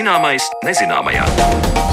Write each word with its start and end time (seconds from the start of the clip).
Zināmais 0.00 0.46
nezināmajā. 0.64 1.89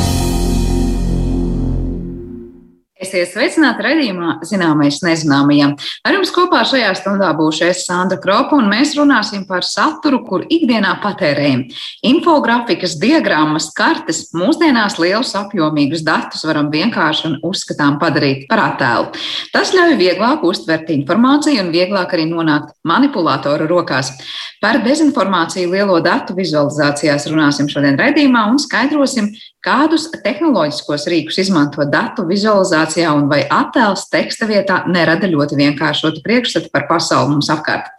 Esiet 3.07 3.29
sveicināti 3.31 3.85
redzējumā, 3.85 4.33
zināmais 4.43 4.97
nezināmajam. 5.05 5.77
Ar 6.03 6.15
jums 6.17 6.31
kopā 6.35 6.59
šajā 6.67 6.89
stundā 6.99 7.29
būšu 7.37 7.63
es 7.69 7.85
Sandra 7.87 8.17
Kropa, 8.19 8.57
un 8.57 8.67
mēs 8.67 8.97
runāsim 8.97 9.45
par 9.47 9.63
saturu, 9.63 10.19
kur 10.27 10.43
ikdienā 10.51 10.97
patērējam. 10.99 11.63
Infografikas, 12.09 12.97
diagrammas, 12.99 13.69
kartes, 13.77 14.25
mūsdienās 14.35 14.97
lielus 14.99 15.31
apjomīgus 15.39 16.03
datus 16.03 16.43
varam 16.49 16.67
vienkārši 16.73 17.29
un 17.29 17.39
uzskatām 17.47 17.95
padarīt 18.01 18.43
par 18.51 18.65
attēlu. 18.65 19.13
Tas 19.55 19.71
ļauj 19.77 19.95
vieglāk 20.01 20.43
uztvert 20.43 20.91
informāciju 20.91 21.63
un 21.63 21.71
vieglāk 21.71 22.17
arī 22.17 22.27
nonākt 22.27 22.75
manipulātoru 22.87 23.69
rokās. 23.71 24.11
Par 24.59 24.81
dezinformāciju 24.83 25.71
lielo 25.71 26.01
datu 26.03 26.35
vizualizācijās 26.35 27.29
runāsim 27.31 27.71
šodien 27.71 27.95
redzījumā 28.01 28.49
un 28.51 28.59
skaidrosim, 28.59 29.31
Kādus 29.67 30.05
tehnoloģiskos 30.23 31.09
rīkus 31.11 31.41
izmanto 31.41 31.83
datu 31.91 32.23
vizualizācijā 32.29 32.96
un 33.05 33.27
vai 33.29 33.43
attēls 33.51 34.07
teksta 34.13 34.47
vietā 34.49 34.79
nerada 34.89 35.29
ļoti 35.29 35.59
vienkāršotu 35.59 36.23
priekšstatu 36.25 36.71
par 36.73 36.87
pasauli 36.89 37.35
mums 37.35 37.51
apkārt? 37.53 37.91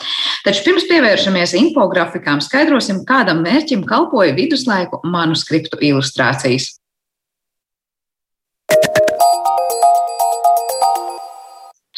Taču 0.47 0.65
pirms 0.67 0.89
pievēršamies 0.91 1.55
infografikām, 1.61 2.43
skaidrosim, 2.45 3.05
kādam 3.09 3.45
mērķim 3.45 3.85
kalpoja 3.89 4.35
viduslaiku 4.39 5.03
manuskriptu 5.05 5.81
ilustrācijas. 5.91 6.78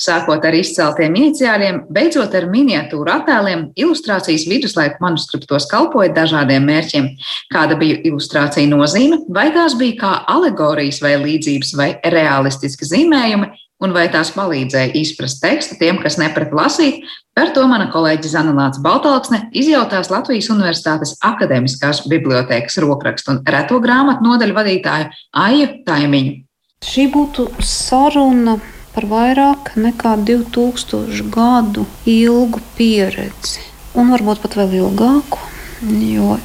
Sākot 0.01 0.45
ar 0.49 0.57
izceltiem 0.57 1.17
iniciāliem, 1.19 1.83
beidzot 1.93 2.33
ar 2.39 2.47
miniatūru 2.49 3.13
attēliem, 3.13 3.67
ilustrācijas 3.77 4.47
viduslaiku 4.49 5.03
manuskriptos 5.05 5.67
kalpoja 5.69 6.15
dažādiem 6.17 6.65
mērķiem. 6.65 7.11
Kāda 7.53 7.77
bija 7.81 7.99
ilustrācija 8.09 8.71
nozīme, 8.71 9.21
vai 9.29 9.51
tās 9.53 9.77
bija 9.77 9.99
kā 10.01 10.13
alegorijas 10.33 11.03
vai 11.05 11.19
līdzības 11.21 11.75
vai 11.77 11.91
realistiski 12.17 12.89
zīmējumi, 12.89 13.51
un 13.85 13.95
vai 13.97 14.07
tās 14.13 14.33
palīdzēja 14.33 14.95
izprast 15.01 15.41
tekstu 15.45 15.77
tiem, 15.81 16.01
kas 16.01 16.17
neprat 16.21 16.53
lasīt, 16.57 17.05
par 17.37 17.53
to 17.57 17.67
mana 17.69 17.91
kolēģe 17.93 18.33
Zanelāts 18.33 18.81
Baltalksne 18.85 19.47
izjautās 19.57 20.13
Latvijas 20.13 20.49
Universitātes 20.53 21.17
Akademiskās 21.25 22.07
bibliotēkas 22.09 22.81
rokrakstu 22.85 23.37
un 23.37 23.45
reto 23.45 23.81
grāmatu 23.85 24.25
nodaļu 24.25 24.57
vadītāju 24.57 25.13
Aiju 25.45 25.73
Taimiņu. 25.89 26.37
Šī 26.81 27.11
būtu 27.13 27.51
saruna 27.61 28.57
par 28.95 29.07
vairāk 29.11 29.73
nekā 29.79 30.17
2000 30.27 31.31
gadu 31.35 31.87
ilgu 32.11 32.63
pieredzi, 32.77 33.63
un 33.95 34.11
varbūt 34.15 34.43
pat 34.43 34.57
vēl 34.59 34.77
ilgāku. 34.81 35.39
Jo 35.87 36.37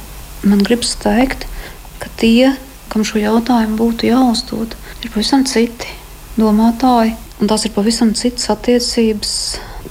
man 0.46 0.62
gribas 0.64 0.94
teikt, 1.02 1.46
ka 2.00 2.10
tie, 2.20 2.54
kam 2.92 3.04
šo 3.04 3.20
jautājumu 3.20 3.78
būtu 3.80 4.10
jāuzdod, 4.10 4.76
ir 5.02 5.12
pavisam 5.12 5.44
citi 5.48 5.90
domātāji, 6.38 7.16
un 7.40 7.50
tās 7.50 7.66
ir 7.66 7.74
pavisam 7.74 8.14
citas 8.16 8.48
attiecības, 8.54 9.34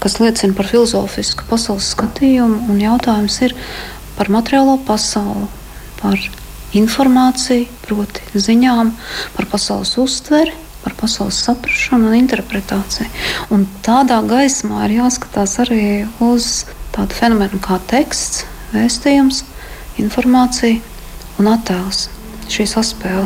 kas 0.02 0.18
liecina 0.22 0.56
par 0.58 0.70
filozofisku 0.70 1.46
pasaules 1.50 1.92
skatījumu. 1.94 2.66
Un 2.72 2.82
jautājums 2.82 3.38
ir 3.46 3.56
par 4.16 4.32
materiālo 4.34 4.80
pasauli, 4.88 5.48
par 6.02 6.20
informāciju, 6.76 7.70
proti, 7.86 8.24
ziņām, 8.36 8.92
par 9.38 9.52
pasaules 9.52 9.96
uztveri 10.02 10.65
par 10.86 10.96
pasaules 11.00 11.42
saprāšanu 11.48 12.12
un 12.12 12.18
interpretāciju. 12.22 13.10
Un 13.54 13.66
tādā 13.86 14.22
gaismā 14.30 14.86
ir 14.88 15.00
jāskatās 15.02 15.58
arī 15.66 15.86
uz 16.24 16.68
tādu 16.96 17.18
fenomenu 17.18 17.60
kā 17.66 17.80
teksts, 17.90 18.46
vēstījums, 18.76 19.42
informācija 20.02 20.78
un 21.42 21.52
attēls. 21.56 22.08
Šī 22.46 22.68
saspēle. 22.70 23.26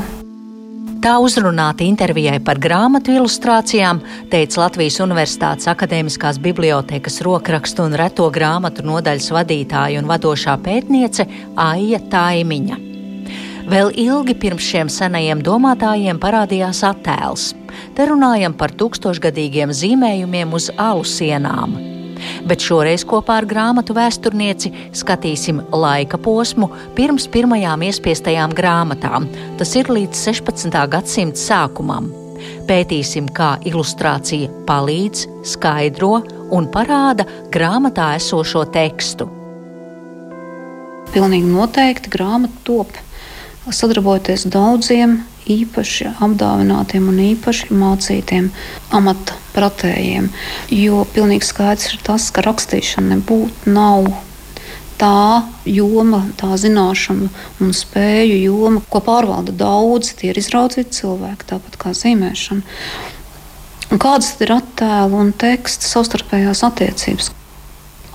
Tā 0.99 1.13
uzrunāta 1.23 1.85
intervijai 1.87 2.41
par 2.43 2.59
grāmatu 2.59 3.13
ilustrācijām 3.15 4.01
teica 4.31 4.65
Latvijas 4.65 4.97
Universitātes 5.03 5.69
Akademiskās 5.71 6.41
bibliotekas 6.43 7.21
rokrakstu 7.23 7.87
un 7.87 7.95
reto 7.99 8.27
grāmatu 8.35 8.83
nodaļas 8.83 9.31
vadītāja 9.37 10.03
un 10.03 10.11
vadošā 10.11 10.59
pētniece 10.65 11.29
Aija 11.55 12.03
Taimiņa. 12.11 12.88
Vēl 13.69 13.91
ilgi 14.01 14.33
pirms 14.33 14.65
šiem 14.65 14.87
senajiem 14.89 15.43
domātājiem 15.45 16.17
parādījās 16.17 16.79
attēls. 16.87 17.51
Te 17.93 18.07
runājam 18.09 18.55
par 18.57 18.71
tūkstošgadīgiem 18.73 19.69
zīmējumiem 19.77 20.55
uz 20.57 20.71
alu 20.73 21.03
sienām. 21.05 21.75
Bet 22.49 22.63
šoreiz 22.65 23.03
kopā 23.07 23.35
ar 23.39 23.45
grāmatu 23.45 23.93
vēsturnieci 23.93 24.71
skatīsim 24.97 25.61
laika 25.69 26.17
posmu 26.17 26.71
pirms 26.97 27.27
pirmajām 27.29 27.83
iespiestajām 27.85 28.55
grāmatām. 28.57 29.27
Tas 29.59 29.75
ir 29.77 29.91
līdz 29.93 30.17
16. 30.17 30.77
gadsimta 30.95 31.37
sākumam. 31.39 32.07
Pētīsim, 32.65 33.27
kā 33.35 33.51
ilustrācija 33.69 34.49
palīdz, 34.65 35.27
skaidro 35.51 36.15
un 36.57 36.71
parāda 36.73 37.27
grāmatā 37.53 38.15
esošo 38.17 38.65
tekstu. 38.73 39.29
Pilnīgi 41.13 41.53
noteikti 41.53 42.11
grāmata 42.17 42.65
top 42.65 42.97
sadarbojoties 43.75 44.47
daudziem 44.51 45.19
īpaši 45.49 46.13
apdāvinātiem 46.21 47.09
un 47.09 47.19
īpaši 47.31 47.73
mācītiem 47.73 48.49
amata 48.95 49.37
pratējiem. 49.55 50.29
Jo 50.73 51.03
pilnīgi 51.13 51.47
skaidrs 51.49 51.93
ir 51.93 52.01
tas, 52.05 52.29
ka 52.33 52.43
rakstīšana 52.45 53.15
nebūtu 53.15 53.73
nav 53.73 54.09
tā 54.99 55.43
joma, 55.69 56.25
tā 56.39 56.51
zināšana 56.59 57.29
un 57.63 57.73
spēju 57.75 58.39
joma, 58.43 58.83
ko 58.91 59.01
pārvalda 59.03 59.55
daudzi. 59.55 60.17
Tie 60.19 60.33
ir 60.33 60.41
izraudzīti 60.41 60.99
cilvēki, 60.99 61.47
tāpat 61.53 61.79
kā 61.79 61.93
zīmēšana. 61.95 62.79
Un 63.89 64.01
kādas 64.01 64.35
ir 64.43 64.51
attēlu 64.53 65.17
un 65.17 65.31
teksta 65.33 65.87
savstarpējās 65.87 66.61
attiecības? 66.67 67.31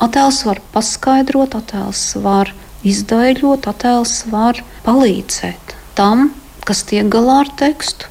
Attēls 0.05 0.45
var 0.47 0.61
paskaidrot, 0.75 1.57
attēls 1.59 2.03
var 2.23 2.53
izdaļot, 2.85 3.69
attēls 3.71 4.25
var 4.33 4.61
palīdzēt 4.85 5.77
tam, 5.99 6.31
kas 6.69 6.85
tiek 6.89 7.09
galā 7.13 7.43
ar 7.45 7.53
tekstu. 7.59 8.11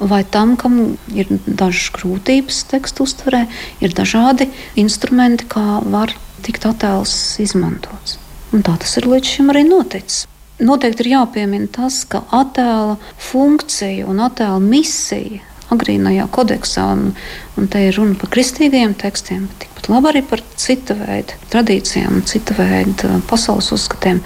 Vai 0.00 0.22
tam, 0.24 0.54
kam 0.56 0.76
ir 1.12 1.28
dažas 1.44 1.90
grūtības 1.92 2.62
tekstu 2.70 3.04
uztverē, 3.04 3.42
ir 3.84 3.92
dažādi 3.92 4.46
instrumenti, 4.80 5.44
kā 5.50 5.82
var 5.84 6.14
tikt 6.46 6.64
attēls 6.70 7.12
izmantots. 7.42 8.16
Un 8.54 8.64
tā 8.66 8.78
tas 8.80 8.96
ir 8.96 9.10
līdz 9.10 9.34
šim 9.34 9.52
arī 9.52 9.66
noticis. 9.68 10.24
Noteikti 10.60 11.04
ir 11.04 11.12
jāpiemina 11.14 11.68
tas, 11.72 12.02
ka 12.08 12.22
attēla 12.36 12.96
funkcija 13.30 14.08
un 14.08 14.20
attēla 14.24 14.60
misija 14.60 15.49
agrīnajā 15.74 16.26
kodeksā, 16.34 16.86
un, 16.94 17.12
un 17.58 17.68
te 17.70 17.82
ir 17.88 17.98
runa 17.98 18.16
par 18.20 18.32
kristīgiem 18.34 18.94
tekstiem, 19.00 19.46
bet 19.50 19.66
tikpat 19.66 19.90
labi 19.92 20.12
arī 20.12 20.24
par 20.30 20.42
cita 20.60 20.96
veida 20.98 21.36
tradīcijām, 21.52 22.22
cita 22.30 22.56
veida 22.58 23.20
pasaules 23.30 23.70
uzskatiem. 23.76 24.22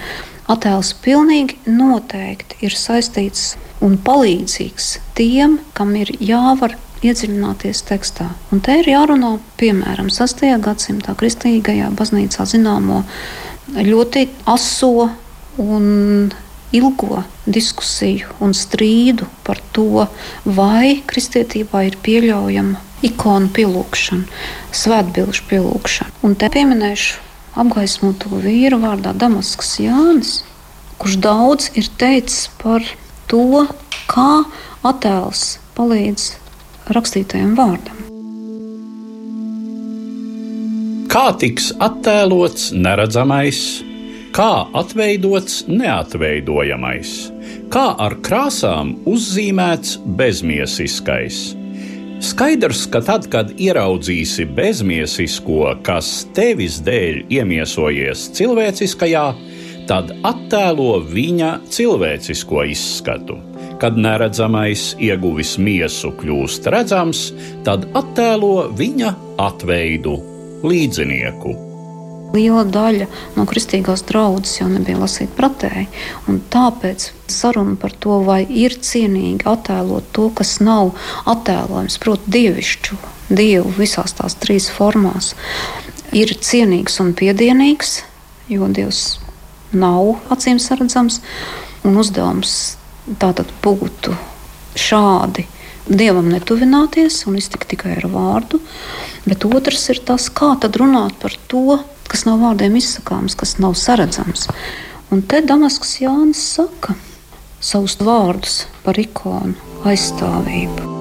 Attēls 0.51 0.91
pilnīgi 1.01 1.57
noteikti 1.65 2.59
ir 2.67 2.75
saistīts 2.77 3.55
un 3.85 3.97
palīdzīgs 4.05 4.91
tiem, 5.17 5.59
kam 5.73 5.95
ir 5.97 6.11
jāvar 6.21 6.75
iedziļināties 7.05 7.83
tekstā. 7.89 8.29
Un 8.53 8.61
te 8.65 8.79
ir 8.79 8.89
jārunā, 8.89 9.35
piemēram, 9.59 10.09
6. 10.13 10.45
gadsimtā 10.63 11.15
kristīgajā 11.17 11.91
baznīcā 11.97 12.45
zināmo 12.49 13.03
ļoti 13.75 14.27
aso 14.51 15.09
un 15.61 16.31
ilgo 16.73 17.23
diskusiju 17.45 18.33
un 18.43 18.55
strīdu 18.57 19.27
par 19.45 19.61
to, 19.75 20.07
vai 20.45 21.01
kristietībā 21.07 21.85
ir 21.89 21.99
pieļaujama 22.05 22.81
ikonu 23.05 23.51
pielūgšana, 23.53 24.25
svētbilžu 24.73 25.45
pielūgšana. 25.49 26.15
Un 26.25 26.35
te 26.39 26.49
pieminēšu 26.51 27.21
apgaismoto 27.61 28.41
vīru 28.43 28.79
vārdā 28.81 29.13
Damaskas 29.15 29.75
Jānis, 29.83 30.39
kurš 30.99 31.19
daudz 31.23 31.69
ir 31.77 31.89
teicis 31.99 32.47
par 32.61 32.83
to, 33.31 33.65
kā 34.11 34.45
attēls 34.85 35.57
palīdz 35.77 36.31
rakstītajam 36.95 37.55
vārdam. 37.57 38.01
Kā 41.15 41.29
tiks 41.39 41.69
attēlots 41.79 42.73
neredzamais, 42.75 43.84
kā 44.35 44.53
atveidots 44.75 45.63
neatveidojamais, 45.71 47.11
kā 47.71 47.85
ar 48.07 48.17
krāsām 48.25 48.97
uzzīmēts 49.07 49.99
bezmiesiskais 50.19 51.45
Skaidrs, 52.25 52.85
ka 52.89 53.01
tad, 53.03 53.27
kad 53.31 53.51
ieraudzīsi 53.59 54.45
bezmiesisko, 54.55 55.75
kas 55.85 56.23
tevis 56.35 56.79
dēļ 56.85 57.25
iemiesojies 57.35 58.29
cilvēciskajā, 58.37 59.25
tad 59.89 60.13
attēlo 60.25 61.01
viņa 61.11 61.51
cilvēcisko 61.75 62.63
izskatu. 62.71 63.37
Kad 63.81 63.99
neredzamais 63.99 64.93
ieguvis 65.03 65.57
miesu 65.59 66.13
kļūst 66.15 66.71
redzams, 66.71 67.27
tad 67.67 67.85
attēlo 67.93 68.71
viņa 68.79 69.13
atveidu 69.49 70.17
līdzinieku. 70.63 71.74
Liela 72.35 72.65
daļa 72.67 73.07
no 73.37 73.45
kristīgās 73.49 74.03
draudzes 74.09 74.59
jau 74.59 74.67
nebija 74.71 74.99
lasīta 74.99 75.35
pretēji. 75.37 75.87
Tāpēc 76.53 77.09
saruna 77.31 77.77
par 77.79 77.95
to, 78.03 78.19
vai 78.27 78.41
ir 78.43 78.75
cienīgi 78.75 79.47
attēlot 79.49 80.11
to, 80.15 80.29
kas 80.35 80.57
nav 80.63 80.93
attēlojams, 81.31 81.99
proti, 82.03 82.33
dievišķu, 82.37 82.99
dievu 83.31 83.73
visās 83.79 84.17
tās 84.17 84.37
trīs 84.41 84.69
formās, 84.73 85.33
ir 86.15 86.35
cienīgs 86.35 86.99
un 87.03 87.13
piedienīgs, 87.17 88.01
jo 88.51 88.67
dievs 88.67 89.05
nav 89.75 90.15
acīm 90.33 90.59
redzams. 90.79 91.21
Un 91.85 91.99
uzdevums 92.01 92.77
tātad 93.21 93.51
būtu 93.61 94.15
šādi 94.75 95.45
dievam 95.85 96.31
netuvināties 96.31 97.23
un 97.29 97.37
iztikt 97.37 97.69
tikai 97.73 97.93
ar 97.99 98.07
vārdu, 98.09 98.59
bet 99.25 99.45
otrs 99.45 99.83
ir 99.93 100.01
tas, 100.07 100.31
kā 100.33 100.55
tad 100.61 100.77
runāt 100.81 101.13
par 101.21 101.35
to, 101.51 101.77
kas 102.11 102.25
nav 102.27 102.41
vārdiem 102.43 102.77
izsakāms, 102.79 103.37
kas 103.37 103.57
nav 103.61 103.77
saredzams. 103.79 104.47
Un 105.13 105.21
te 105.21 105.41
Damaskas 105.45 105.97
Jānis 106.01 106.41
saka 106.55 106.95
savus 107.61 107.97
vārdus 108.01 108.65
par 108.85 108.97
ikonu 108.99 109.55
aizstāvību. 109.85 110.93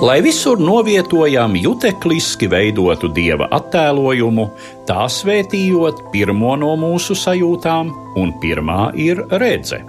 Lai 0.00 0.22
visur 0.24 0.56
novietojam 0.60 1.52
jutekliski 1.60 2.48
veidotu 2.48 3.10
dieva 3.12 3.50
attēlojumu, 3.52 4.46
tā 4.88 5.04
svētījot 5.12 6.06
pirmo 6.14 6.54
no 6.56 6.72
mūsu 6.80 7.12
sajūtām, 7.12 7.90
un 8.16 8.32
pirmā 8.40 8.94
ir 8.96 9.20
redzes. 9.28 9.84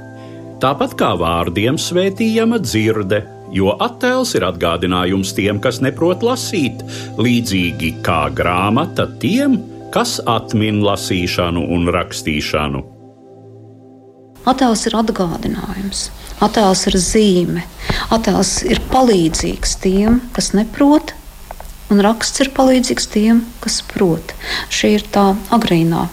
Tāpat 0.61 0.97
kā 0.99 1.13
vārdiem 1.17 1.79
svētījama 1.79 2.59
dzirde, 2.61 3.21
jo 3.55 3.71
attēls 3.81 4.35
ir 4.35 4.43
atgādinājums 4.45 5.31
tiem, 5.33 5.63
kas 5.63 5.79
neprot 5.81 6.21
lasīt, 6.27 6.83
līdzīgi 7.17 7.95
kā 8.05 8.25
grāmata 8.35 9.07
tiem, 9.23 9.55
kas 9.91 10.19
atmin 10.29 10.81
lasīšanu 10.85 11.63
un 11.75 11.89
rakstīšanu. 11.91 12.83
Attēls 14.49 14.87
ir 14.89 14.95
atgādinājums, 14.97 16.05
attēls 16.41 16.85
ir 16.89 16.97
zīme, 16.97 17.65
attēls 18.15 18.55
ir 18.65 18.81
palīdzīgs 18.93 19.75
tiem, 19.83 20.21
kas 20.33 20.53
neprot, 20.57 21.13
un 21.93 22.01
raksts 22.01 22.41
ir 22.41 22.49
palīdzīgs 22.55 23.11
tiem, 23.13 23.43
kas 23.61 23.81
prot. 23.91 24.33
Šī 24.73 24.95
ir 24.97 25.05
tā 25.13 25.27
agrīnā 25.53 26.07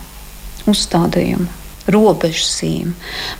uzstādījuma 0.69 1.58
robežsīm. 1.95 2.95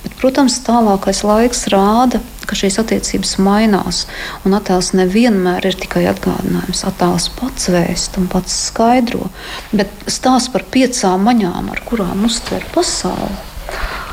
Bet, 0.05 0.17
protams, 0.21 0.59
tālākais 0.67 1.23
laiks 1.27 1.67
rāda, 1.73 2.21
ka 2.49 2.57
šīs 2.57 2.79
attiecības 2.81 3.37
mainās. 3.45 4.05
Un 4.49 4.57
attēls 4.59 4.95
nevienmēr 4.97 5.69
ir 5.69 5.77
tikai 5.83 6.07
atgādinājums. 6.11 6.85
Attēls 6.89 7.29
pats 7.39 7.69
vēst 7.73 8.17
un 8.21 8.29
pats 8.33 8.55
skaidro, 8.71 9.29
bet 9.73 9.93
stāsts 10.09 10.53
par 10.55 10.65
piecām 10.73 11.29
maņām, 11.29 11.69
ar 11.75 11.85
kurām 11.89 12.25
uztver 12.29 12.65
pasauli. 12.75 13.37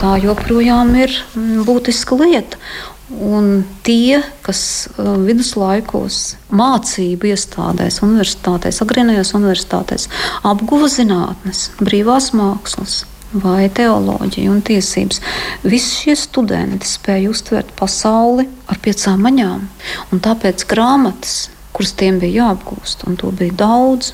Tā 0.02 0.18
joprojām 0.20 0.92
ir 1.00 1.14
mm, 1.16 1.64
būtiska 1.68 2.20
lieta. 2.20 2.60
Un 3.06 3.62
tie, 3.86 4.18
kas 4.44 4.60
uh, 4.90 5.14
viduslaikos 5.22 6.36
mācību 6.50 7.30
iestādēs, 7.30 8.02
universitātēs, 8.04 8.82
agrīnajās 8.82 9.36
universitātēs 9.38 10.08
apguva 10.50 10.90
zinātnes, 10.90 11.68
brīvās 11.78 12.32
mākslas, 12.36 13.04
vai 13.44 13.70
teoloģija 13.70 14.52
un 14.52 14.62
tiesības. 14.66 15.22
Visi 15.66 16.02
šie 16.02 16.16
studenti 16.20 16.88
spēja 16.88 17.32
uztvert 17.32 17.74
pasauli 17.80 18.48
ar 18.72 18.80
piecām 18.84 19.26
maņām, 19.26 19.66
un 20.12 20.24
tāpēc 20.24 20.66
grāmatas, 20.70 21.50
kuras 21.76 21.96
tiem 22.00 22.20
bija 22.22 22.46
jāapgūst, 22.46 23.04
un 23.10 23.18
to 23.20 23.32
bija 23.36 23.56
daudz, 23.66 24.14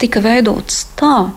tika 0.00 0.22
veidotas 0.24 0.84
tā, 0.98 1.30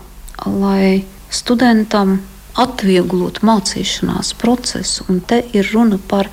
lai 0.46 1.04
studentam 1.34 2.20
atvieglotu 2.54 3.42
mācīšanās 3.46 4.34
procesu, 4.38 5.08
un 5.10 5.18
te 5.26 5.40
ir 5.52 5.66
runa 5.74 5.98
par 5.98 6.30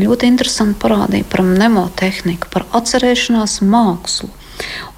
ļoti 0.00 0.28
interesantu 0.30 0.80
parādību, 0.86 1.28
par 1.30 1.44
mnemotehniku, 1.46 2.48
par 2.50 2.64
atcerēšanās 2.74 3.60
mākslu. 3.68 4.30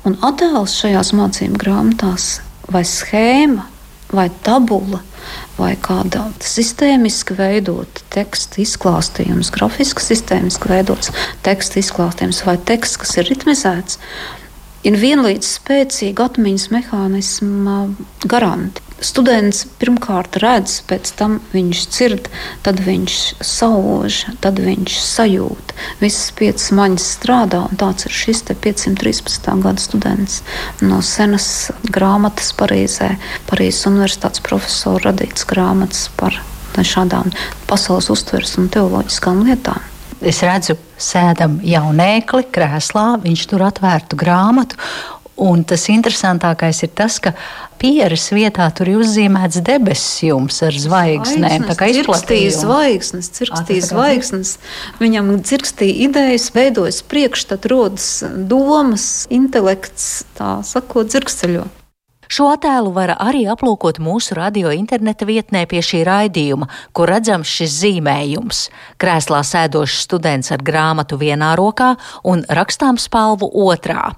Un 0.06 0.15
attēls 0.25 0.77
šajās 0.79 1.11
mācību 1.17 1.59
grāmatās 1.61 2.37
vai 2.71 2.85
schēma 2.87 3.67
vai 4.12 4.29
tabula, 4.47 5.00
vai 5.58 5.73
kāda 5.82 6.29
sistēmiski 6.44 7.37
veidota 7.38 8.05
teksta 8.14 8.61
izklāstījums, 8.62 9.50
grafiski 9.55 10.05
sistēmiski 10.05 10.70
veidots 10.70 11.12
teksta 11.47 11.81
izklāstījums 11.82 12.43
vai 12.47 12.56
teksts, 12.69 13.00
kas 13.03 13.17
ir 13.19 13.31
ritmizēts, 13.32 14.00
ir 14.87 14.99
vienlīdz 15.00 15.53
spēcīga 15.59 16.31
atmiņas 16.31 16.69
mehānisma 16.75 17.79
garanti. 18.27 18.83
Students 19.05 19.67
pirmkārt 19.77 20.38
redz, 20.41 20.79
pēc 20.88 21.11
tam 21.19 21.35
viņš 21.53 21.81
dzird, 21.93 22.31
tad 22.65 22.79
viņš 22.81 23.17
sauž, 23.44 24.23
tad 24.41 24.62
viņš 24.65 24.94
sajūt. 25.05 25.75
Visas 26.00 26.31
piecas 26.38 26.71
maņas 26.79 27.11
strādā, 27.19 27.61
un 27.69 27.77
tāds 27.77 28.09
ir 28.09 28.17
šis 28.17 28.47
513. 28.49 29.50
gada 29.67 29.85
students 29.85 30.41
no 30.81 31.03
senas 31.05 31.69
grāmatas 31.93 32.55
Parīzē, 32.56 33.12
Parīzes 33.50 33.85
Universitātes 33.93 34.41
profesora 34.49 35.11
radītas 35.11 35.44
grāmatas 35.50 36.06
par 36.17 36.41
šādām 36.77 37.31
pasaules 37.69 38.09
uztveres 38.12 38.56
un 38.61 38.73
teoloģiskām 38.73 39.44
lietām. 39.44 39.85
Es 40.25 40.41
redzu, 40.44 40.79
sēdam 40.98 41.58
jaunēkli 41.66 42.48
krēslā, 42.54 43.08
viņš 43.25 43.46
tur 43.52 43.66
atvērtu 43.69 44.19
grāmatu, 44.20 44.81
Un 45.37 45.66
tas 45.69 45.82
interesantākais 45.93 46.78
ir 46.87 46.90
tas, 46.96 47.19
ka 47.20 47.34
pieres 47.76 48.31
vietā 48.32 48.70
tur 48.72 48.88
ir 48.88 49.02
uzzīmēts 49.04 49.60
debesis 49.64 50.22
jums 50.25 50.62
ar 50.64 50.72
zvaigznēm. 50.72 51.66
Tā 51.69 51.76
kā 51.76 51.90
izplatīja 51.93 52.54
zvaigznes, 52.56 53.28
cirkstīja 53.37 53.84
zvaigznes. 53.90 54.54
Viņam 54.96 55.34
dzirkstīja 55.43 56.08
idejas, 56.08 56.48
veidojas 56.56 57.02
priekšstat, 57.04 57.69
rodas 57.69 58.08
domas, 58.48 59.26
intelekts, 59.28 60.25
tā 60.40 60.62
sakot, 60.64 61.12
dzirksteļo. 61.12 61.69
Šo 62.28 62.49
attēlu 62.50 62.90
var 62.94 63.14
arī 63.23 63.44
aplūkot 63.50 64.00
mūsu 64.02 64.34
radio 64.38 64.73
interneta 64.75 65.26
vietnē 65.28 65.64
pie 65.70 65.82
šī 65.84 66.02
raidījuma, 66.06 66.69
kur 66.96 67.11
redzams 67.12 67.50
šis 67.50 67.75
zīmējums. 67.82 68.62
Krēslā 69.02 69.43
sēdošs 69.46 70.00
students 70.06 70.52
ar 70.55 70.64
grāmatu 70.67 71.19
vienā 71.20 71.55
rokā 71.58 71.94
un 72.27 72.43
rakstām 72.48 72.98
spalvu 72.98 73.51
otrā. 73.67 74.10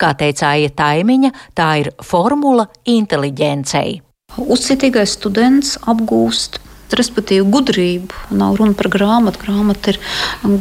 Kā 0.00 0.14
teica 0.16 0.54
Aija 0.54 0.70
Taimiņa, 0.78 1.32
tā 1.58 1.70
ir 1.82 1.90
formula 2.02 2.68
inteliģencei. 2.88 3.98
Uzcitīgais 4.38 5.16
students 5.18 5.76
apgūst 5.88 6.60
respektīvi 6.96 7.48
gudrību. 7.52 8.28
Nav 8.38 8.60
runa 8.60 8.76
par 8.78 8.88
grāmatu, 8.92 9.42
grāmata 9.42 9.92
ir 9.92 10.00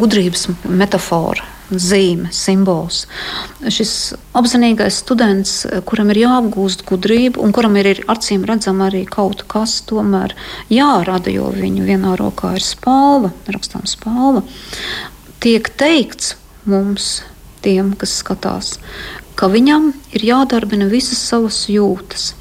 gudrības 0.01 0.49
metāfora 0.65 1.56
zīme, 1.71 2.31
simbols. 2.31 3.05
Šis 3.61 3.93
apzinīgais 4.37 5.01
students, 5.03 5.59
kuram 5.89 6.11
ir 6.13 6.21
jāapgūst 6.23 6.85
gudrība, 6.87 7.41
un 7.43 7.53
kuram 7.55 7.75
ir, 7.79 7.91
ir 7.93 8.03
acīm 8.11 8.45
redzama 8.47 8.87
arī 8.87 9.03
kaut 9.09 9.43
kas 9.51 9.81
tomēr 9.89 10.35
jārada, 10.71 11.33
jo 11.33 11.51
viņu 11.55 11.87
vienā 11.87 12.15
rokā 12.19 12.55
ir 12.57 12.65
spalva, 12.65 13.33
rakstām 13.51 13.87
spalva, 13.89 14.45
tiek 15.43 15.69
teikts 15.79 16.35
mums, 16.67 17.21
tiem, 17.65 17.93
kas 17.99 18.15
skatās, 18.21 18.77
ka 19.37 19.49
viņam 19.51 19.91
ir 20.15 20.25
jādarbina 20.31 20.87
visas 20.91 21.21
savas 21.29 21.65
jūtas. 21.71 22.33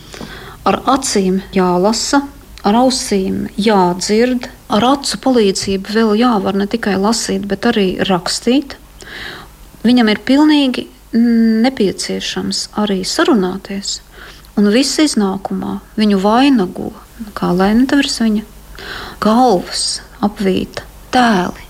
Ar 0.67 0.81
acīm 0.97 1.43
jālasa, 1.55 2.25
ar 2.67 2.79
ausīm 2.81 3.47
jādzird, 3.61 4.49
ar 4.75 4.87
acu 4.89 5.21
palīdzību 5.23 5.95
vēl 5.95 6.17
jāvar 6.23 6.59
ne 6.59 6.67
tikai 6.71 6.97
lasīt, 6.99 7.47
bet 7.47 7.69
arī 7.71 7.89
rakstīt. 8.09 8.75
Viņam 9.87 10.09
ir 10.11 10.21
pilnīgi 10.27 10.87
nepieciešams 11.17 12.63
arī 12.83 13.03
sarunāties, 13.07 14.01
un 14.59 14.71
viss 14.75 14.99
iznākumā 15.03 15.79
viņu 16.01 16.19
vainago, 16.25 16.91
kā 17.39 17.53
lenta 17.55 17.99
virs 18.01 18.19
viņa 18.21 18.43
galvas, 19.23 19.87
apvīta 20.25 20.85
tēli. 21.15 21.65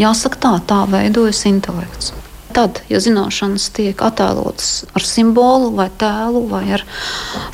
Jāsaka, 0.00 0.38
tā, 0.40 0.52
tā 0.64 0.80
veidojas 0.88 1.42
intelekts. 1.50 2.14
Tad, 2.54 2.80
ja 2.90 2.98
zināšanas 3.02 3.68
tiek 3.76 4.00
attēlotas 4.02 4.86
ar 4.96 5.04
simbolu, 5.06 5.70
vai 5.76 5.86
tēlu, 6.00 6.46
vai 6.50 6.64
ar 6.78 6.86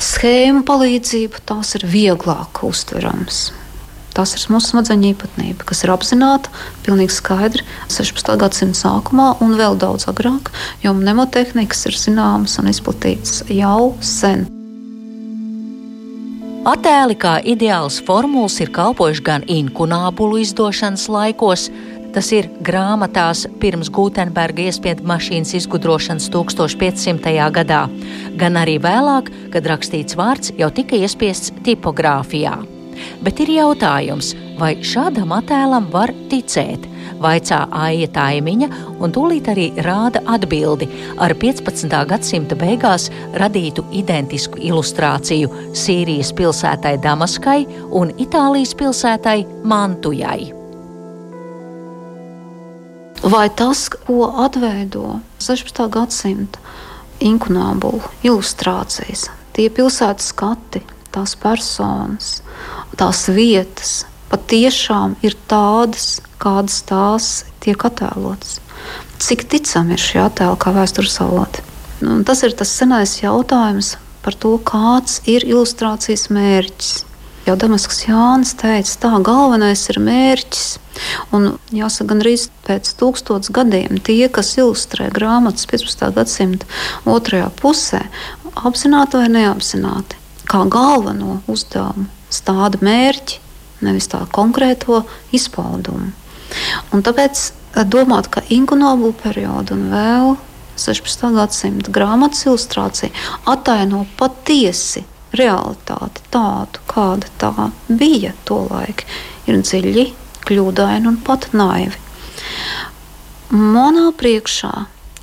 schēmu 0.01 0.63
palīdzību, 0.65 1.43
tās 1.45 1.75
ir 1.77 1.85
vieglāk 1.89 2.63
uztveramas. 2.65 3.47
Tas 4.17 4.33
ir 4.33 4.41
mūsu 4.49 4.71
smadzeņu 4.71 5.11
īpatnība, 5.11 5.67
kas 5.69 5.83
ir 5.85 5.93
apzināta, 5.93 6.49
pilnīgi 6.85 7.13
skaidri 7.13 7.65
16. 7.93 8.33
gadsimta 8.41 8.79
sākumā 8.79 9.35
un 9.45 9.53
vēl 9.59 9.77
daudz 9.77 10.07
agrāk, 10.09 10.49
jo 10.81 10.95
mnemotehnikas 10.97 11.85
ir 11.85 11.97
zināmas 12.01 12.57
un 12.57 12.71
izplatītas 12.71 13.43
jau 13.53 13.93
sen. 14.01 14.47
Attēli 16.67 17.15
kā 17.15 17.37
ideāls 17.47 18.01
formulas 18.03 18.57
ir 18.59 18.73
kalpojuši 18.75 19.23
gan 19.23 19.45
inkunābulu 19.47 20.41
izdošanas 20.41 21.05
laikos, 21.13 21.69
Tas 22.15 22.31
ir 22.33 22.47
grāmatās 22.65 23.43
pirms 23.61 23.91
Gutenberga 23.93 24.63
iespiedu 24.63 25.03
mašīnas 25.05 25.51
izgudrošanas 25.59 26.29
1500. 26.33 27.35
gadā, 27.53 27.83
gan 28.39 28.57
arī 28.57 28.79
vēlāk, 28.81 29.29
kad 29.53 29.69
rakstīts 29.69 30.17
vārds 30.17 30.55
jau 30.57 30.71
tika 30.73 30.97
iespiests 30.97 31.53
tipogrāfijā. 31.67 32.55
Bet 33.23 33.41
ir 33.43 33.51
jautājums, 33.55 34.33
vai 34.59 34.75
šādam 34.85 35.33
attēlam 35.37 35.89
var 35.93 36.13
ticēt? 36.31 36.85
Vaicā 37.21 37.63
Aija 37.73 38.07
Taimiņa, 38.13 38.67
un 39.01 39.13
tūlīt 39.13 39.47
arī 39.49 39.67
rāda 39.85 40.21
atbildi 40.29 40.87
ar 41.23 41.33
15. 41.39 41.95
gadsimta 42.09 42.57
beigās 42.59 43.07
radītu 43.41 43.85
identisku 43.97 44.61
ilustrāciju 44.61 45.49
Sīrijas 45.77 46.33
pilsētai 46.37 46.97
Damaskai 47.01 47.63
un 47.97 48.13
Itālijas 48.21 48.75
pilsētai 48.77 49.39
Mantujai. 49.65 50.53
Vai 53.27 53.47
tas, 53.49 53.87
ko 53.89 54.29
atveido 54.45 55.17
16. 55.41 55.87
gadsimta 55.89 56.61
inkunābulu 57.25 58.03
ilustrācijas, 58.21 59.25
tie 59.57 59.71
pilsētas 59.73 60.29
skati, 60.29 60.83
tās 61.17 61.35
personas, 61.41 62.29
tās 62.99 63.25
vietas, 63.33 64.05
patiešām 64.31 65.17
ir 65.25 65.35
tādas, 65.49 66.19
kādas 66.41 66.81
tās 66.87 67.31
tiek 67.63 67.83
attēlotas. 67.89 68.59
Cik 69.17 69.47
ticami 69.49 69.97
ir 69.97 70.03
šie 70.03 70.21
attēli 70.27 70.59
kā 70.61 70.73
vēstures 70.75 71.17
avoti? 71.25 71.65
Nu, 72.05 72.21
tas 72.21 72.43
ir 72.45 72.53
tas 72.53 72.69
senais 72.69 73.17
jautājums 73.23 73.95
par 74.21 74.35
to, 74.37 74.57
kāds 74.61 75.21
ir 75.25 75.45
ilustrācijas 75.47 76.27
mērķis. 76.35 76.91
Jau 77.47 77.55
Damaskas 77.55 78.01
Jānis 78.03 78.51
teica, 78.59 78.91
tā 79.05 79.11
galvenais 79.23 79.85
ir 79.89 80.01
mērķis. 80.03 80.65
Un 81.33 81.53
jāsaka, 81.71 82.09
gan 82.11 82.21
arī 82.25 82.35
pēc 82.67 82.89
tūkstotis 82.99 83.53
gadiem 83.55 84.01
tie, 84.03 84.27
kas 84.27 84.51
ilustrē 84.59 85.07
grāmatas 85.15 85.69
15. 85.71 86.09
gadsimta 86.17 86.67
otrajā 87.07 87.47
pusē, 87.61 88.03
apzināti 88.67 89.21
vai 89.21 89.29
neapzināti, 89.31 90.19
kā 90.47 90.63
galveno 90.71 91.41
uzdevumu 91.51 92.07
stāda 92.33 92.79
mērķi, 92.83 93.39
nevis 93.85 94.09
tā 94.11 94.19
konkrēto 94.33 95.03
izpaudumu. 95.35 96.11
Un 96.95 97.03
tāpēc 97.03 97.35
eh, 97.47 97.51
domāt, 97.87 98.25
ka 98.31 98.39
inkunābulu 98.53 99.13
periodu 99.21 99.69
un 99.77 99.83
vēl 99.91 100.27
16. 100.77 101.33
gadsimta 101.35 101.91
grāmatas 101.93 102.45
ilustrācija 102.45 103.11
ataino 103.49 104.05
patiesi 104.19 105.03
realitāti 105.37 106.21
tādu, 106.31 106.79
kāda 106.89 107.27
tā 107.41 107.53
bija 107.89 108.31
tolaik, 108.47 109.05
ir 109.49 109.55
dziļi, 109.61 110.05
kļūdaini 110.47 111.05
un 111.09 111.17
pat 111.25 111.41
naivi. 111.57 111.97
Manā 113.51 114.11
priekšā 114.15 114.73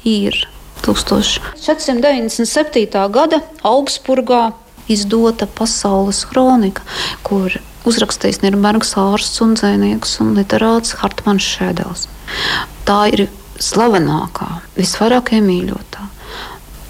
ir 0.08 0.48
1497. 0.84 3.10
gada 3.12 3.38
Augsburgā 3.64 4.52
izdota 4.88 5.46
pasaules 5.46 6.24
kronika, 6.30 6.82
kur 7.26 7.52
uzrakstījis 7.88 8.42
Nīderlandes 8.42 8.94
ārsts 9.00 9.42
un 9.44 9.54
dzinieks 9.58 10.18
un 10.24 10.34
literāts 10.38 10.96
Hartmans 11.00 11.44
Šēdels. 11.44 12.08
Tā 12.88 13.00
ir 13.12 13.20
slavenākā, 13.62 14.50
visvairāk 14.76 15.26
iemīļotā, 15.38 16.02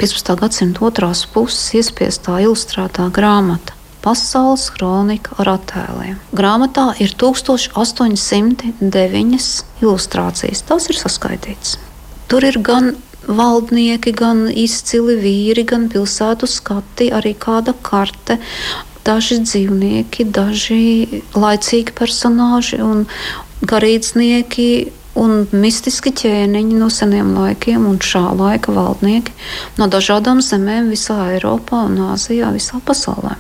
15. 0.01 0.35
gadsimta 0.41 0.85
otrās 0.89 1.21
puses 1.31 1.75
iespiestā 1.79 2.33
ilustrētā 2.45 3.05
grāmata. 3.15 3.73
Pasaules 4.05 4.67
kronika 4.75 5.33
ar 5.41 5.49
attēliem. 5.55 6.17
Grāmatā 6.37 6.91
ir 7.01 7.15
1809 7.17 9.65
ilustrācijas. 9.81 10.61
Tas 10.69 10.91
ir 10.93 10.97
saskaitīts. 11.01 11.79
Tur 12.29 12.45
ir 12.45 12.61
gan 12.61 12.93
valdnieki, 13.29 14.13
gan 14.17 14.49
izcili 14.51 15.17
vīri, 15.21 15.65
gan 15.69 15.89
pilsētu 15.93 16.49
skati, 16.51 17.11
arī 17.15 17.35
kāda 17.39 17.75
karte, 17.85 18.39
daži 19.05 19.41
dzīvnieki, 19.45 20.27
daži 20.33 21.23
laicīgi 21.37 21.95
personāži 21.97 22.83
un 22.85 23.07
garīdznieki. 23.65 24.69
Un 25.15 25.45
mistiski 25.55 26.11
ķēniņi 26.11 26.75
no 26.75 26.89
seniem 26.91 27.37
laikiem 27.37 27.85
un 27.87 28.01
šā 28.03 28.33
laika 28.35 28.73
valdnieki 28.75 29.31
no 29.79 29.87
dažādām 29.87 30.41
zemēm 30.43 30.89
visā 30.91 31.29
Eiropā 31.37 31.85
un 31.87 32.01
Āzijā, 32.17 32.49
visā 32.51 32.81
pasaulē. 32.83 33.37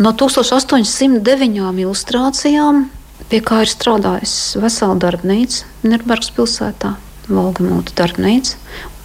No 0.00 0.14
1809 0.16 1.82
ilustrācijām, 1.84 2.86
pie 3.28 3.42
kā 3.44 3.60
ir 3.66 3.68
strādājis 3.68 4.34
vesela 4.62 4.96
darbnīca 4.96 5.68
Nīderlandes 5.84 6.32
pilsētā, 6.38 6.94
Volgamūta 7.28 7.94
darbnīca, 7.98 8.56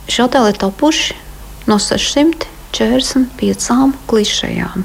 šie 0.07 0.25
attēli 0.25 0.53
ir 0.53 0.61
tapuši 0.61 1.17
no 1.67 1.79
600 1.81 2.55
45 2.75 3.95
klišejām. 4.09 4.83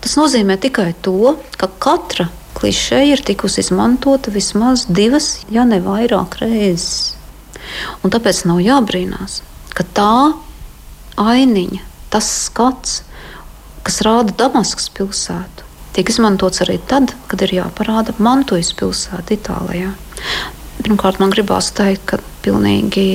Tas 0.00 0.16
nozīmē 0.16 0.56
tikai 0.60 0.94
to, 1.04 1.36
ka 1.60 1.68
katra 1.68 2.30
klišeja 2.56 3.16
ir 3.16 3.24
tikusi 3.24 3.60
izmantota 3.60 4.32
vismaz 4.32 4.86
divas, 4.88 5.42
ja 5.52 5.66
ne 5.68 5.82
vairāk 5.84 6.38
reizes. 6.40 7.16
Un 8.00 8.12
tāpēc 8.12 8.46
nav 8.48 8.62
jābrīnās, 8.64 9.42
ka 9.76 9.84
tā 9.84 10.14
ainiņa, 11.20 11.82
tas 12.12 12.30
skats, 12.46 13.02
kas 13.84 14.00
rāda 14.06 14.32
Damaskas 14.40 14.88
pilsētu, 14.96 15.68
tiek 15.92 16.08
izmantots 16.08 16.64
arī 16.64 16.78
tad, 16.88 17.12
kad 17.28 17.44
ir 17.44 17.58
jāparāda 17.60 18.16
Mantujas 18.18 18.72
pilsēta 18.80 19.36
Itālijā. 19.36 19.92
Pirmkārt, 20.80 21.20
man 21.20 21.32
gribās 21.34 21.68
teikt, 21.76 22.06
ka 22.08 22.22
pilnīgi 22.44 23.06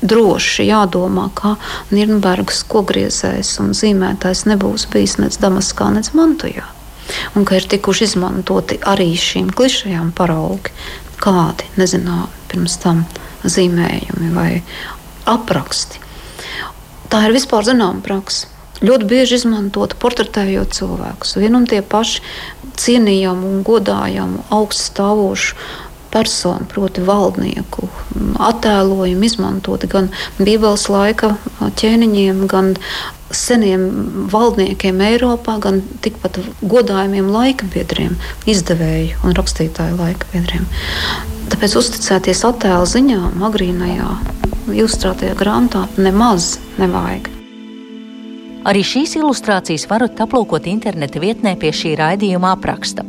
droši 0.00 0.66
jādomā, 0.68 1.28
ka 1.36 1.56
Nīderlandes 1.92 2.62
kogriezējs 2.70 3.56
un 3.62 3.74
zīmētājs 3.76 4.46
nebūs 4.48 4.86
bijis 4.92 5.18
nec 5.20 5.36
Damaskā, 5.42 5.90
nec 5.94 6.12
Mantujā. 6.16 6.64
Un 7.36 7.44
ka 7.44 7.58
ir 7.58 7.66
tikuši 7.68 8.06
izmantoti 8.06 8.78
arī 8.86 9.10
šīm 9.18 9.50
klišajām 9.56 10.12
paraugi, 10.16 10.72
kādi 11.20 11.66
nezināmi 11.76 12.46
pirms 12.50 12.78
tam 12.82 13.02
zīmējumi 13.44 14.30
vai 14.34 14.62
apraksti. 15.28 16.00
Tā 17.10 17.26
ir 17.26 17.34
vispār 17.34 17.66
zināma 17.66 18.02
praksa. 18.04 18.48
Ļoti 18.80 19.06
bieži 19.10 19.36
izmantot 19.36 19.92
portretējot 20.00 20.72
cilvēkus. 20.72 21.34
Vienu 21.36 21.60
un 21.60 21.66
tie 21.68 21.82
paši 21.84 22.22
cienījamu 22.80 23.50
un 23.50 23.64
godājamu 23.66 24.46
augstu 24.56 24.86
stāvošu 24.86 25.58
personu, 26.10 26.66
proti, 26.70 27.04
valdnieku 27.06 27.88
attēlojumu 28.40 29.26
izmantoti 29.26 29.90
gan 29.90 30.10
Bībeles 30.40 30.88
laika 30.92 31.34
ķēniņiem, 31.80 32.44
gan 32.50 32.74
seniem 33.30 33.84
valdniekiem 34.32 35.00
Eiropā, 35.06 35.58
gan 35.62 35.82
tikpat 36.02 36.40
godājumiem 36.66 37.30
laika 37.30 37.68
biedriem, 37.70 38.16
izdevēju 38.50 39.22
un 39.26 39.36
rakstītāju 39.38 39.98
laika 40.00 40.30
biedriem. 40.32 40.66
Tāpēc 41.50 41.76
uzticēties 41.78 42.44
attēlu 42.46 42.86
ziņām 42.90 43.44
agrīnajā 43.50 44.10
ilustrētajā 44.70 45.36
grāmatā 45.38 45.86
nemaz 45.98 46.56
nevajag. 46.78 47.30
Arī 48.70 48.82
šīs 48.84 49.16
ilustrācijas 49.16 49.86
varat 49.88 50.20
aplūkot 50.20 50.66
interneta 50.68 51.22
vietnē 51.22 51.54
pie 51.58 51.72
šī 51.74 51.94
raidījuma 51.96 52.52
apraksta. 52.58 53.06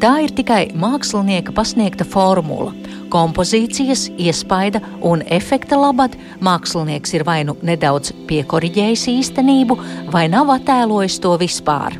Tā 0.00 0.14
ir 0.24 0.30
tikai 0.32 0.70
mākslinieka 0.80 1.52
pasniegta 1.52 2.06
formula. 2.08 2.70
Kompozīcijas, 3.12 4.06
iespaida 4.16 4.80
un 5.04 5.20
efekta 5.28 5.76
labad 5.76 6.14
mākslinieks 6.40 7.12
ir 7.18 7.24
vai 7.28 7.42
nu 7.44 7.52
nedaudz 7.60 8.14
piekoriģējis 8.30 9.02
īstenību, 9.12 9.76
vai 10.14 10.22
nav 10.32 10.54
attēlojis 10.54 11.18
to 11.20 11.34
vispār. 11.42 11.98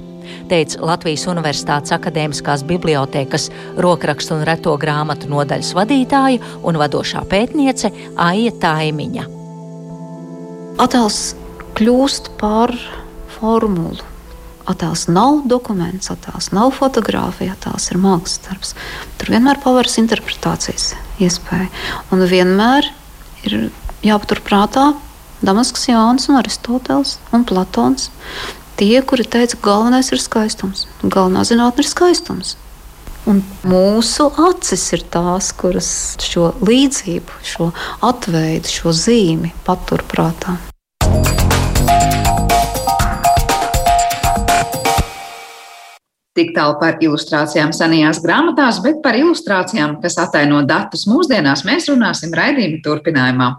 Teica 0.49 0.81
Latvijas 0.81 1.27
Universitātes 1.29 1.93
Akadēmiskās 1.93 2.65
bibliotēkas 2.71 3.51
rokrakstu 3.85 4.39
un 4.39 4.47
reto 4.49 4.79
grāmatu 4.81 5.29
nodaļas 5.29 5.75
vadītāja 5.77 6.41
un 6.65 6.81
vadošā 6.81 7.27
pētniece 7.29 7.93
Aija 8.17 8.55
Taimiņa. 8.65 9.27
Attēls 10.81 11.21
kļūst 11.77 12.33
par 12.41 12.73
formulu 13.37 14.09
attēls 14.69 15.07
nav 15.09 15.43
dokuments, 15.51 16.11
attēls 16.13 16.51
nav 16.57 16.73
fotografija, 16.77 17.55
attēls 17.57 17.91
ir 17.93 18.01
mākslas 18.03 18.41
darbs. 18.47 18.75
Tur 19.21 19.33
vienmēr 19.35 19.61
paveras 19.63 19.99
interpretācijas 20.03 20.95
iespēja. 21.23 21.69
Un 22.13 22.25
vienmēr 22.29 22.89
ir 23.49 23.71
jāpaturprātā 24.05 24.91
Damaskas 25.41 25.87
Jānis 25.89 26.29
un 26.29 26.41
Aristoteles 26.41 27.19
un 27.33 27.47
Platons. 27.49 28.11
Tie, 28.81 28.97
kuri 29.05 29.25
teica, 29.29 29.57
ka 29.57 29.73
galvenais 29.73 30.09
ir 30.13 30.21
skaistums, 30.21 30.87
galvenā 31.05 31.45
zinātne 31.49 31.85
ir 31.85 31.89
skaistums. 31.89 32.57
Un 33.29 33.43
mūsu 33.69 34.31
acis 34.49 34.87
ir 34.97 35.05
tās, 35.13 35.51
kuras 35.53 35.91
šo 36.25 36.55
līdzību, 36.65 37.41
šo 37.45 37.69
atveidu, 38.09 38.73
šo 38.73 38.95
zīmi 38.97 39.53
paturprātā. 39.67 40.57
Tik 46.41 46.55
tālu 46.57 46.79
par 46.81 46.95
ilustrācijām 47.05 47.69
senajās 47.77 48.23
grāmatās, 48.25 48.79
bet 48.81 49.03
par 49.05 49.13
ilustrācijām, 49.19 49.99
kas 50.01 50.15
ataino 50.23 50.63
datus 50.65 51.03
mūsdienās, 51.05 51.67
mēs 51.69 51.91
runāsim 51.93 52.33
raidījuma 52.33 52.81
turpinājumā. 52.81 53.51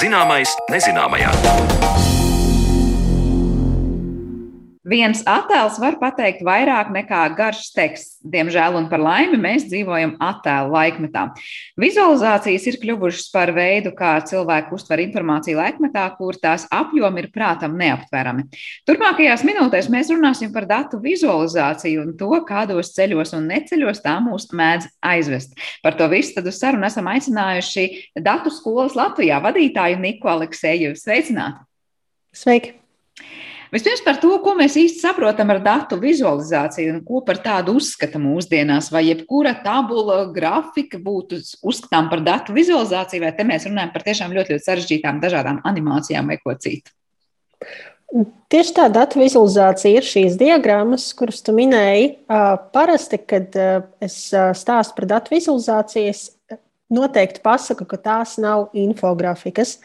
Zināmais 0.00 0.58
nezināmajā. 0.74 1.79
Viens 4.90 5.20
attēls 5.28 5.76
var 5.78 6.00
pateikt 6.00 6.40
vairāk 6.42 6.88
nekā 6.90 7.20
garš 7.38 7.68
teksts. 7.76 8.16
Diemžēl 8.26 8.74
un 8.74 8.88
par 8.90 8.98
laimi 9.02 9.38
mēs 9.38 9.68
dzīvojam 9.68 10.16
attēlu 10.24 10.72
laikmetā. 10.74 11.28
Vizualizācijas 11.78 12.66
ir 12.66 12.78
kļuvušas 12.82 13.28
par 13.30 13.52
veidu, 13.54 13.92
kā 13.94 14.16
cilvēki 14.26 14.74
uztver 14.74 15.02
informāciju 15.04 15.60
laikmetā, 15.60 16.08
kur 16.18 16.38
tās 16.42 16.66
apjomi 16.74 17.22
ir 17.22 17.30
prātam 17.34 17.76
neaptverami. 17.78 18.48
Turpmākajās 18.88 19.46
minūtēs 19.46 19.90
mēs 19.94 20.10
runāsim 20.10 20.50
par 20.56 20.66
datu 20.70 20.98
vizualizāciju 21.04 22.08
un 22.08 22.16
to, 22.18 22.32
kādos 22.48 22.90
ceļos 22.96 23.36
un 23.38 23.46
neceļos 23.52 24.02
tā 24.02 24.16
mūs 24.24 24.50
mēdz 24.50 24.90
aizvest. 25.06 25.54
Par 25.86 25.94
to 26.00 26.10
visu 26.10 26.34
tad 26.40 26.50
uz 26.50 26.58
sarunu 26.58 26.88
esam 26.90 27.06
aicinājuši 27.14 27.86
datu 28.26 28.50
skolas 28.50 28.98
Latvijā 28.98 29.38
vadītāju 29.46 30.02
Niku 30.02 30.34
Aleksēju. 30.34 30.96
Sveicināti! 30.98 31.62
Sveiki! 32.34 32.80
Vispirms 33.70 34.02
par 34.02 34.16
to, 34.18 34.32
ko 34.42 34.56
mēs 34.58 34.74
īsti 34.80 34.98
saprotam 35.04 35.52
ar 35.54 35.60
datu 35.62 35.98
vizualizāciju 36.02 36.96
un 36.96 37.02
ko 37.06 37.20
par 37.26 37.38
tādu 37.44 37.76
uzskata 37.78 38.18
mūsdienās, 38.18 38.88
vai 38.90 39.04
jebkura 39.06 39.52
tabula, 39.62 40.24
grafika 40.34 40.98
būtu 40.98 41.38
uzskatām 41.62 42.08
par 42.10 42.24
datu 42.26 42.56
vizualizāciju, 42.56 43.22
vai 43.22 43.30
te 43.36 43.46
mēs 43.46 43.68
runājam 43.70 43.92
par 43.94 44.06
tiešām 44.08 44.34
ļoti, 44.34 44.56
ļoti 44.56 44.66
sarežģītām 44.66 45.22
dažādām 45.22 45.62
animācijām 45.70 46.32
vai 46.32 46.40
ko 46.42 46.56
citu. 46.58 46.90
Tieši 48.50 48.74
tā 48.74 48.88
datu 48.90 49.20
vizualizācija 49.20 50.00
ir 50.00 50.06
šīs 50.06 50.34
diagrammas, 50.40 51.04
kuras 51.14 51.38
tu 51.46 51.54
minēji. 51.54 52.08
Parasti, 52.74 53.20
kad 53.22 53.54
es 54.02 54.16
stāstu 54.34 54.96
par 54.96 55.06
datu 55.12 55.36
vizualizācijas, 55.36 56.24
noteikti 56.90 57.42
pasaku, 57.44 57.86
ka 57.88 57.98
tās 58.02 58.36
nav 58.42 58.68
infografikas. 58.76 59.78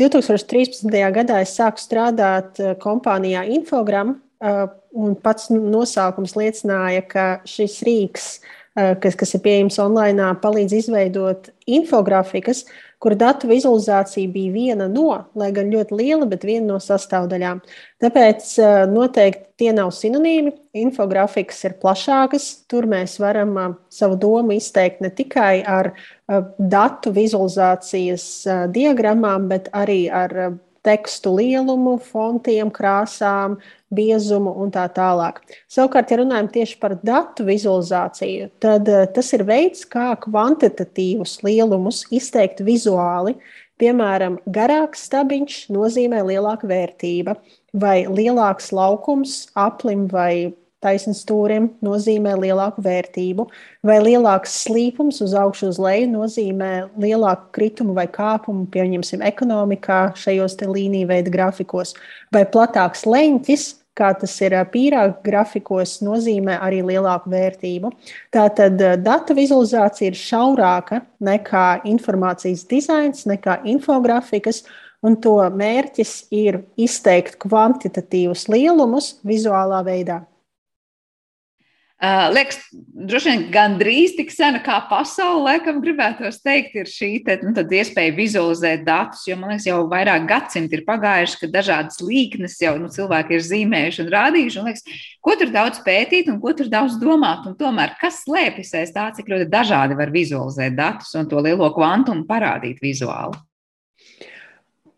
2013. 0.00 0.88
gadā 1.14 1.40
es 1.44 1.56
sāku 1.58 1.82
strādāt 1.82 2.60
kompānijā 2.82 3.44
Infogram, 3.56 4.16
un 4.92 5.14
pats 5.22 5.50
nosaukums 5.52 6.34
liecināja, 6.38 7.04
ka 7.08 7.26
šis 7.48 7.80
rīks, 7.86 8.32
kas, 8.74 9.18
kas 9.18 9.34
ir 9.36 9.42
pieejams 9.44 9.76
online, 9.82 10.30
palīdz 10.42 10.78
izveidot 10.78 11.50
infografikas, 11.68 12.64
kur 13.02 13.16
datu 13.18 13.48
vizualizācija 13.50 14.30
bija 14.30 14.52
viena 14.54 14.86
no, 14.88 15.24
lai 15.34 15.50
gan 15.52 15.72
ļoti 15.72 15.96
liela, 15.98 16.26
bet 16.30 16.46
viena 16.46 16.68
no 16.68 16.78
sastāvdaļām. 16.80 17.60
Tāpēc 18.02 18.52
noteikti 18.92 19.48
tie 19.62 19.72
nav 19.74 19.90
sinonīmi. 19.96 20.54
Infografikas 20.84 21.64
ir 21.66 21.76
plašākas. 21.82 22.48
Tur 22.70 22.86
mēs 22.90 23.18
varam 23.22 23.78
savu 23.92 24.16
domu 24.22 24.54
izteikt 24.54 25.02
ne 25.02 25.10
tikai 25.10 25.64
ar 25.66 25.92
datu 26.58 27.12
vizualizācijas 27.14 28.28
diagrammām, 28.74 29.50
bet 29.50 29.68
arī 29.74 30.04
ar 30.06 30.54
tekstu 30.86 31.36
lielumu, 31.38 31.96
fontiem, 32.02 32.70
krāsām, 32.74 33.56
biezumu 33.92 34.52
un 34.62 34.72
tā 34.74 34.84
tālāk. 34.92 35.40
Savukārt, 35.70 36.12
ja 36.12 36.20
runājam 36.22 36.48
tieši 36.52 36.78
par 36.82 36.96
datu 37.04 37.46
vizualizāciju, 37.48 38.50
tad 38.62 38.88
eh, 38.90 39.04
tas 39.14 39.32
ir 39.36 39.46
veids, 39.48 39.84
kā 39.88 40.12
kvantitatīvus 40.22 41.40
lielumus 41.46 42.04
izteikt 42.14 42.64
vizuāli. 42.66 43.36
Piemēram, 43.82 44.38
garāks 44.54 45.06
stabiņš 45.08 45.62
nozīmē 45.74 46.22
lielāka 46.28 46.68
vērtība, 46.70 47.36
vai 47.72 48.02
lielāks 48.06 48.70
laukums 48.74 49.46
aplim 49.58 50.06
vai 50.12 50.52
taisnam 50.82 51.14
stūrim 51.16 51.68
nozīmē 51.84 52.34
lielāku 52.40 52.82
vērtību, 52.84 53.46
vai 53.86 53.98
lielāks 54.02 54.56
slīpums 54.64 55.22
uz 55.24 55.34
augšu, 55.38 55.70
uz 55.72 55.78
leju 55.82 56.08
nozīmē 56.12 56.72
lielāku 57.00 57.52
kritumu 57.56 57.94
vai 57.98 58.08
kāpumu, 58.10 58.66
pieņemsim, 58.72 59.22
ekonomikā, 59.26 60.00
šajos 60.18 60.58
līniju 60.62 61.10
veida 61.12 61.32
grafikos, 61.32 61.94
vai 62.34 62.44
platāks 62.48 63.06
leņķis. 63.08 63.70
Kā 63.92 64.14
tas 64.16 64.32
ir 64.40 64.54
pīrāga 64.72 65.18
grafikos, 65.20 65.98
nozīmē 66.00 66.54
arī 66.64 66.78
lielāku 66.80 67.28
vērtību. 67.28 67.90
Tātad 68.32 68.80
datu 69.04 69.36
vizualizācija 69.36 70.08
ir 70.08 70.16
šaurāka 70.16 71.02
nekā 71.20 71.82
informācijas 71.92 72.64
dizains, 72.72 73.26
nekā 73.28 73.58
infografikas, 73.68 74.62
un 75.04 75.20
to 75.20 75.36
mērķis 75.52 76.16
ir 76.32 76.62
izteikt 76.80 77.36
kvantitatīvus 77.44 78.48
lielumus 78.48 79.18
vizuālā 79.28 79.84
veidā. 79.84 80.22
Uh, 82.02 82.32
liekas, 82.34 82.56
droši 83.06 83.30
vien 83.30 83.42
gandrīz 83.54 84.16
tik 84.16 84.32
sena 84.34 84.58
kā 84.58 84.80
pasaule, 84.90 85.44
laikam, 85.44 85.76
gribētos 85.84 86.40
teikt, 86.42 86.72
ir 86.80 86.88
šī 86.90 87.10
te, 87.22 87.36
nu, 87.46 87.52
iespēja 87.54 88.14
vizualizēt 88.16 88.82
datus. 88.82 89.20
Jo 89.28 89.36
man 89.38 89.52
liekas, 89.52 89.68
jau 89.68 89.76
vairāk 89.86 90.24
gadsimti 90.26 90.80
ir 90.80 90.82
pagājuši, 90.88 91.36
kad 91.44 91.52
dažādas 91.54 92.00
līknes 92.02 92.56
jau 92.58 92.72
nu, 92.82 92.90
cilvēki 92.90 93.36
ir 93.38 93.44
zīmējuši 93.46 94.02
un 94.02 94.10
rādījuši. 94.16 94.58
Un 94.58 94.66
liekas, 94.66 94.98
ko 95.22 95.36
tur 95.38 95.52
daudz 95.54 95.78
pētīt 95.86 96.32
un 96.32 96.40
ko 96.42 96.56
tur 96.58 96.72
daudz 96.72 96.98
domāt. 96.98 97.46
Un 97.46 97.54
tomēr, 97.60 97.94
kas 98.02 98.24
slēpjas 98.24 98.74
aiz 98.80 98.90
tā, 98.98 99.06
cik 99.14 99.30
ļoti 99.30 99.46
dažādi 99.54 100.00
var 100.02 100.10
vizualizēt 100.10 100.74
datus 100.74 101.14
un 101.14 101.30
to 101.30 101.38
lielo 101.46 101.70
kvantumu 101.70 102.26
parādīt 102.26 102.82
vizuāli? 102.82 103.38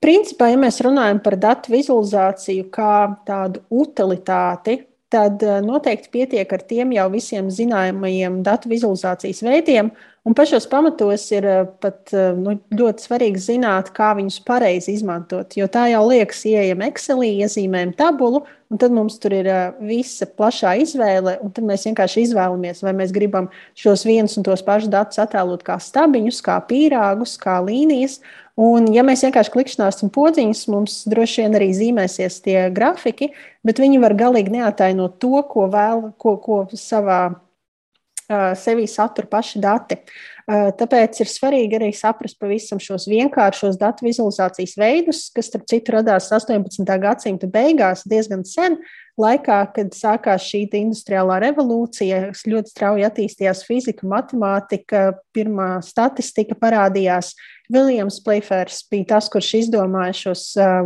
Principā, 0.01 0.49
ja 0.55 0.65
mēs 0.65 0.81
runājam 0.85 1.21
par 1.21 1.37
datu 1.37 1.77
vizualizāciju 1.77 2.73
kā 2.73 2.97
tādu 3.29 3.61
utilitāti, 3.69 4.81
tad 5.15 5.45
eh, 5.47 5.61
noteikti 5.65 6.11
pietiek 6.13 6.51
ar 6.53 6.65
tiem 6.67 6.95
jau 6.97 7.07
visiem 7.13 7.53
zināmajiem 7.53 8.43
datu 8.47 8.73
vizualizācijas 8.73 9.45
veidiem. 9.47 9.93
Un 10.25 10.33
pašos 10.33 10.65
pamatos 10.71 11.27
ir 11.37 11.47
eh, 11.47 11.63
pat 11.85 12.11
eh, 12.17 12.33
nu, 12.39 12.57
ļoti 12.75 13.07
svarīgi 13.07 13.43
zināt, 13.47 13.93
kā 13.95 14.13
viņus 14.19 14.41
pareizi 14.49 14.97
izmantot. 14.97 15.55
Jo 15.59 15.69
tā 15.71 15.87
jau 15.93 16.03
liekas, 16.09 16.43
ieejam 16.51 16.83
Excelī, 16.87 17.31
iezīmējam 17.45 17.95
tabulu, 17.99 18.43
un 18.73 18.81
tad 18.81 18.95
mums 18.97 19.21
tur 19.23 19.37
ir 19.37 19.51
visa 19.85 20.27
plašā 20.27 20.75
izvēle. 20.83 21.37
Tad 21.55 21.69
mēs 21.69 21.87
vienkārši 21.91 22.29
izvēlamies, 22.29 22.83
vai 22.87 22.97
mēs 22.97 23.15
gribam 23.15 23.51
šos 23.79 24.07
vienus 24.09 24.39
un 24.41 24.49
tos 24.49 24.65
pašus 24.67 24.91
datus 24.91 25.21
attēlot 25.23 25.63
kā 25.67 25.79
stabiņus, 25.83 26.43
kā 26.47 26.59
pīrāgus, 26.71 27.37
kā 27.39 27.61
līnijas. 27.63 28.19
Un, 28.55 28.87
ja 28.95 29.03
mēs 29.03 29.25
vienkārši 29.27 29.51
klikšķināsim 29.51 30.13
podziņus, 30.15 30.61
mums 30.71 31.01
droši 31.11 31.43
vien 31.43 31.57
arī 31.59 31.73
zīmēsies 31.75 32.37
tie 32.45 32.59
grafiki, 32.75 33.33
bet 33.67 33.81
viņi 33.83 33.99
var 34.05 34.15
galīgi 34.15 34.55
neatainot 34.55 35.17
to, 35.19 35.41
ko 35.51 35.67
vēl, 35.73 36.13
ko, 36.23 36.37
ko 36.39 36.61
savā 36.79 37.19
uh, 37.35 38.53
sevī 38.55 38.87
satur 38.87 39.27
paši 39.27 39.59
dati. 39.65 39.99
Uh, 40.45 40.69
tāpēc 40.79 41.19
ir 41.25 41.33
svarīgi 41.33 41.81
arī 41.81 41.89
saprast 41.99 42.39
pavisam 42.39 42.79
šos 42.79 43.09
vienkāršos 43.11 43.79
datu 43.81 44.07
vizualizācijas 44.07 44.77
veidus, 44.79 45.25
kas, 45.35 45.49
starp 45.51 45.67
citu, 45.73 45.97
radās 45.97 46.31
18. 46.31 46.87
gadsimta 47.03 47.51
beigās 47.51 48.05
diezgan 48.07 48.47
sen, 48.47 48.79
laikā, 49.19 49.59
kad 49.75 49.99
sākās 49.99 50.47
šī 50.47 50.65
industriālā 50.79 51.41
revolūcija, 51.43 52.29
ļoti 52.51 52.71
strauji 52.71 53.09
attīstījās 53.11 53.65
fizika, 53.67 54.07
matemātika, 54.11 55.09
pirmā 55.35 55.81
statistika 55.83 56.55
parādījās. 56.59 57.35
Viljams 57.73 58.19
Pleifers 58.25 58.83
bija 58.91 59.15
tas, 59.15 59.31
kurš 59.33 59.55
izdomāja 59.63 60.13
šos 60.19 60.43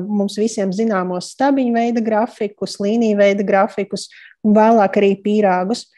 mums 0.07 0.39
visiem 0.39 0.71
zināmos 0.75 1.33
stabiņu 1.35 1.75
veida 1.75 2.03
grafikus, 2.05 2.79
līniju 2.83 3.19
veida 3.19 3.47
grafikus 3.47 4.07
un 4.47 4.55
vēlāk 4.55 5.01
arī 5.01 5.17
pīrāgus. 5.25 5.89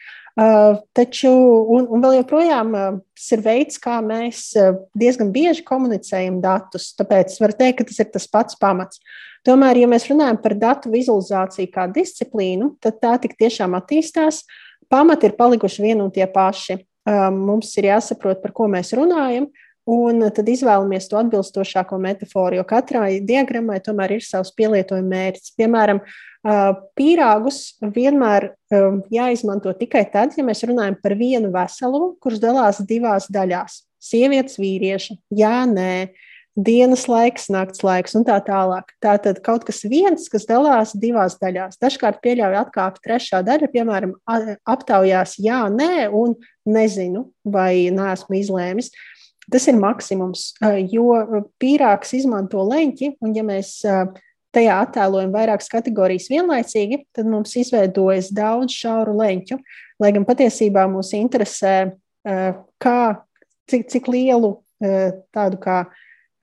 Taču, 0.97 1.31
un, 1.75 1.85
un 1.91 2.01
vēl 2.01 2.21
joprojām 2.21 2.71
ir 3.21 3.43
veids, 3.45 3.77
kā 3.83 3.99
mēs 4.05 4.55
diezgan 4.97 5.35
bieži 5.35 5.67
komunicējam 5.67 6.39
datus. 6.41 6.95
Tāpēc 6.97 7.35
var 7.43 7.53
teikt, 7.59 7.83
ka 7.83 7.89
tas 7.91 8.01
ir 8.01 8.09
tas 8.15 8.29
pats 8.31 8.57
pamats. 8.61 9.03
Tomēr, 9.45 9.83
ja 9.83 9.89
mēs 9.89 10.07
runājam 10.09 10.39
par 10.41 10.55
datu 10.57 10.93
vizualizāciju 10.93 11.69
kā 11.75 11.87
disciplīnu, 11.93 12.75
tad 12.81 13.01
tā 13.05 13.17
tik 13.21 13.37
tiešām 13.41 13.77
attīstās. 13.77 14.45
Pamati 14.91 15.29
ir 15.29 15.37
palikuši 15.37 15.85
vieni 15.85 16.05
un 16.05 16.13
tie 16.15 16.27
paši. 16.31 16.79
Mums 17.35 17.73
ir 17.81 17.91
jāsaprot, 17.91 18.41
par 18.41 18.53
ko 18.57 18.69
mēs 18.71 18.93
runājam, 18.97 19.49
Un 19.91 20.23
tad 20.31 20.47
izvēlamies 20.47 21.09
to 21.11 21.19
atbilstošāko 21.19 21.99
metaforu, 21.99 22.61
jo 22.61 22.65
katrai 22.69 23.19
diagrammai 23.27 23.81
tomēr 23.83 24.19
ir 24.19 24.23
savs 24.23 24.53
pielietojuma 24.55 25.09
mērķis. 25.11 25.55
Piemēram, 25.59 25.99
pīrāgus 26.97 27.61
vienmēr 27.83 28.53
jāizmanto 29.11 29.73
tikai 29.81 30.05
tad, 30.13 30.37
ja 30.39 30.47
mēs 30.47 30.63
runājam 30.69 30.97
par 31.03 31.17
vienu 31.19 31.51
veselumu, 31.55 32.15
kurš 32.23 32.39
dalās 32.45 32.81
divās 32.87 33.27
daļās- 33.33 33.83
sievietes, 34.11 34.61
vīrieši, 34.63 35.19
jā, 35.35 35.67
nē, 35.67 36.11
dienas 36.57 37.09
laiks, 37.09 37.51
nakts 37.51 37.83
laiks 37.83 38.15
un 38.15 38.25
tā 38.25 38.39
tālāk. 38.45 38.95
Tā 39.03 39.19
tad 39.23 39.43
kaut 39.43 39.65
kas 39.65 39.83
viens, 39.83 40.29
kas 40.29 40.47
dalās 40.47 40.95
divās 40.95 41.39
daļās. 41.41 41.79
Dažkārt 41.83 42.23
pieļauj 42.23 42.59
atkāpi 42.65 43.03
trešā 43.07 43.43
daļa, 43.45 43.69
piemēram, 43.75 44.15
aptaujās 44.67 45.37
jā, 45.39 45.69
nē, 45.71 46.11
un 46.13 46.37
nezinu, 46.67 47.31
vai 47.45 47.91
neesmu 47.91 48.39
izlēmis. 48.39 48.91
Tas 49.51 49.67
ir 49.71 49.79
maksimums, 49.81 50.51
jo 50.93 51.15
pīrāgs 51.63 52.15
izmanto 52.19 52.63
leņķi, 52.67 53.15
un 53.25 53.35
ja 53.35 53.45
mēs 53.47 53.81
tajā 54.55 54.77
attēlojam 54.85 55.33
vairākas 55.35 55.71
kategorijas 55.71 56.29
vienlaicīgi, 56.31 57.05
tad 57.17 57.29
mums 57.31 57.55
izveidojas 57.59 58.31
daudz 58.35 58.75
šauru 58.75 59.17
leņķu. 59.21 59.59
Lai 60.03 60.13
gan 60.17 60.27
patiesībā 60.29 60.87
mūs 60.91 61.13
interesē, 61.19 61.75
kā, 62.83 62.99
cik, 63.71 63.87
cik 63.93 64.11
lielu 64.11 64.57
tādu 65.35 65.61
kā 65.63 65.85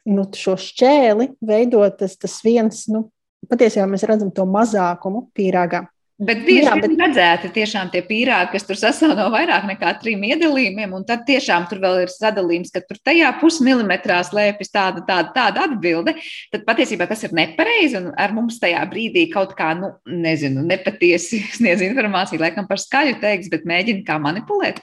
nu, 0.07 0.27
šo 0.37 0.55
šķēli 0.61 1.33
veidot 1.43 1.97
tas, 1.99 2.15
tas 2.19 2.39
viens, 2.45 2.85
nu, 2.91 3.07
patiesībā 3.51 3.87
mēs 3.89 4.05
redzam 4.07 4.31
to 4.35 4.47
mazākumu 4.47 5.27
pīrāgā. 5.35 5.85
Bet 6.17 6.39
bieži 6.47 6.71
vien 6.73 6.81
bet... 6.81 6.93
redzēti 6.97 7.51
tiešām 7.53 7.91
tie 7.93 7.99
pīrāgi, 8.01 8.49
kas 8.55 8.63
tur 8.65 8.79
sastāv 8.79 9.11
no 9.19 9.27
vairāk 9.29 9.67
nekā 9.69 9.91
trim 10.01 10.23
iedalījumiem, 10.25 10.95
un 10.97 11.05
tad 11.05 11.27
tiešām 11.27 11.67
tur 11.69 11.77
vēl 11.83 11.99
ir 12.07 12.09
sadalījums, 12.09 12.73
ka 12.73 12.81
tur 12.81 12.97
tajā 13.05 13.29
pusmilimetrā 13.37 14.17
slēpjas 14.25 14.73
tāda, 14.73 15.05
tāda, 15.05 15.29
tāda 15.35 15.67
atbilde. 15.67 16.15
Tad 16.53 16.65
patiesībā 16.65 17.05
tas 17.05 17.21
ir 17.27 17.37
nepareizi, 17.37 17.99
un 18.01 18.09
ar 18.17 18.33
mums 18.33 18.57
tajā 18.63 18.81
brīdī 18.89 19.27
kaut 19.29 19.53
kā, 19.59 19.75
nu, 19.77 19.93
nezinu, 20.09 20.65
nepatiesi 20.65 21.43
sniedz 21.59 21.85
informāciju, 21.85 22.41
laikam 22.41 22.65
par 22.65 22.81
skaļu 22.81 23.19
teiks, 23.21 23.53
bet 23.53 23.69
mēģina 23.69 24.05
kā 24.09 24.17
manipulēt. 24.23 24.81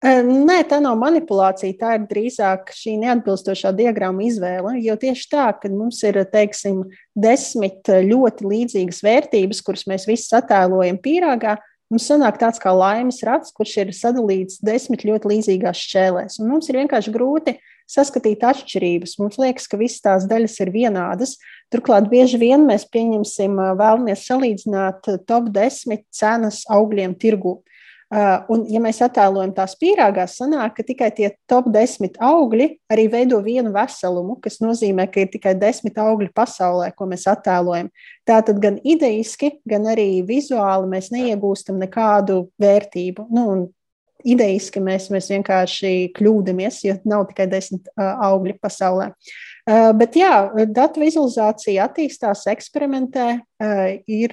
Nē, 0.00 0.62
tā 0.64 0.78
nav 0.80 0.94
manipulācija. 0.96 1.76
Tā 1.76 1.96
ir 1.98 2.06
drīzāk 2.08 2.70
šī 2.72 2.94
neatbilstošā 3.02 3.74
diagramma 3.76 4.24
izvēle. 4.24 4.78
Jo 4.80 4.94
tieši 4.96 5.26
tā, 5.28 5.48
kad 5.60 5.74
mums 5.76 5.98
ir 6.08 6.16
teiksim, 6.32 6.86
desmit 7.12 7.84
ļoti 7.84 8.48
līdzīgas 8.48 9.02
vērtības, 9.04 9.60
kuras 9.66 9.84
mēs 9.90 10.08
visas 10.08 10.32
attēlojam 10.40 10.96
pīrāgā, 11.04 11.58
mums 11.92 12.08
sanāk 12.08 12.40
tāds 12.40 12.62
kā 12.62 12.72
laimes 12.72 13.20
rats, 13.28 13.52
kurš 13.52 13.76
ir 13.82 13.92
sadalīts 13.92 14.62
desmit 14.64 15.04
ļoti 15.04 15.34
līdzīgās 15.34 15.84
šķēlēs. 15.84 16.40
Un 16.40 16.48
mums 16.54 16.72
ir 16.72 16.80
vienkārši 16.80 17.12
grūti 17.12 17.58
saskatīt 17.90 18.40
atšķirības. 18.46 19.18
Mums 19.20 19.36
liekas, 19.42 19.68
ka 19.68 19.76
visas 19.76 20.00
tās 20.00 20.24
daļas 20.30 20.56
ir 20.64 20.72
vienādas. 20.72 21.36
Turklāt 21.68 22.08
bieži 22.08 22.40
vien 22.40 22.64
mēs 22.64 22.88
pieņemsim, 22.88 23.58
vēlamies 23.76 24.24
salīdzināt 24.30 25.12
top 25.28 25.52
10 25.52 26.06
cenas 26.08 26.64
augļiem 26.72 27.18
tirgū. 27.20 27.58
Un, 28.10 28.64
ja 28.66 28.80
mēs 28.82 28.98
attēlojam 29.06 29.52
tās 29.54 29.76
pīrāgās, 29.78 30.32
sanāk, 30.40 30.72
ka 30.80 30.84
tikai 30.86 31.12
tie 31.14 31.28
top 31.50 31.68
10 31.70 32.16
augļi 32.26 32.66
arī 32.90 33.04
veido 33.12 33.38
vienu 33.44 33.70
veselumu, 33.70 34.34
kas 34.42 34.58
nozīmē, 34.58 35.06
ka 35.14 35.22
ir 35.22 35.28
tikai 35.30 35.52
10 35.54 36.00
augļi 36.02 36.32
pasaulē, 36.34 36.88
ko 36.98 37.06
mēs 37.06 37.28
attēlojam. 37.30 37.92
Tātad 38.26 38.58
gan 38.62 38.80
idejiski, 38.82 39.52
gan 39.62 39.86
arī 39.92 40.24
vizuāli 40.26 40.90
mēs 40.90 41.12
neiegūstam 41.14 41.78
nekādu 41.78 42.48
vērtību. 42.58 43.28
Nu, 43.30 43.46
idejiski 44.26 44.82
mēs, 44.82 45.06
mēs 45.14 45.30
vienkārši 45.30 46.10
kļūdāmies, 46.18 46.82
jo 46.88 46.98
nav 47.06 47.28
tikai 47.30 47.46
10 47.54 47.78
uh, 47.94 48.10
augļi 48.26 48.58
pasaulē. 48.58 49.12
Bet 49.70 50.16
jā, 50.18 50.50
datu 50.72 51.02
vizualizācija 51.02 51.84
attīstās, 51.86 52.46
eksperimentē, 52.50 53.26
ir 54.10 54.32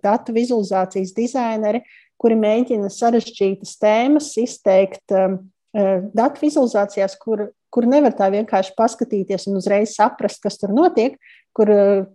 datu 0.00 0.32
vizualizācijas 0.32 1.10
dizaineri, 1.16 1.82
kuri 2.20 2.38
mēģina 2.38 2.90
sarežģītas 2.92 3.76
tēmas 3.80 4.32
izteikt 4.40 5.14
um, 5.14 5.38
uh, 5.78 5.96
datu 6.16 6.44
vizualizācijās, 6.46 7.16
kur, 7.22 7.48
kur 7.74 7.88
nevar 7.88 8.16
tā 8.18 8.30
vienkārši 8.34 8.74
paskatīties 8.78 9.48
un 9.50 9.60
uzreiz 9.60 9.94
saprast, 9.98 10.42
kas 10.44 10.58
tur 10.60 10.74
notiek, 10.74 11.18
kur 11.56 11.72
uh, 11.74 12.06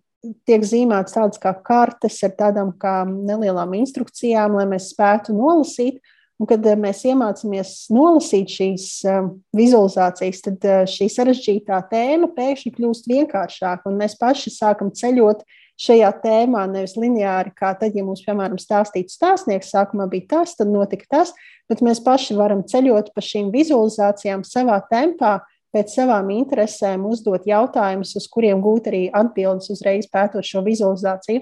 tiek 0.48 0.64
zīmētas 0.68 1.16
tādas 1.16 1.42
kā 1.44 1.54
kartes 1.66 2.20
ar 2.24 2.36
tādām 2.40 2.74
kā 2.80 3.02
nelielām 3.08 3.76
instrukcijām, 3.80 4.60
lai 4.60 4.68
mēs 4.76 4.92
spētu 4.96 5.36
nolasīt. 5.38 6.04
Un, 6.42 6.48
kad 6.50 6.66
uh, 6.66 6.76
mēs 6.76 7.06
iemācāmies 7.08 7.74
nolasīt 7.94 8.52
šīs 8.52 8.88
um, 9.08 9.36
vizualizācijas, 9.56 10.44
tad 10.50 10.72
šī 10.92 11.08
sarežģītā 11.14 11.80
tēma 11.92 12.34
pēkšņi 12.36 12.76
kļūst 12.76 13.12
vienkāršāka, 13.12 13.88
un 13.88 14.02
mēs 14.02 14.18
paši 14.20 14.52
sākam 14.52 14.92
ceļot 14.98 15.46
uh, 15.46 15.60
šajā 15.82 16.12
tēmā, 16.24 16.66
nevis 16.70 16.96
lineāri, 17.00 17.54
kā 17.58 17.74
tad, 17.80 17.96
ja 17.98 18.04
mums, 18.06 18.22
piemēram, 18.26 18.60
stāstītu 18.62 19.14
stāstnieks, 19.14 19.72
sākumā 19.74 20.08
bija 20.12 20.30
tas, 20.38 20.56
tad 20.60 20.70
notika 20.72 21.10
tas, 21.18 21.34
bet 21.72 21.82
mēs 21.86 22.04
paši 22.04 22.38
varam 22.38 22.64
ceļot 22.70 23.12
pa 23.16 23.24
šīm 23.24 23.50
vizualizācijām 23.54 24.46
savā 24.48 24.80
tempā, 24.92 25.40
pēc 25.74 25.96
savām 25.98 26.30
interesēm, 26.36 27.08
uzdot 27.10 27.48
jautājumus, 27.50 28.14
uz 28.20 28.28
kuriem 28.30 28.62
gūt 28.62 28.92
arī 28.92 29.08
atbildes 29.10 29.72
uzreiz 29.74 30.06
pētot 30.12 30.46
šo 30.46 30.62
vizualizāciju. 30.66 31.42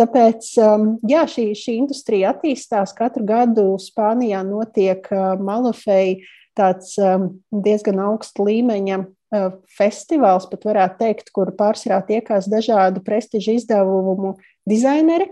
Tāpēc 0.00 0.50
um, 0.64 0.84
jā, 1.08 1.24
šī, 1.28 1.50
šī 1.56 1.76
industrija 1.80 2.34
attīstās. 2.34 2.92
Katru 2.96 3.24
gadu 3.28 3.66
Spānijā 3.80 4.40
notiek 4.46 5.08
uh, 5.12 5.34
malafei 5.40 6.22
tāds 6.56 6.94
um, 7.00 7.30
diezgan 7.52 8.00
augsta 8.04 8.44
līmeņa 8.46 9.02
festivāls, 9.30 10.48
pat 10.50 10.64
varētu 10.66 10.98
teikt, 11.04 11.30
kur 11.34 11.52
pārsvarā 11.54 12.00
tiekās 12.08 12.48
dažādu 12.50 13.02
prestižu 13.06 13.54
izdevumu 13.60 14.34
dizaineri, 14.68 15.30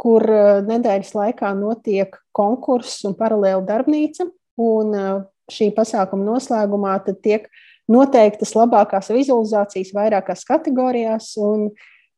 kur 0.00 0.24
eh, 0.24 0.60
nedēļas 0.66 1.14
laikā 1.16 1.52
notiek 1.58 2.14
konkurss 2.36 3.04
un 3.08 3.16
paralēli 3.18 3.66
darbnīca. 3.68 4.28
Un 4.60 4.94
eh, 4.96 5.12
šī 5.50 5.72
pasākuma 5.74 6.36
noslēgumā 6.36 6.94
tiek 7.10 7.48
noteiktas 7.90 8.54
labākās 8.54 9.10
vizualizācijas 9.10 9.90
vairākās 9.96 10.46
kategorijās. 10.46 11.32
Un 11.42 11.72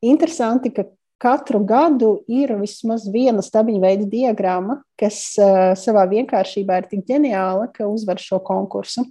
interesanti, 0.04 0.68
ka 0.74 0.84
katru 1.22 1.62
gadu 1.64 2.18
ir 2.28 2.52
vismaz 2.60 3.06
viena 3.08 3.40
stabiņa 3.46 3.80
veida 3.80 4.08
diagramma, 4.10 4.80
kas 4.98 5.22
savā 5.78 6.02
vienkāršībā 6.10 6.80
ir 6.80 6.88
tik 6.90 7.06
ģeniāla, 7.08 7.70
ka 7.72 7.86
uzvar 7.86 8.20
šo 8.20 8.42
konkursu. 8.42 9.06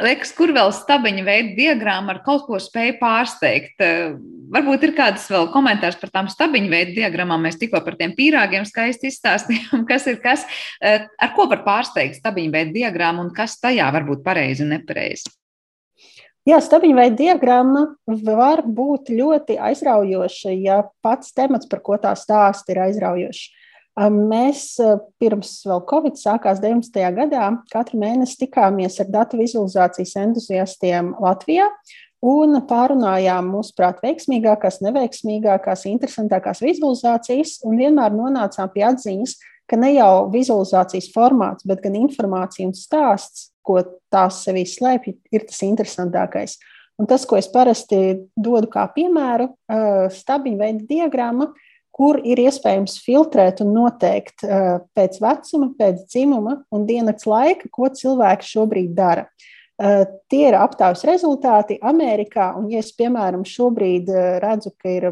Liekas, 0.00 0.30
kur 0.32 0.54
vēl 0.56 0.70
stabiņa 0.72 1.22
veida 1.26 1.50
diagramma 1.56 2.14
ar 2.14 2.20
kaut 2.24 2.46
ko 2.46 2.56
spēju 2.60 2.94
pārsteigt. 3.00 3.74
Eh, 3.84 4.14
varbūt 4.54 4.86
ir 4.88 4.94
kāds 4.96 5.26
vēl 5.28 5.50
komentārs 5.52 5.98
par 6.00 6.12
tām 6.14 6.30
stabiņa 6.32 6.72
veida 6.72 6.94
diagrammām. 6.96 7.44
Mēs 7.44 7.60
tikko 7.60 7.82
par 7.84 7.98
tiem 8.00 8.14
pīrāgiem 8.16 8.64
skaisti 8.68 9.10
izstāstījām, 9.12 9.84
kas 9.90 10.08
ir 10.08 10.16
kas. 10.24 10.46
Eh, 10.80 11.04
ar 11.04 11.34
ko 11.36 11.44
var 11.50 11.60
pārsteigt 11.66 12.16
stabiņa 12.22 12.56
veida 12.56 12.74
diagrammu 12.78 13.26
un 13.26 13.34
kas 13.36 13.58
tajā 13.60 13.90
var 13.92 14.08
būt 14.08 14.24
pareizi 14.24 14.64
un 14.64 14.72
nepareizi? 14.78 15.28
Jā, 16.48 16.56
stabiņa 16.64 16.96
veida 16.96 17.18
diagramma 17.18 17.84
var 18.24 18.64
būt 18.64 19.12
ļoti 19.12 19.58
aizraujoša, 19.60 20.56
ja 20.56 20.80
pats 21.04 21.36
temats, 21.36 21.68
par 21.68 21.84
ko 21.84 22.00
tā 22.00 22.16
stāsta, 22.16 22.72
ir 22.72 22.80
aizraujošs. 22.88 23.59
Mēs 24.00 24.78
pirms 25.20 25.50
vēl 25.68 25.82
Covid 25.90 26.16
sākās 26.16 26.60
19. 26.62 27.02
gadā 27.18 27.50
katru 27.72 27.98
mēnesi 28.00 28.38
tikāmies 28.46 28.96
ar 29.02 29.10
datu 29.12 29.36
vizualizācijas 29.36 30.14
entuziastiem 30.22 31.10
Latvijā 31.20 31.66
un 32.24 32.62
pārunājām 32.68 33.50
mūsuprāt 33.52 34.00
veiksmīgākās, 34.04 34.80
neveiksmīgākās, 34.86 35.84
interesantākās 35.90 36.62
vizualizācijas 36.64 37.58
un 37.68 37.76
vienmēr 37.80 38.16
nonācām 38.16 38.72
pie 38.72 38.86
atziņas, 38.88 39.36
ka 39.68 39.76
ne 39.76 39.92
jau 39.94 40.30
vizualizācijas 40.32 41.12
formāts, 41.12 41.66
bet 41.68 41.84
gan 41.84 41.98
informācija 42.00 42.70
un 42.70 42.76
stāsts, 42.76 43.50
ko 43.60 43.82
tās 44.12 44.44
sevī 44.46 44.64
slēpj, 44.64 45.16
ir 45.32 45.44
tas 45.48 45.60
interesantākais. 45.66 46.56
Un 47.00 47.08
tas, 47.08 47.24
ko 47.28 47.36
es 47.40 47.48
parasti 47.48 48.20
dodu 48.36 48.68
kā 48.72 48.86
piemēru, 48.96 49.50
stabiņu 50.16 50.60
veida 50.60 50.88
diagramma, 50.88 51.50
kur 52.00 52.16
ir 52.24 52.40
iespējams 52.40 52.96
filtrēt 53.04 53.60
un 53.60 53.74
noteikt 53.76 54.40
pēc 54.96 55.18
vecuma, 55.20 55.66
pēc 55.76 56.06
dzimuma 56.08 56.62
un 56.72 56.86
diennakts 56.88 57.28
laika, 57.28 57.68
ko 57.68 57.90
cilvēki 57.92 58.48
šobrīd 58.48 58.94
dara. 58.96 59.26
Tie 60.32 60.40
ir 60.44 60.56
aptaujas 60.56 61.04
rezultāti 61.08 61.76
Amerikā. 61.84 62.50
Un, 62.56 62.70
ja 62.72 62.80
es, 62.80 62.90
piemēram, 62.96 63.44
šobrīd 63.48 64.08
redzu, 64.40 64.72
ka 64.80 64.92
ir 64.92 65.06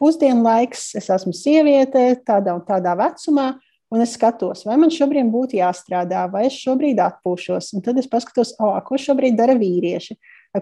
pusdienlaiks, 0.00 0.90
es 1.00 1.08
esmu 1.12 1.32
sieviete 1.36 2.10
tādā 2.24 2.56
un 2.56 2.64
tādā 2.68 2.92
vecumā, 3.00 3.50
un 3.92 4.04
es 4.04 4.12
skatos, 4.16 4.64
vai 4.68 4.76
man 4.80 4.92
šobrīd 4.92 5.28
būtu 5.32 5.60
jāstrādā, 5.60 6.24
vai 6.32 6.46
es 6.50 6.56
šobrīd 6.56 7.00
atpūšos. 7.04 7.74
Un 7.76 7.84
tad 7.84 8.00
es 8.00 8.08
paskatos, 8.10 8.56
oh, 8.60 8.76
ko 8.84 9.00
šobrīd 9.00 9.36
dara 9.40 9.56
vīrieši, 9.60 10.16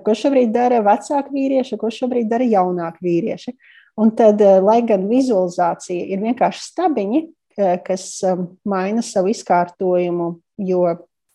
ko 0.07 0.15
šobrīd 0.19 0.51
dara 0.55 0.83
vecāki 0.87 1.35
vīrieši, 1.39 1.79
ko 1.79 1.91
šobrīd 1.91 2.31
dara 2.31 2.47
jaunāki 2.51 3.07
vīrieši. 3.07 3.55
Un 4.01 4.11
tad, 4.17 4.41
eh, 4.41 4.59
lai 4.65 4.81
gan 4.89 5.05
vizualizācija 5.11 6.07
ir 6.15 6.23
vienkārši 6.23 6.65
stabiņi, 6.71 7.23
eh, 7.59 7.75
kas 7.85 8.23
um, 8.25 8.47
maina 8.65 9.03
savu 9.05 9.29
izkārtojumu, 9.29 10.29
jo 10.59 10.85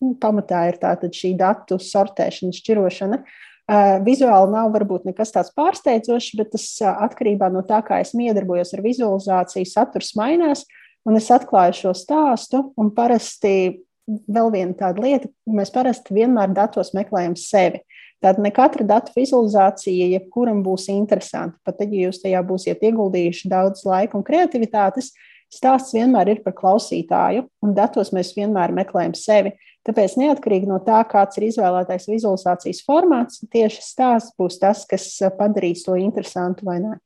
nu, 0.02 0.16
pamatā 0.18 0.68
ir 0.72 0.80
šī 1.14 1.36
datu 1.38 1.78
sortēšana, 1.78 2.54
šķirošana. 2.54 3.22
Uh, 3.68 3.98
vizuāli 4.00 4.54
nav 4.54 4.70
varbūt 4.72 5.04
nekas 5.10 5.34
tāds 5.36 5.52
pārsteidzošs, 5.52 6.38
bet 6.40 6.54
tas 6.54 6.66
uh, 6.80 7.02
atkarībā 7.04 7.50
no 7.52 7.66
tā, 7.68 7.82
kā 7.84 8.00
es 8.00 8.14
iedarbojos 8.16 8.72
ar 8.74 8.82
vizualizāciju, 8.86 9.68
saturs 9.68 10.14
mainās. 10.16 10.64
Un 11.04 11.20
es 11.20 11.28
atklāju 11.28 11.76
šo 11.76 11.92
stāstu, 11.96 12.62
parasti 12.96 13.84
vēl 14.08 14.52
viena 14.54 14.74
tāda 14.76 15.04
lieta, 15.04 15.30
mēs 15.52 15.72
parasti 15.76 16.16
vienmēr 16.16 16.56
datos 16.56 16.94
meklējam 16.96 17.36
sevi. 17.36 17.84
Tātad 18.18 18.42
ne 18.42 18.50
katra 18.50 18.86
datu 18.88 19.14
vizualizācija, 19.14 20.10
jebkuram 20.16 20.64
būs 20.66 20.88
interesanta. 20.90 21.58
Pat 21.68 21.78
tad, 21.78 21.94
ja 21.94 22.08
jūs 22.08 22.24
tajā 22.24 22.42
būsiet 22.48 22.82
ieguldījuši 22.88 23.52
daudz 23.52 23.84
laika 23.86 24.18
un 24.18 24.26
kreativitātes, 24.26 25.12
stāsts 25.54 25.94
vienmēr 25.94 26.34
ir 26.34 26.44
par 26.46 26.56
klausītāju, 26.58 27.46
un 27.64 27.76
datos 27.78 28.10
mēs 28.16 28.34
vienmēr 28.36 28.74
meklējam 28.76 29.14
sevi. 29.18 29.54
Tāpēc, 29.88 30.18
neatkarīgi 30.20 30.68
no 30.68 30.82
tā, 30.84 31.00
kāds 31.08 31.38
ir 31.40 31.48
izvēlētais 31.48 32.10
vizualizācijas 32.10 32.82
formāts, 32.88 33.44
tieši 33.54 33.86
stāsts 33.86 34.34
būs 34.40 34.58
tas, 34.60 34.82
kas 34.90 35.06
padarīs 35.38 35.86
to 35.86 35.96
interesantu 36.02 36.68
vai 36.68 36.82
nē. 36.84 36.98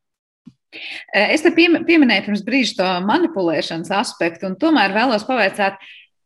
Es 1.11 1.43
te 1.43 1.51
pieminēju 1.51 2.29
pirms 2.29 2.45
brīža 2.47 2.77
to 2.79 2.89
manipulēšanas 3.03 3.91
aspektu, 3.99 4.47
un 4.47 4.55
tomēr 4.59 4.95
vēlos 4.95 5.27
pavaicāt, 5.27 5.75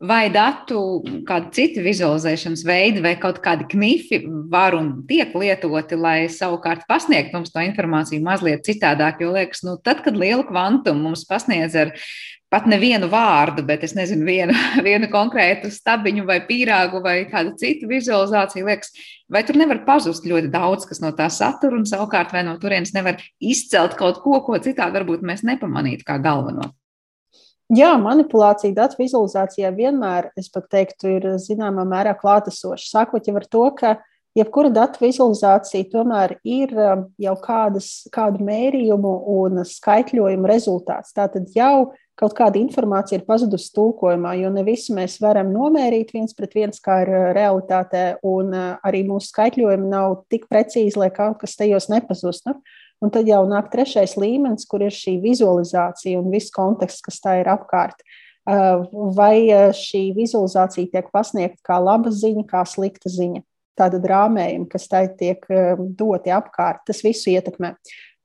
vai 0.08 0.30
datu 0.34 0.80
kādi 1.28 1.52
citi 1.56 1.84
vizualizēšanas 1.86 2.64
veidi 2.68 3.04
vai 3.04 3.16
kaut 3.22 3.42
kādi 3.44 3.68
knifi 3.72 4.22
var 4.52 4.78
un 4.78 4.92
tiek 5.10 5.34
lietoti, 5.36 5.98
lai 6.00 6.18
savukārt 6.32 6.86
pasniegtu 6.90 7.38
mums 7.38 7.54
to 7.54 7.64
informāciju 7.66 8.24
mazliet 8.26 8.66
citādāk. 8.68 9.24
Jo 9.24 9.34
liekas, 9.36 9.66
nu, 9.68 9.78
tad, 9.82 10.04
kad 10.06 10.18
lielu 10.18 10.46
kvantumu 10.48 11.10
mums 11.10 11.26
pasniedz 11.30 11.78
ar 11.80 11.94
pat 12.54 12.70
nevienu 12.70 13.10
vārdu, 13.12 13.66
bet 13.68 13.84
es 13.84 13.96
nezinu, 13.98 14.24
vienu, 14.28 14.56
vienu 14.88 15.10
konkrētu 15.12 15.72
stabiņu 15.74 16.24
vai 16.30 16.40
pīrāgu 16.48 17.02
vai 17.04 17.18
kādu 17.32 17.56
citu 17.60 17.90
vizualizāciju, 17.92 18.70
liekas, 18.70 18.94
vai 19.32 19.44
tur 19.48 19.60
nevar 19.60 19.82
pazust 19.88 20.28
ļoti 20.30 20.54
daudz, 20.54 20.88
kas 20.88 21.02
no 21.04 21.12
tā 21.18 21.28
satura, 21.34 21.76
un 21.80 21.90
savukārt 21.90 22.32
vai 22.36 22.46
no 22.48 22.56
turienes 22.62 22.94
nevar 22.96 23.20
izcelt 23.42 23.98
kaut 24.00 24.22
ko, 24.24 24.40
ko 24.46 24.62
citādi 24.62 25.02
varbūt 25.02 25.26
mēs 25.26 25.44
nepamanītu 25.48 26.08
kā 26.08 26.22
galveno. 26.24 26.72
Jā, 27.74 27.96
manipulācija 27.98 28.76
datu 28.78 29.00
vizualizācijā 29.00 29.72
vienmēr, 29.74 30.30
es 30.38 30.52
pat 30.54 30.68
teiktu, 30.70 31.16
ir 31.18 31.24
zināmā 31.42 31.82
mērā 31.90 32.14
klātesoša. 32.20 32.86
Sākot 32.92 33.26
jau 33.26 33.34
ar 33.40 33.48
to, 33.50 33.64
ka 33.80 33.96
jebkura 34.38 34.70
datu 34.70 35.02
vizualizācija 35.02 35.88
tomēr 35.90 36.36
ir 36.46 36.76
um, 36.78 37.08
jau 37.18 37.34
kādas, 37.42 38.06
kādu 38.14 38.46
mērījumu 38.46 39.16
un 39.34 39.64
skaitļojumu 39.66 40.52
rezultāts. 40.52 41.16
Tātad 41.18 41.50
jau 41.58 41.96
kaut 42.20 42.38
kāda 42.38 42.62
informācija 42.62 43.18
ir 43.18 43.26
pazudusi 43.26 43.74
tulkojumā, 43.76 44.38
jo 44.44 44.54
ne 44.54 44.62
visu 44.68 44.94
mēs 44.96 45.18
varam 45.24 45.50
nomērīt 45.56 46.14
viens 46.14 46.38
pret 46.38 46.54
viens, 46.54 46.78
kā 46.78 47.02
ir 47.02 47.16
uh, 47.16 47.28
realitātē, 47.34 48.06
un 48.30 48.54
uh, 48.54 48.72
arī 48.86 49.08
mūsu 49.10 49.34
skaitļojumi 49.34 49.90
nav 49.90 50.22
tik 50.30 50.46
precīzi, 50.54 51.00
lai 51.02 51.10
kaut 51.16 51.42
kas 51.42 51.58
tajos 51.58 51.90
nepazustu. 51.90 52.60
Un 53.04 53.12
tad 53.14 53.28
jau 53.30 53.42
nāk 53.50 53.68
trešais 53.74 54.16
līmenis, 54.20 54.68
kur 54.70 54.86
ir 54.86 54.94
šī 54.94 55.18
vizualizācija 55.24 56.20
un 56.22 56.32
viss 56.34 56.54
konteksts, 56.54 57.04
kas 57.06 57.20
tā 57.24 57.40
ir 57.42 57.50
apkārt. 57.52 58.00
Uh, 58.46 58.86
vai 59.18 59.48
uh, 59.50 59.72
šī 59.74 60.12
vizualizācija 60.16 60.92
tiek 60.94 61.10
pasniegta 61.14 61.58
kā 61.66 61.80
laba 61.82 62.14
ziņa, 62.14 62.46
kā 62.50 62.62
slikta 62.70 63.10
ziņa. 63.10 63.42
Tāda 63.76 64.00
rāmējuma, 64.00 64.70
kas 64.72 64.86
tai 64.88 65.08
tiek 65.20 65.42
um, 65.50 65.88
doti 65.98 66.32
apkārt, 66.32 66.86
tas 66.88 67.02
visu 67.04 67.34
ietekmē. 67.34 67.74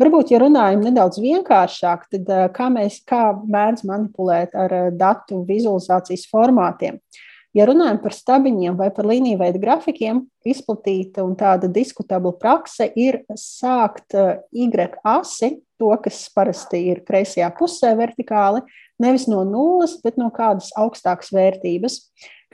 Varbūt, 0.00 0.30
ja 0.30 0.42
runājam 0.42 0.84
nedaudz 0.84 1.18
vienkāršāk, 1.24 2.04
tad 2.12 2.30
uh, 2.30 2.44
kā 2.52 2.68
mēs 2.72 3.00
kā 3.08 3.30
mēdz 3.40 3.82
manipulēt 3.88 4.54
ar 4.54 4.76
datu 4.92 5.40
vizualizācijas 5.48 6.28
formātiem? 6.30 7.00
Uh, 7.00 7.26
Ja 7.56 7.64
runājam 7.66 7.98
par 7.98 8.14
stabiņiem 8.14 8.76
vai 8.78 8.92
par 8.94 9.08
līniju 9.10 9.40
veidu 9.40 9.58
grafikiem, 9.62 10.22
izplatīta 10.46 11.24
un 11.26 11.32
tāda 11.38 11.66
diskutabla 11.72 12.30
prakse 12.38 12.86
ir 12.94 13.24
sākt 13.34 14.14
eh, 14.14 14.38
Y 14.54 14.70
asi, 15.02 15.56
to, 15.78 15.90
kas 16.04 16.28
parasti 16.34 16.84
ir 16.92 17.02
kreisajā 17.02 17.48
pusē 17.58 17.96
vertikāli, 17.98 18.62
nevis 19.02 19.26
no 19.26 19.42
nulles, 19.42 19.96
bet 20.04 20.16
no 20.16 20.30
kādas 20.30 20.70
augstākas 20.78 21.32
vērtības. 21.34 21.98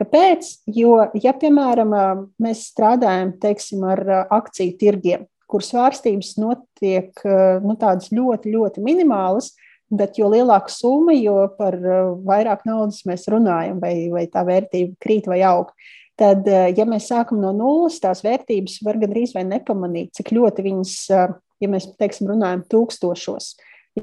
Kāpēc? 0.00 0.48
Jo, 0.72 1.10
ja, 1.12 1.36
piemēram, 1.36 1.92
eh, 1.92 2.24
mēs 2.40 2.64
strādājam 2.72 3.36
teiksim, 3.42 3.84
ar 3.84 4.00
eh, 4.00 4.24
akciju 4.32 4.78
tirgiem, 4.80 5.28
kur 5.46 5.60
svārstības 5.60 6.38
notiek 6.40 7.20
nu, 7.62 7.76
tādas 7.78 8.08
ļoti, 8.10 8.50
ļoti 8.50 8.82
minimālas, 8.82 9.52
Bet 9.86 10.18
jo 10.18 10.26
lielāka 10.32 10.72
summa, 10.72 11.14
jo 11.14 11.44
par 11.58 11.76
uh, 11.78 12.16
vairāk 12.26 12.64
naudas 12.66 13.04
mēs 13.06 13.28
runājam, 13.30 13.78
vai, 13.82 14.08
vai 14.10 14.24
tā 14.30 14.42
vērtība 14.46 14.96
krīt 15.02 15.28
vai 15.30 15.44
aug. 15.46 15.70
Tad, 16.18 16.42
uh, 16.50 16.66
ja 16.74 16.86
mēs 16.88 17.06
sākam 17.12 17.38
no 17.38 17.52
nulles, 17.54 18.00
tās 18.02 18.24
vērtības 18.26 18.80
var 18.82 18.98
gandrīz 18.98 19.36
vai 19.36 19.44
nepamanīt, 19.46 20.10
cik 20.18 20.32
ļoti 20.34 20.64
viņas, 20.66 20.96
uh, 21.14 21.36
ja 21.62 21.70
mēs 21.70 21.86
teiksim, 22.00 22.26
runājam 22.32 22.64
tūkstošos. 22.72 23.52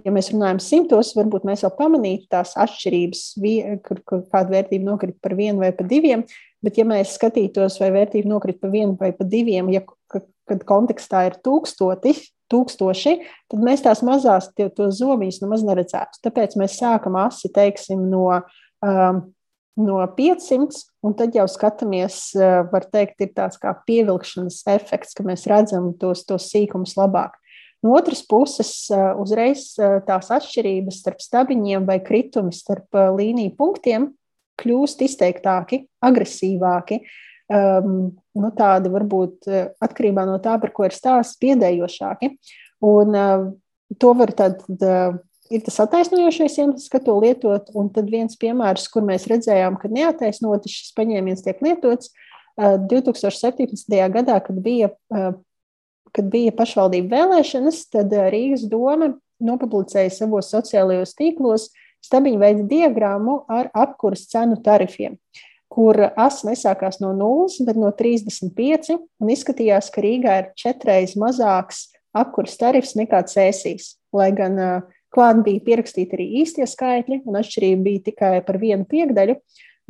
Ja 0.06 0.10
mēs 0.16 0.32
runājam 0.32 0.62
simtos, 0.64 1.12
varbūt 1.14 1.44
mēs 1.46 1.62
vēl 1.66 1.74
pamanītu 1.78 2.32
tās 2.32 2.56
atšķirības, 2.58 3.26
kur, 3.86 4.00
kur 4.10 4.24
kāda 4.32 4.56
vērtība 4.56 4.88
nokrita 4.88 5.20
par 5.22 5.36
vienu 5.38 5.62
vai 5.62 5.70
par 5.76 5.86
diviem. 5.92 6.24
Bet, 6.64 6.80
ja 6.80 6.88
mēs 6.88 7.12
skatītos, 7.20 7.76
vai 7.84 7.92
vērtība 7.94 8.32
nokrita 8.32 8.64
par 8.64 8.72
vienu 8.74 8.96
vai 8.98 9.12
par 9.14 9.28
diviem, 9.30 9.70
ja, 9.70 9.84
kad 10.50 10.66
kontekstā 10.66 11.28
ir 11.28 11.38
tūkstoti, 11.46 12.16
tūkstoši, 12.52 13.14
tad 13.52 13.64
mēs 13.64 13.84
tās 13.86 14.04
mazās 14.06 14.50
zobiņus 14.54 15.42
nemaz 15.44 15.64
neredzētu. 15.68 16.22
Tāpēc 16.26 16.58
mēs 16.60 16.80
sākam 16.82 17.18
asi, 17.22 17.52
teiksim, 17.54 18.08
no, 18.12 18.42
um, 18.86 19.22
no 19.80 20.00
500, 20.18 20.82
un 21.04 21.16
tad 21.20 21.36
jau 21.38 21.48
skatāmies, 21.50 22.20
uh, 22.38 22.64
var 22.72 22.88
teikt, 22.90 23.22
ir 23.22 23.34
tāds 23.38 23.62
kā 23.62 23.76
pievilkšanas 23.88 24.64
efekts, 24.76 25.16
ka 25.18 25.26
mēs 25.28 25.48
redzam 25.50 25.94
tos, 26.00 26.26
tos 26.30 26.50
sīkumus 26.54 26.98
labāk. 27.00 27.38
No 27.84 27.98
otras 27.98 28.22
puses, 28.24 28.88
uh, 28.94 29.12
uzreiz 29.20 29.74
uh, 29.76 30.00
tās 30.08 30.32
atšķirības 30.32 31.02
starp 31.04 31.24
stabiņiem 31.24 31.88
vai 31.90 32.00
kritumi 32.04 32.56
starp 32.56 32.96
uh, 32.96 33.10
līniju 33.18 33.56
punktiem 33.60 34.12
kļūst 34.62 35.04
izteiktāki, 35.04 35.84
agresīvāki. 36.06 37.02
Um, 37.52 38.14
nu, 38.40 38.50
tādi 38.56 38.88
varbūt 38.92 39.50
eh, 39.52 39.66
atkarībā 39.84 40.24
no 40.26 40.38
tā, 40.42 40.56
par 40.62 40.72
ko 40.72 40.86
ir 40.88 40.96
stāsts, 40.96 41.36
piedējošāki. 41.44 42.30
Un 42.88 43.18
uh, 43.20 43.46
to 44.00 44.14
var 44.18 44.32
tad. 44.38 44.64
Uh, 44.80 45.20
ir 45.54 45.62
tas 45.62 45.76
attaisnojošais 45.84 46.56
iemesls, 46.62 46.88
ka 46.90 47.02
to 47.04 47.18
lietot. 47.20 47.68
Un 47.78 47.92
tad 47.94 48.08
viens 48.10 48.40
piemērs, 48.40 48.88
kur 48.90 49.04
mēs 49.06 49.28
redzējām, 49.30 49.76
ka 49.78 49.92
neataisnoti 49.92 50.72
šis 50.72 50.94
paņēmiens 50.98 51.44
tiek 51.46 51.60
lietots, 51.62 52.14
2017. 52.58 53.94
gadā, 54.14 54.38
kad 54.46 54.58
bija, 54.62 54.92
kad 56.14 56.28
bija 56.34 56.54
pašvaldību 56.58 57.10
vēlēšanas, 57.10 57.80
tad 57.94 58.14
Rīgas 58.34 58.66
doma 58.70 59.12
nopublicēja 59.44 60.14
savos 60.14 60.52
sociālajos 60.54 61.16
tīklos 61.18 61.70
stabiņu 62.06 62.42
veidu 62.42 62.68
diagrammu 62.70 63.40
ar 63.52 63.72
apkuras 63.74 64.28
cenu 64.32 64.60
tarifiem 64.64 65.18
kur 65.74 65.98
asa 66.14 66.52
nesākās 66.52 67.00
no 67.02 67.12
0, 67.18 67.66
bet 67.66 67.80
no 67.82 67.90
35, 67.98 68.94
un 69.22 69.34
izskatījās, 69.34 69.90
ka 69.94 70.04
Rīgā 70.06 70.36
ir 70.42 70.50
četreiz 70.60 71.16
mazāks 71.20 71.88
apkurss 72.14 72.60
tarifs 72.62 72.94
nekā 73.00 73.24
cēsīs. 73.30 73.96
Lai 74.14 74.30
gan 74.38 74.60
klāt 75.14 75.42
bija 75.46 75.64
pierakstīti 75.66 76.18
arī 76.18 76.28
īstie 76.44 76.68
skaitļi, 76.70 77.24
un 77.26 77.40
atšķirība 77.42 77.86
bija 77.88 78.04
tikai 78.10 78.34
par 78.46 78.60
vienu 78.62 78.86
piekdaļu, 78.90 79.40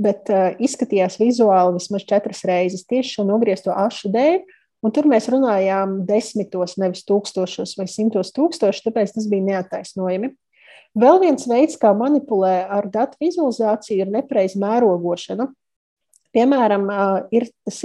bet 0.04 0.32
izskatījās 0.64 1.20
vizuāli 1.22 1.76
vismaz 1.78 2.06
četras 2.10 2.44
reizes 2.48 2.88
tieši 2.88 3.18
šo 3.18 3.28
nogriezto 3.28 3.76
ašu 3.76 4.12
dēļ. 4.14 4.40
Un 4.84 4.92
tur 4.92 5.08
mēs 5.08 5.30
runājām 5.32 6.02
desmitos, 6.08 6.76
nevis 6.80 7.06
tūkstošos 7.08 7.78
vai 7.80 7.86
simtos 7.88 8.34
tūkstošus, 8.36 8.84
tāpēc 8.84 9.14
tas 9.16 9.28
bija 9.32 9.46
neattaisnojami. 9.46 10.34
Vēl 11.00 11.22
viens 11.24 11.48
veids, 11.50 11.78
kā 11.80 11.94
manipulē 11.98 12.66
ar 12.70 12.90
datu 12.92 13.18
vizualizāciju, 13.24 14.04
ir 14.04 14.12
nepareiza 14.12 14.60
mērogošana. 14.62 15.48
Piemēram, 16.34 16.88
ir 17.36 17.48
tas 17.66 17.82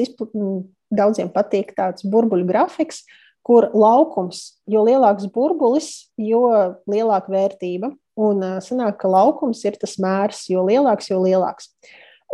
daudziem 0.89 1.29
patīk 1.33 1.75
tāds 1.77 2.07
burbuļu 2.09 2.47
grafiks, 2.49 3.03
kur 3.45 3.69
laukums, 3.77 4.59
jo 4.69 4.83
lielāks 4.85 5.29
burbulis, 5.33 6.09
jo 6.21 6.43
lielāka 6.89 7.33
vērtība. 7.33 7.93
Un 8.19 8.43
sanāk, 8.65 8.99
ka 9.01 9.09
laukums 9.09 9.63
ir 9.69 9.79
tas 9.81 9.95
mērs, 10.03 10.47
jo 10.51 10.65
lielāks, 10.67 11.13
jo 11.13 11.21
lielāks. 11.23 11.71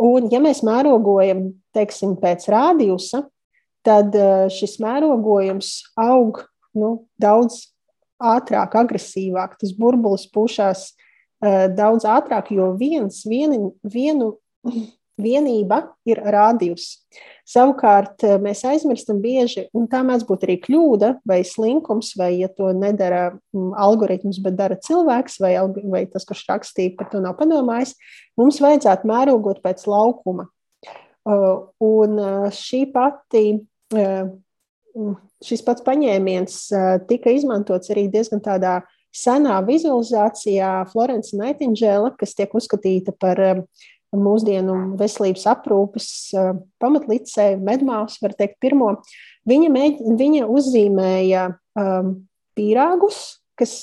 Un, 0.01 0.27
ja 0.33 0.41
mēs 0.43 0.63
mērogojam, 0.65 1.53
teiksim, 1.75 2.17
pēc 2.19 2.49
rādījusa, 2.51 3.21
tad 3.85 4.15
šis 4.51 4.79
mērogojums 4.83 5.71
aug 6.01 6.41
nu, 6.75 7.05
daudz 7.21 7.61
ātrāk, 8.19 8.75
agresīvāk. 8.81 9.55
Tas 9.61 9.75
burbulis 9.77 10.25
pušās 10.33 10.89
daudz 11.77 12.07
ātrāk, 12.09 12.51
jo 12.55 12.73
viens, 12.79 13.21
vieni, 13.29 13.69
vienu 13.83 14.33
vienība 15.21 15.81
ir 16.07 16.19
rādījus. 16.19 16.87
Savukārt 17.47 18.23
eh, 18.25 18.35
mēs 18.41 18.63
aizmirstam 18.67 19.21
bieži, 19.23 19.67
un 19.75 19.87
tā 19.91 20.01
mēdz 20.05 20.25
būt 20.27 20.45
arī 20.47 20.57
kļūda 20.63 21.11
vai 21.27 21.41
slinkums, 21.47 22.13
vai 22.19 22.31
ja 22.39 22.49
to 22.51 22.71
nedara 22.75 23.29
mm, 23.31 23.75
algoritms, 23.85 24.41
bet 24.43 24.57
dara 24.59 24.79
cilvēks, 24.81 25.37
vai, 25.43 25.53
vai 25.91 26.05
tas, 26.11 26.25
kurš 26.27 26.45
rakstīja, 26.49 26.95
par 26.99 27.11
to 27.13 27.21
nav 27.23 27.37
padomājis, 27.39 27.95
mums 28.39 28.59
vajadzētu 28.63 29.11
mērogot 29.11 29.61
pēc 29.65 29.85
laukuma. 29.89 30.49
Uh, 31.25 31.71
un 31.81 32.19
uh, 32.21 32.49
šī 32.53 32.83
pati, 32.93 33.47
uh, 33.97 35.15
šis 35.45 35.63
pats 35.65 35.81
paņēmiens 35.85 36.59
tika 37.09 37.33
izmantots 37.33 37.89
arī 37.91 38.05
diezgan 38.13 38.43
tādā 38.45 38.75
senā 39.15 39.57
vizualizācijā 39.65 40.69
Florence 40.91 41.35
Nightingale, 41.37 42.11
kas 42.19 42.35
tiek 42.37 42.53
uzskatīta 42.55 43.15
par 43.17 43.41
mūsdienu 44.15 44.95
veselības 44.99 45.45
aprūpes 45.51 46.07
pamatlicēju, 46.81 47.59
medmāsu, 47.65 48.21
var 48.23 48.35
teikt, 48.37 48.59
pirmo. 48.63 48.91
Viņa, 49.49 49.71
mēģ, 49.73 50.03
viņa 50.19 50.47
uzzīmēja 50.51 51.47
um, 51.79 52.13
pīrāgus, 52.57 53.19
kas 53.59 53.75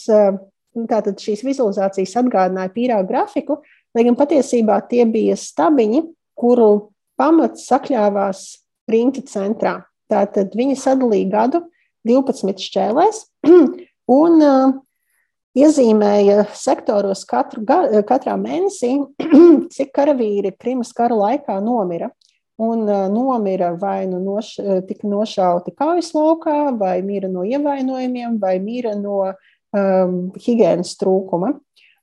tātad 0.88 1.20
šīs 1.20 1.44
vizualizācijas 1.46 2.16
atgādināja 2.22 2.72
pīrāgu 2.74 3.08
grafiku, 3.10 3.58
lai 3.96 4.06
gan 4.06 4.16
patiesībā 4.18 4.78
tie 4.88 5.04
bija 5.08 5.36
stabiņi, 5.38 6.04
kuru 6.38 6.70
pamats 7.20 7.66
sakļāvās 7.68 8.44
riņķa 8.92 9.24
centrā. 9.28 9.76
Tātad 10.12 10.56
viņi 10.56 10.76
sadalīja 10.80 11.30
gadu 11.32 11.62
12 12.08 12.64
šķēlēs 12.66 13.22
un 14.20 14.42
uh, 14.42 14.72
iezīmēja 15.58 16.46
sektoros 16.56 17.24
katru, 17.28 17.64
katrā 18.08 18.36
mēnesī, 18.40 18.94
cik 19.74 19.92
karavīri 19.96 20.54
Krimas 20.58 20.92
kara 20.96 21.16
laikā 21.18 21.58
nomira. 21.64 22.10
Un 22.62 22.84
uh, 22.84 23.08
nomira 23.10 23.72
vai 23.80 24.04
nu 24.06 24.20
noš, 24.22 24.54
tika 24.86 25.08
nošauti 25.08 25.72
kaujas 25.74 26.12
laukā, 26.14 26.70
vai 26.78 27.00
mira 27.02 27.30
no 27.32 27.42
ievainojumiem, 27.48 28.36
vai 28.38 28.58
mira 28.62 28.92
no 28.94 29.24
um, 29.32 30.16
higiēnas 30.36 30.94
trūkuma. 31.00 31.54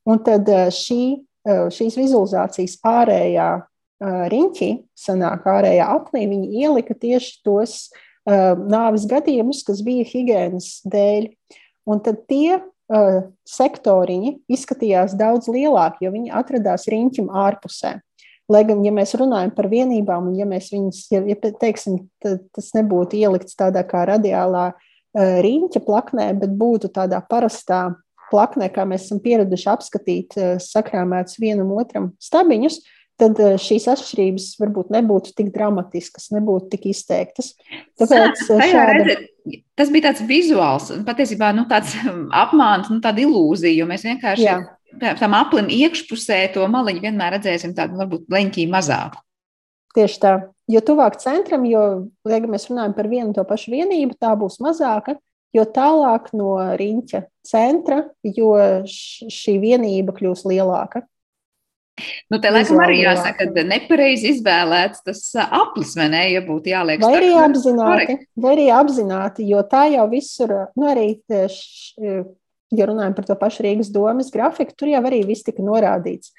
Un 0.09 0.21
tad 0.25 0.49
šī, 0.73 1.21
šīs 1.45 1.95
vizualizācijas 1.99 2.79
ārējā 2.87 3.49
riņķī, 3.99 4.69
sanāk 4.97 5.47
ārējā 5.49 5.87
aplī, 5.91 6.23
viņi 6.31 6.63
ielika 6.63 6.95
tieši 6.97 7.33
tos 7.45 7.75
uh, 7.91 8.55
nāves 8.57 9.05
gadījumus, 9.09 9.61
kas 9.67 9.83
bija 9.85 10.07
higiēnas 10.07 10.79
dēļ. 10.89 11.29
Un 11.89 12.01
tad 12.05 12.23
tie 12.31 12.61
uh, 12.89 13.21
sektoriņi 13.47 14.35
izskatījās 14.51 15.15
daudz 15.19 15.49
lielāki, 15.51 16.05
jo 16.05 16.13
viņi 16.15 16.33
atradās 16.35 16.87
riņķim 16.91 17.29
ārpusē. 17.29 17.99
Lai 18.49 18.63
gan, 18.65 18.81
ja 18.81 18.91
mēs 18.93 19.13
runājam 19.19 19.53
par 19.53 19.69
vienībām, 19.69 20.31
un 20.31 20.37
ja 20.39 20.47
mēs 20.49 20.71
viņus, 20.73 21.03
ja, 21.13 21.21
ja 21.29 21.37
teiksim, 21.37 22.01
tas 22.23 22.71
nebūtu 22.73 23.19
ielikts 23.21 23.57
tādā 23.59 23.85
kā 23.85 24.07
radiālā 24.09 24.71
uh, 24.73 25.33
riņķa 25.45 25.83
plaknē, 25.85 26.31
bet 26.41 26.55
būtu 26.57 26.89
tādā 26.95 27.21
parastā 27.29 27.91
plaknē, 28.29 28.69
kā 28.73 28.85
mēs 28.89 29.07
esam 29.07 29.21
pieraduši 29.21 29.69
apskatīt, 29.69 30.39
uh, 30.39 30.55
sakrāmēts 30.63 31.37
vienam 31.41 31.75
otram 31.77 32.15
stabiņus, 32.21 32.81
tad 33.19 33.39
šīs 33.59 33.85
atšķirības 33.91 34.45
varbūt 34.61 34.93
nebūtu 34.95 35.33
tik 35.35 35.49
dramatiskas, 35.55 36.29
nebūtu 36.31 36.69
tik 36.71 36.89
izteiktas. 36.93 37.51
Tāpēc 37.99 38.45
šāda... 38.47 39.17
tas 39.79 39.91
bija 39.93 40.09
tāds 40.09 40.25
vizuāls, 40.27 40.89
patiesībā 41.07 41.51
nu, 41.55 41.65
tāds 41.69 41.95
apmāns, 42.43 42.91
nu, 42.91 42.99
tāda 43.03 43.23
ilūzija, 43.25 43.77
jo 43.77 43.87
mēs 43.89 44.05
vienkārši 44.07 44.45
Jā. 44.45 44.59
tam 45.19 45.37
aplim 45.37 45.71
iekšpusē 45.73 46.41
to 46.55 46.67
maliņu 46.71 47.05
vienmēr 47.07 47.37
redzēsim 47.37 47.75
tādu 47.77 47.99
varbūt 48.01 48.29
leņķī 48.33 48.69
mazāku. 48.71 49.21
Tieši 49.97 50.19
tā. 50.21 50.33
Jo 50.69 50.83
tuvāk 50.85 51.17
centram, 51.17 51.63
jo, 51.65 51.83
ja 52.29 52.39
mēs 52.45 52.67
runājam 52.69 52.93
par 52.93 53.09
vienu 53.09 53.33
to 53.33 53.43
pašu 53.47 53.73
vienību, 53.73 54.19
tā 54.21 54.35
būs 54.37 54.59
mazāka, 54.61 55.15
jo 55.55 55.65
tālāk 55.65 56.29
no 56.37 56.53
riņķa 56.77 57.23
centra, 57.49 58.03
jo 58.23 58.53
šī 58.85 59.55
vienība 59.63 60.13
kļūs 60.17 60.45
lielāka. 60.49 61.03
Nu, 62.31 62.39
te 62.41 62.51
laikam 62.53 62.81
arī 62.83 63.01
jāsaka, 63.03 63.47
ka 63.53 63.63
nepareizi 63.67 64.33
izvēlēts 64.35 65.03
tas 65.05 65.23
aplis, 65.45 65.95
vai 65.99 66.09
ne, 66.13 66.23
ja 66.33 66.43
būtu 66.45 66.73
jāliek. 66.73 67.01
Vai 67.03 67.15
arī 67.19 67.31
apzināti, 67.43 68.17
vai 68.39 68.53
arī 68.55 68.67
apzināti, 68.75 69.47
jo 69.49 69.63
tā 69.69 69.85
jau 69.93 70.05
visur, 70.11 70.53
nu 70.79 70.89
arī, 70.91 71.07
š, 71.29 71.95
ja 72.75 72.89
runājam 72.89 73.15
par 73.17 73.29
to 73.29 73.37
pašu 73.39 73.65
Rīgas 73.65 73.91
domas 73.93 74.31
grafiku, 74.33 74.75
tur 74.77 74.91
jau 74.91 75.01
arī 75.09 75.23
viss 75.27 75.47
tika 75.47 75.65
norādīts. 75.65 76.33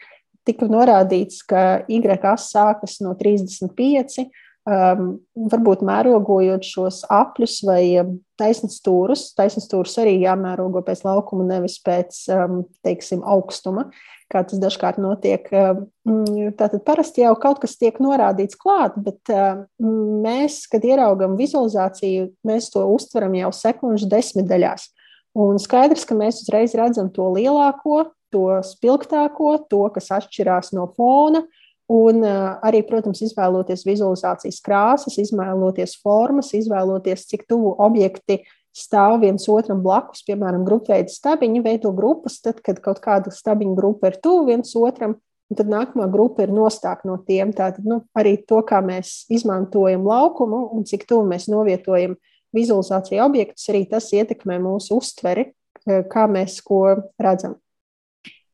Tika 0.47 0.67
norādīts, 0.71 1.43
ka 1.47 1.83
YAS 1.91 2.47
sākas 2.55 3.01
no 3.05 3.13
35, 3.19 4.25
um, 4.71 5.11
varbūt 5.51 5.83
mērogojot 5.87 6.65
šos 6.65 7.03
apļus 7.13 7.59
vai 7.69 7.83
taisnas 8.41 8.79
stūrus. 8.81 9.29
Taisnas 9.37 9.69
stūrus 9.69 9.99
arī 10.01 10.17
jāmērogo 10.23 10.83
pēc 10.87 11.05
laukuma, 11.07 11.45
nevis 11.51 11.77
pēc, 11.85 12.23
um, 12.37 12.63
teiksim, 12.87 13.25
augstuma 13.27 13.91
kā 14.31 14.43
tas 14.47 14.61
dažkārt 14.63 15.01
notiek. 15.03 15.47
Mm, 15.51 16.53
tātad 16.59 16.85
parasti 16.87 17.25
jau 17.25 17.35
kaut 17.41 17.61
kas 17.63 17.77
tiek 17.81 17.99
norādīts 18.03 18.59
klāt, 18.61 18.97
bet 19.03 19.33
mēs, 19.81 20.63
kad 20.71 20.87
ieraugam 20.87 21.37
vizualizāciju, 21.41 22.31
mēs 22.47 22.71
to 22.75 22.87
uztveram 22.95 23.37
jau 23.39 23.53
sekundžu 23.57 24.11
desmitdaļās. 24.11 24.89
Un 25.41 25.61
skaidrs, 25.63 26.07
ka 26.09 26.17
mēs 26.19 26.43
uzreiz 26.45 26.75
redzam 26.79 27.11
to 27.15 27.29
lielāko, 27.37 28.09
to 28.35 28.47
spilgtāko, 28.67 29.57
to, 29.71 29.85
kas 29.95 30.11
atšķirās 30.21 30.75
no 30.77 30.91
fona. 30.97 31.45
Un 31.91 32.23
arī, 32.23 32.85
protams, 32.87 33.19
izvēloties 33.27 33.83
vizualizācijas 33.83 34.61
krāsas, 34.63 35.17
izvēloties 35.19 35.97
formas, 35.99 36.53
izvēloties, 36.55 37.25
cik 37.33 37.49
tuvu 37.51 37.73
objekti 37.83 38.37
uh, 38.39 38.53
stāv 38.77 39.21
viens 39.25 39.47
otram 39.51 39.83
blakus, 39.83 40.23
piemēram, 40.27 40.65
grupveida 40.67 41.11
stabiņi, 41.11 41.63
veido 41.65 41.93
grupas, 41.97 42.39
tad, 42.45 42.61
kad 42.65 42.81
kaut 42.85 43.03
kāda 43.03 43.33
stabiņu 43.35 43.75
grupa 43.79 44.11
ir 44.11 44.19
tuvu 44.23 44.49
viens 44.53 44.75
otram, 44.79 45.17
un 45.51 45.59
tad 45.59 45.71
nākamā 45.71 46.07
grupa 46.13 46.47
ir 46.47 46.55
nostāk 46.55 47.03
no 47.09 47.19
tiem. 47.27 47.55
Tātad 47.57 47.87
nu, 47.87 48.03
arī 48.17 48.37
to, 48.47 48.63
kā 48.67 48.83
mēs 48.85 49.25
izmantojam 49.33 50.07
laukumu 50.07 50.69
un 50.77 50.87
cik 50.87 51.09
tuvu 51.11 51.27
mēs 51.31 51.49
novietojam 51.51 52.15
vizualizāciju 52.57 53.25
objektus, 53.25 53.67
arī 53.71 53.85
tas 53.91 54.11
ietekmē 54.15 54.59
mūsu 54.63 54.99
uztveri, 54.99 55.51
kā 55.87 56.27
mēs 56.31 56.61
ko 56.67 56.85
redzam. 57.21 57.59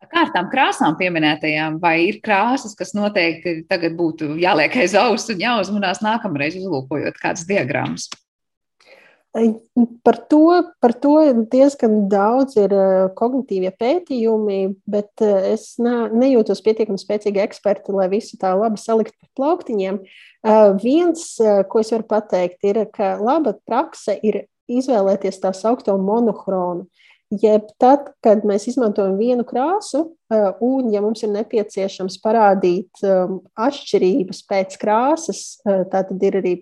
Kā 0.06 0.22
ar 0.22 0.30
tām 0.30 0.46
krāsām 0.52 0.94
pieminētajām, 1.00 1.80
vai 1.82 1.96
ir 2.06 2.20
krāsas, 2.22 2.76
kas 2.78 2.92
noteikti 2.94 3.64
tagad 3.66 3.96
būtu 3.98 4.36
jāliek 4.38 4.76
aiz 4.78 4.94
auss 4.94 5.32
un 5.32 5.40
jāuzmanās 5.42 5.98
nākamreiz, 6.04 6.54
uzlūkojot 6.60 7.18
kādas 7.18 7.42
diagrammas? 7.48 8.06
Par 10.06 10.16
to, 10.30 10.40
par 10.80 10.94
to 10.96 11.14
diezgan 11.52 12.06
daudz 12.08 12.56
ir 12.56 12.72
kognitīvie 13.18 13.72
pētījumi, 13.76 14.60
bet 14.88 15.20
es 15.20 15.74
ne, 15.82 16.06
nejūtos 16.08 16.62
pietiekami 16.64 17.00
spēcīgi 17.00 17.42
eksperti, 17.44 17.92
lai 17.92 18.06
visu 18.12 18.38
tā 18.40 18.54
labi 18.56 18.80
saliktu 18.80 19.16
par 19.20 19.32
plauktiņiem. 19.36 19.98
Viens, 20.80 21.24
ko 21.68 21.82
es 21.82 21.92
varu 21.92 22.06
pateikt, 22.08 22.62
ir, 22.64 22.84
ka 22.94 23.16
laba 23.20 23.52
prakse 23.68 24.16
ir 24.24 24.46
izvēlēties 24.72 25.42
tā 25.42 25.52
saucamo 25.56 26.00
monohronu. 26.06 26.86
Jeb 27.42 27.66
tad, 27.82 28.12
kad 28.22 28.44
mēs 28.46 28.68
izmantojam 28.70 29.16
vienu 29.18 29.42
krāsu, 29.44 30.04
un 30.62 30.92
ja 30.94 31.02
mums 31.02 31.24
ir 31.26 31.32
nepieciešams 31.34 32.20
parādīt 32.22 33.02
atšķirības 33.02 34.44
pēc 34.46 34.78
krāsas, 34.80 35.42
tā 35.66 36.04
tad 36.06 36.22
ir 36.22 36.40
arī 36.40 36.54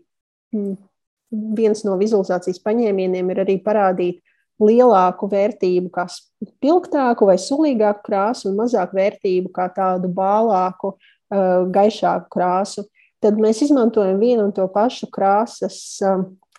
viens 1.57 1.83
no 1.87 1.97
vizualizācijas 2.01 2.63
paņēmieniem 2.65 3.33
ir 3.33 3.43
arī 3.45 3.59
parādīt 3.65 4.23
lielāku 4.63 5.27
vērtību, 5.33 5.91
kā 5.95 6.07
spilgtāku 6.11 7.27
vai 7.27 7.37
sulīgāku 7.43 8.05
krāsu, 8.07 8.51
un 8.51 8.61
mazāku 8.61 8.99
vērtību, 9.01 9.51
kā 9.55 9.67
tādu 9.75 10.11
bālāku, 10.15 10.95
gaišāku 11.75 12.31
krāsu. 12.31 12.87
Tad 13.25 13.41
mēs 13.41 13.63
izmantojam 13.65 14.21
vienu 14.21 14.47
un 14.47 14.53
to 14.55 14.67
pašu 14.71 15.09
krāsas, 15.13 15.99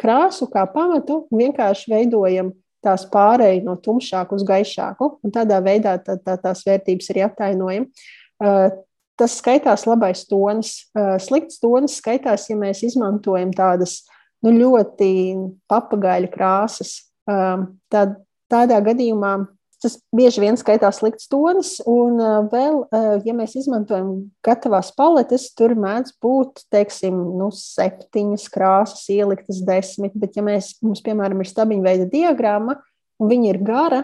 krāsu 0.02 0.50
kā 0.52 0.66
pamatu 0.74 1.22
un 1.30 1.44
vienkārši 1.46 1.94
veidojam 1.94 2.52
tās 2.86 3.06
pārēju 3.10 3.64
no 3.66 3.78
tumšāku 3.82 4.38
uz 4.38 4.44
gaišāku, 4.46 5.16
un 5.24 5.34
tādā 5.34 5.62
veidā 5.64 5.96
tā, 6.04 6.18
tā, 6.22 6.36
tās 6.42 6.66
vērtības 6.68 7.14
arī 7.14 7.24
attainojam. 7.26 7.88
Tas 9.16 9.38
skaitās 9.40 9.86
labais 9.88 10.26
tonis. 10.28 10.74
Slikts 11.24 11.62
tonis 11.64 12.02
skaitās, 12.02 12.50
ja 12.52 12.58
mēs 12.60 12.84
izmantojam 12.84 13.54
tādas 13.56 14.02
nu, 14.46 14.54
ļoti 14.54 15.10
papagaļa 15.72 16.32
krāsas. 16.34 16.98
Um, 17.26 17.76
tad, 17.90 18.20
tādā 18.52 18.78
gadījumā 18.86 19.40
tas 19.82 19.98
bieži 20.16 20.42
vien 20.42 20.58
skaitās 20.58 21.00
slikts 21.02 21.30
tonis, 21.30 21.76
un 21.90 22.18
uh, 22.22 22.48
vēl, 22.50 22.80
uh, 22.86 23.12
ja 23.26 23.36
mēs 23.38 23.56
izmantojam 23.60 24.32
gatavās 24.46 24.92
paletes, 24.98 25.50
tur 25.58 25.76
mēdz 25.78 26.16
būt, 26.24 26.64
teiksim, 26.74 27.18
nu, 27.38 27.52
septiņas 27.54 28.48
krāsas 28.54 29.06
ieliktas 29.14 29.62
desmit, 29.68 30.16
bet 30.18 30.40
ja 30.40 30.46
mēs, 30.46 30.76
mums, 30.86 31.04
piemēram, 31.06 31.44
ir 31.44 31.52
stabiņa 31.52 31.86
veida 31.86 32.10
diagramma, 32.10 32.80
un 33.22 33.32
viņa 33.32 33.52
ir 33.52 33.62
gara, 33.66 34.02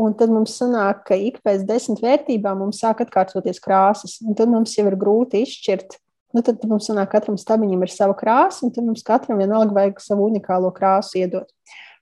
un 0.00 0.16
tad 0.18 0.32
mums 0.32 0.56
sanāk, 0.58 1.04
ka 1.08 1.16
ik 1.18 1.40
pēc 1.44 1.64
desmit 1.68 2.02
vērtībām 2.04 2.64
mums 2.64 2.80
sāk 2.82 3.04
atkārtoties 3.04 3.60
krāsas, 3.62 4.18
tad 4.36 4.52
mums 4.52 4.76
jau 4.76 4.86
ir 4.88 4.98
grūti 5.00 5.44
izšķirt, 5.46 5.98
nu, 6.32 6.42
tad 6.44 6.64
mums 6.68 6.88
sanāk, 6.88 7.10
katram 7.12 7.38
stabiņam 7.40 7.84
ir 7.84 7.92
sava 7.92 8.16
krāsa, 8.18 8.64
un 8.66 8.72
tad 8.74 8.86
mums 8.86 9.04
katram 9.06 9.40
vienalga 9.42 9.76
vajag 9.76 10.00
savu 10.02 10.28
unikālo 10.30 10.72
krāsu 10.74 11.20
iedot. 11.22 11.50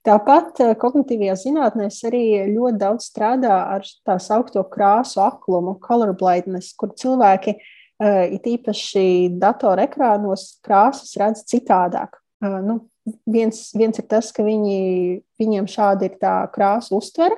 Tāpat 0.07 0.63
eh, 0.65 0.71
kognitīvajā 0.81 1.35
zinātnē 1.43 1.91
arī 2.09 2.23
ļoti 2.55 2.79
daudz 2.81 3.11
strādā 3.11 3.57
ar 3.75 3.85
tā 4.07 4.17
saucamo 4.23 4.65
krāsu 4.73 5.21
aklumu, 5.21 5.77
color 5.83 6.15
blindness, 6.17 6.73
kur 6.73 6.95
cilvēki, 6.97 7.59
eh, 8.01 8.23
it 8.39 8.49
īpaši 8.49 9.37
datorekrānos, 9.43 10.55
krāsas 10.65 11.13
redz 11.21 11.45
citādāk. 11.53 12.17
Eh, 12.41 12.61
nu, 12.65 12.81
viens, 13.29 13.67
viens 13.77 14.01
ir 14.01 14.09
tas, 14.09 14.33
ka 14.33 14.47
viņi, 14.47 15.21
viņiem 15.41 15.69
šāda 15.69 16.09
ir 16.09 16.17
tā 16.23 16.35
krāsa 16.55 16.97
uztvere, 16.97 17.37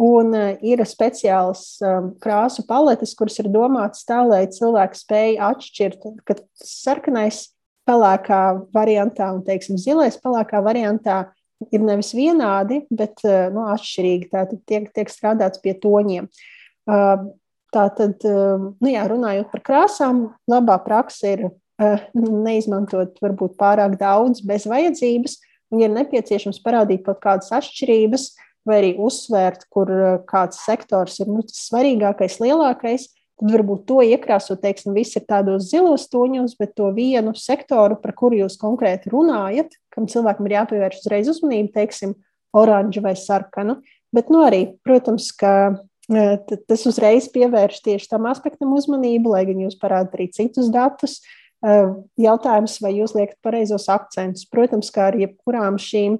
Un 0.00 0.32
ir 0.64 0.80
speciālas 0.88 1.64
krāsu 2.22 2.64
paletes, 2.68 3.12
kuras 3.18 3.36
ir 3.42 3.50
domātas 3.52 4.06
tā, 4.08 4.22
lai 4.24 4.46
cilvēki 4.48 4.96
spēj 4.96 5.34
atšķirt, 5.50 6.06
ka 6.24 6.38
sarkanais 6.56 7.50
pelēkā 7.88 8.40
variantā 8.72 9.28
un, 9.34 9.42
teiksim, 9.44 9.76
zilais 9.80 10.16
pelēkā 10.20 10.62
variantā 10.64 11.18
ir 11.68 11.84
nevis 11.84 12.14
vienādi, 12.16 12.84
bet 12.88 13.20
nu, 13.52 13.66
atšķirīgi. 13.74 14.30
Tātad 14.32 14.62
tiek, 14.68 14.88
tiek 14.96 15.12
strādāts 15.12 15.60
pie 15.60 15.74
toņiem. 15.76 16.30
Tātad, 17.70 18.24
nu 18.24 18.90
jā, 18.90 19.04
runājot 19.10 19.50
par 19.52 19.64
krāsām, 19.66 20.24
labā 20.50 20.78
praksa 20.86 21.34
ir 21.36 21.44
neizmantot 22.16 23.20
varbūt 23.22 23.56
pārāk 23.60 23.96
daudz 24.00 24.42
bez 24.44 24.66
vajadzības, 24.68 25.36
un, 25.70 25.82
ja 25.84 25.90
nepieciešams, 25.92 26.60
parādīt 26.64 27.04
kaut 27.06 27.20
kādas 27.22 27.52
atšķirības, 27.60 28.30
vai 28.70 28.78
arī 28.80 28.92
uzsvērt, 29.02 29.66
kur 29.72 29.90
kāds 30.30 30.62
sektors 30.64 31.18
ir 31.20 31.30
nu, 31.30 31.42
svarīgākais, 31.44 32.38
lielākais, 32.42 33.08
tad 33.40 33.52
varbūt 33.54 33.84
to 33.88 34.00
iekrāsot, 34.04 34.60
teiksim, 34.62 34.94
viss 34.96 35.16
ir 35.18 35.24
tādos 35.28 35.70
zilos 35.70 36.06
toņos, 36.12 36.56
bet 36.60 36.74
to 36.78 36.90
vienu 36.96 37.34
sektoru, 37.36 37.96
par 38.00 38.14
kuru 38.16 38.42
jūs 38.42 38.58
konkrēti 38.60 39.12
runājat, 39.12 39.76
kam 39.94 40.08
cilvēkam 40.10 40.48
ir 40.48 40.58
jāpievērš 40.58 41.00
uzreiz 41.02 41.30
uzmanība, 41.32 41.72
teiksim, 41.80 42.14
oranžu 42.56 43.02
vai 43.04 43.14
sarkanu. 43.18 43.78
Bet, 44.14 44.30
nu, 44.32 44.42
arī, 44.46 44.64
protams, 44.84 45.30
ka 45.38 45.78
tas 46.66 46.86
uzreiz 46.90 47.28
pievērš 47.30 47.82
tieši 47.86 48.08
tam 48.10 48.26
aspektam 48.30 48.72
uzmanību, 48.74 49.30
lai 49.34 49.44
gan 49.48 49.60
jūs 49.62 49.78
parādāt 49.78 50.16
arī 50.18 50.26
citus 50.34 50.70
datus. 50.74 51.20
Jautājums, 52.18 52.78
vai 52.82 52.94
jūs 52.96 53.14
liekat 53.14 53.38
pareizos 53.44 53.86
akcentus? 53.92 54.48
Protams, 54.50 54.90
kā 54.94 55.10
ar 55.10 55.18
jebkurām 55.20 55.78
šīm 55.80 56.18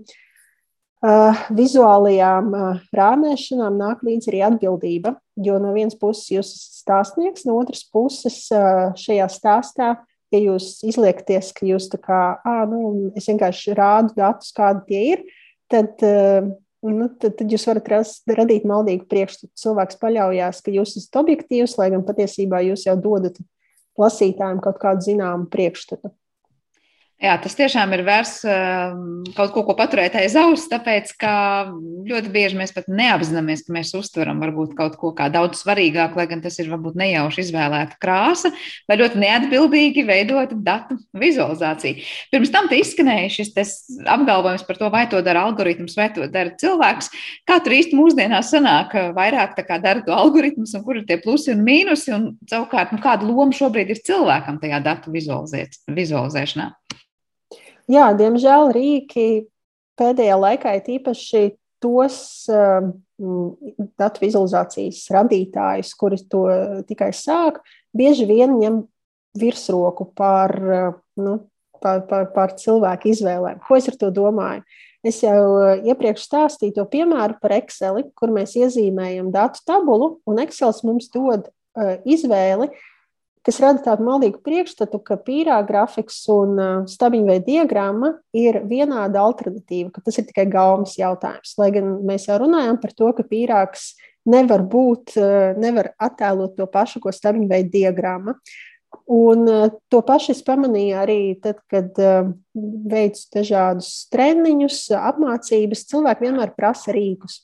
vizuālajām 1.00 2.52
rāmēšanām 2.92 3.78
nāk 3.80 4.04
līdzi 4.04 4.32
arī 4.32 4.42
atbildība, 4.50 5.14
jo 5.40 5.56
no 5.62 5.72
vienas 5.72 5.96
puses 5.96 6.28
jūs 6.28 6.52
esat 6.52 6.80
stāstnieks, 6.82 7.46
no 7.48 7.56
otras 7.60 7.82
puses 7.88 8.42
šajā 9.00 9.28
stāstā, 9.32 9.94
ja 10.30 10.40
jūs 10.40 10.82
izliekties, 10.86 11.54
ka 11.56 11.64
jūs 11.66 11.88
tā 11.92 12.00
kā, 12.02 12.20
ah, 12.44 12.64
nu, 12.68 13.10
es 13.16 13.30
vienkārši 13.30 13.76
rādu 13.78 14.14
datus, 14.18 14.52
kādi 14.56 14.84
tie 14.90 15.00
ir, 15.14 15.24
tad 15.72 16.04
nu, 16.82 17.08
tad, 17.20 17.36
tad 17.38 17.52
jūs 17.52 17.66
varat 17.68 17.88
rast, 17.92 18.22
radīt 18.28 18.68
maldīgu 18.68 19.08
priekšstatu. 19.10 19.52
Cilvēks 19.60 19.98
paļaujas, 20.00 20.62
ka 20.64 20.74
jūs 20.74 20.96
esat 21.00 21.20
objektīvs, 21.20 21.76
lai 21.80 21.90
gan 21.94 22.04
patiesībā 22.06 22.62
jūs 22.68 22.86
jau 22.88 22.96
dodat 23.00 23.40
lasītājiem 24.00 24.62
kaut 24.64 24.80
kādu 24.80 25.10
zināmu 25.10 25.48
priekšstatu. 25.52 26.12
Jā, 27.20 27.34
tas 27.36 27.52
tiešām 27.52 27.90
ir 27.92 28.00
vērts 28.06 28.38
ehm, 28.48 29.00
kaut 29.36 29.50
ko, 29.52 29.60
ko 29.68 29.74
paturēt 29.76 30.14
aiz 30.16 30.32
auss, 30.40 30.70
tāpēc 30.70 31.10
ka 31.20 31.32
ļoti 32.08 32.30
bieži 32.32 32.56
mēs 32.56 32.70
pat 32.72 32.86
neapzināmies, 32.88 33.66
ka 33.66 33.74
mēs 33.76 33.90
uztveram 33.98 34.38
varbūt 34.40 34.72
kaut 34.78 34.96
ko 34.96 35.10
kā 35.18 35.26
daudz 35.28 35.60
svarīgāku, 35.60 36.16
lai 36.16 36.24
gan 36.30 36.40
tas 36.40 36.56
ir 36.62 36.70
varbūt 36.72 36.96
nejauši 36.96 37.42
izvēlēta 37.44 37.98
krāsa 38.00 38.48
vai 38.88 38.96
ļoti 39.02 39.20
neatbildīgi 39.20 40.06
veidota 40.08 40.56
datu 40.56 40.96
vizualizācija. 41.20 42.06
Pirms 42.32 42.54
tam 42.54 42.70
te 42.72 42.80
izskanēja 42.80 43.28
šis 43.36 43.52
apgalvojums 44.08 44.64
par 44.64 44.80
to, 44.80 44.88
vai 44.96 45.04
to 45.12 45.20
dara 45.20 45.44
algoritms 45.50 46.00
vai 46.00 46.08
to 46.16 46.24
dara 46.32 46.56
cilvēks. 46.56 47.12
Kā 47.44 47.60
tur 47.60 47.76
īsti 47.82 48.00
mūsdienās 48.00 48.54
sanāk 48.56 48.96
vairāk 49.12 49.60
dara 49.68 50.00
to 50.08 50.16
algoritmus 50.16 50.72
un 50.72 50.88
kur 50.88 50.96
ir 50.96 51.04
tie 51.04 51.20
plusi 51.20 51.52
un 51.52 51.68
mīnusi 51.68 52.16
un 52.16 52.30
savukārt, 52.48 52.96
nu, 52.96 53.04
kāda 53.04 53.28
loma 53.28 53.52
šobrīd 53.52 53.92
ir 53.92 54.04
cilvēkam 54.08 54.56
tajā 54.64 54.80
datu 54.88 55.12
vizualizēšanā? 55.12 56.72
Jā, 57.90 58.10
diemžēl 58.14 58.70
rīki 58.76 59.26
pēdējā 59.98 60.36
laikā 60.38 60.76
ir 60.78 60.90
īpaši 60.98 61.42
tos 61.82 62.46
um, 62.52 62.92
datu 63.98 64.22
vizualizācijas 64.22 65.02
radītājus, 65.14 65.94
kuri 65.98 66.20
to 66.30 66.44
tikai 66.88 67.10
sāk, 67.16 67.58
bieži 67.96 68.28
vien 68.28 68.54
ņem 68.60 68.82
virsroku 69.40 70.06
pār, 70.16 70.54
nu, 71.18 71.34
pār, 71.82 72.04
pār, 72.10 72.28
pār 72.34 72.54
cilvēku 72.60 73.10
izvēlēm. 73.10 73.60
Ko 73.66 73.78
es 73.78 73.88
ar 73.90 73.98
to 73.98 74.12
domāju? 74.14 74.62
Es 75.06 75.22
jau 75.24 75.80
iepriekš 75.80 76.26
stāstīju 76.26 76.76
to 76.76 76.84
piemēru 76.92 77.38
par 77.40 77.54
Excel, 77.56 78.02
kur 78.18 78.32
mēs 78.34 78.52
iezīmējam 78.60 79.30
datu 79.32 79.62
tabulu, 79.66 80.18
un 80.28 80.42
Excel 80.44 80.74
mums 80.84 81.08
dod 81.14 81.48
uh, 81.48 81.94
izvēli, 82.04 82.68
uh, 82.68 82.89
kas 83.46 83.60
rada 83.62 83.80
tādu 83.84 84.04
maldīgu 84.06 84.42
priekšstatu, 84.44 85.00
ka 85.04 85.16
pīrā 85.24 85.60
grafiks 85.68 86.22
un 86.32 86.58
stabiņveida 86.90 87.46
diagramma 87.46 88.14
ir 88.36 88.60
vienāda 88.68 89.22
alternatīva, 89.24 89.90
ka 89.94 90.04
tas 90.04 90.20
ir 90.20 90.28
tikai 90.28 90.46
gaumas 90.50 90.98
jautājums. 91.00 91.56
Lai 91.60 91.70
gan 91.74 91.98
mēs 92.06 92.28
jau 92.28 92.40
runājam 92.42 92.80
par 92.82 92.94
to, 92.96 93.12
ka 93.16 93.26
pīrāgs 93.26 93.94
nevar 94.28 94.64
būt, 94.68 95.16
nevar 95.60 95.94
attēlot 96.00 96.58
to 96.58 96.66
pašu, 96.70 97.00
ko 97.00 97.14
stabiņveida 97.14 97.72
diagramma. 97.72 98.36
Un 99.10 99.46
to 99.90 100.00
pašu 100.06 100.34
es 100.34 100.42
pamanīju 100.46 100.96
arī 100.98 101.20
tad, 101.42 101.62
kad 101.70 101.96
veicu 102.54 103.26
dažādus 103.34 103.90
treniņus, 104.12 104.82
apmācības. 104.98 105.86
Cilvēki 105.90 106.26
vienmēr 106.26 106.52
prasa 106.58 106.94
rīkus. 106.94 107.40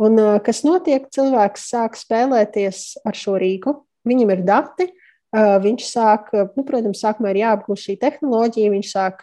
Un, 0.00 0.18
kas 0.44 0.62
notiek? 0.66 1.06
Cilvēks 1.12 1.68
sāk 1.72 1.98
spēlēties 1.98 3.00
ar 3.06 3.16
šo 3.16 3.36
rīku. 3.40 3.80
Viņam 4.08 4.32
ir 4.32 4.42
dati, 4.48 4.86
viņš 5.34 5.84
sāk, 5.86 6.30
nu, 6.56 6.64
protams, 6.66 7.02
sākumā 7.04 7.34
ir 7.34 7.42
jāapgūst 7.44 7.86
šī 7.86 7.98
tehnoloģija, 8.02 8.72
viņš 8.72 8.88
sāk 8.90 9.22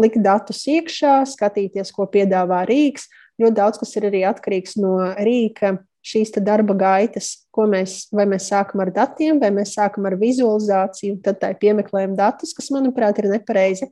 likt 0.00 0.22
datus 0.24 0.62
iekšā, 0.70 1.20
skatīties, 1.28 1.92
ko 1.94 2.08
piedāvā 2.10 2.64
rīks. 2.68 3.10
Ļoti 3.42 3.56
daudz 3.58 3.80
kas 3.82 3.92
ir 3.98 4.08
arī 4.08 4.22
atkarīgs 4.28 4.78
no 4.80 4.94
rīka, 5.26 5.76
šīs 6.04 6.34
darba 6.44 6.76
gaitas, 6.78 7.30
ko 7.54 7.66
mēs, 7.70 8.08
vai 8.14 8.26
mēs 8.30 8.48
sākam 8.52 8.84
ar 8.84 8.92
datiem, 8.94 9.40
vai 9.42 9.50
mēs 9.54 9.74
sākam 9.76 10.06
ar 10.08 10.18
vizualizāciju, 10.20 11.20
tad 11.24 11.40
tā 11.40 11.54
ir 11.54 11.60
piemeklējuma 11.62 12.18
datus, 12.18 12.52
kas, 12.56 12.70
manuprāt, 12.74 13.18
ir 13.20 13.30
nepareizi. 13.32 13.88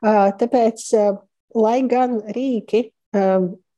Tāpēc, 0.00 0.86
lai 1.60 1.76
gan 1.88 2.18
rīki 2.32 2.86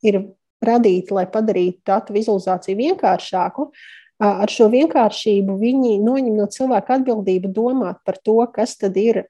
ir 0.06 0.22
radīti, 0.62 1.14
lai 1.14 1.26
padarītu 1.30 1.82
datu 1.90 2.14
vizualizāciju 2.14 2.78
vienkāršāku, 2.78 3.68
ar 4.22 4.50
šo 4.50 4.68
vienkāršību 4.72 5.56
viņi 5.58 5.96
noņem 6.02 6.36
no 6.38 6.46
cilvēka 6.50 6.98
atbildību 7.00 7.50
domāt 7.54 8.02
par 8.06 8.20
to, 8.22 8.38
kas 8.54 8.76
tad 8.78 8.96
ir 9.00 9.24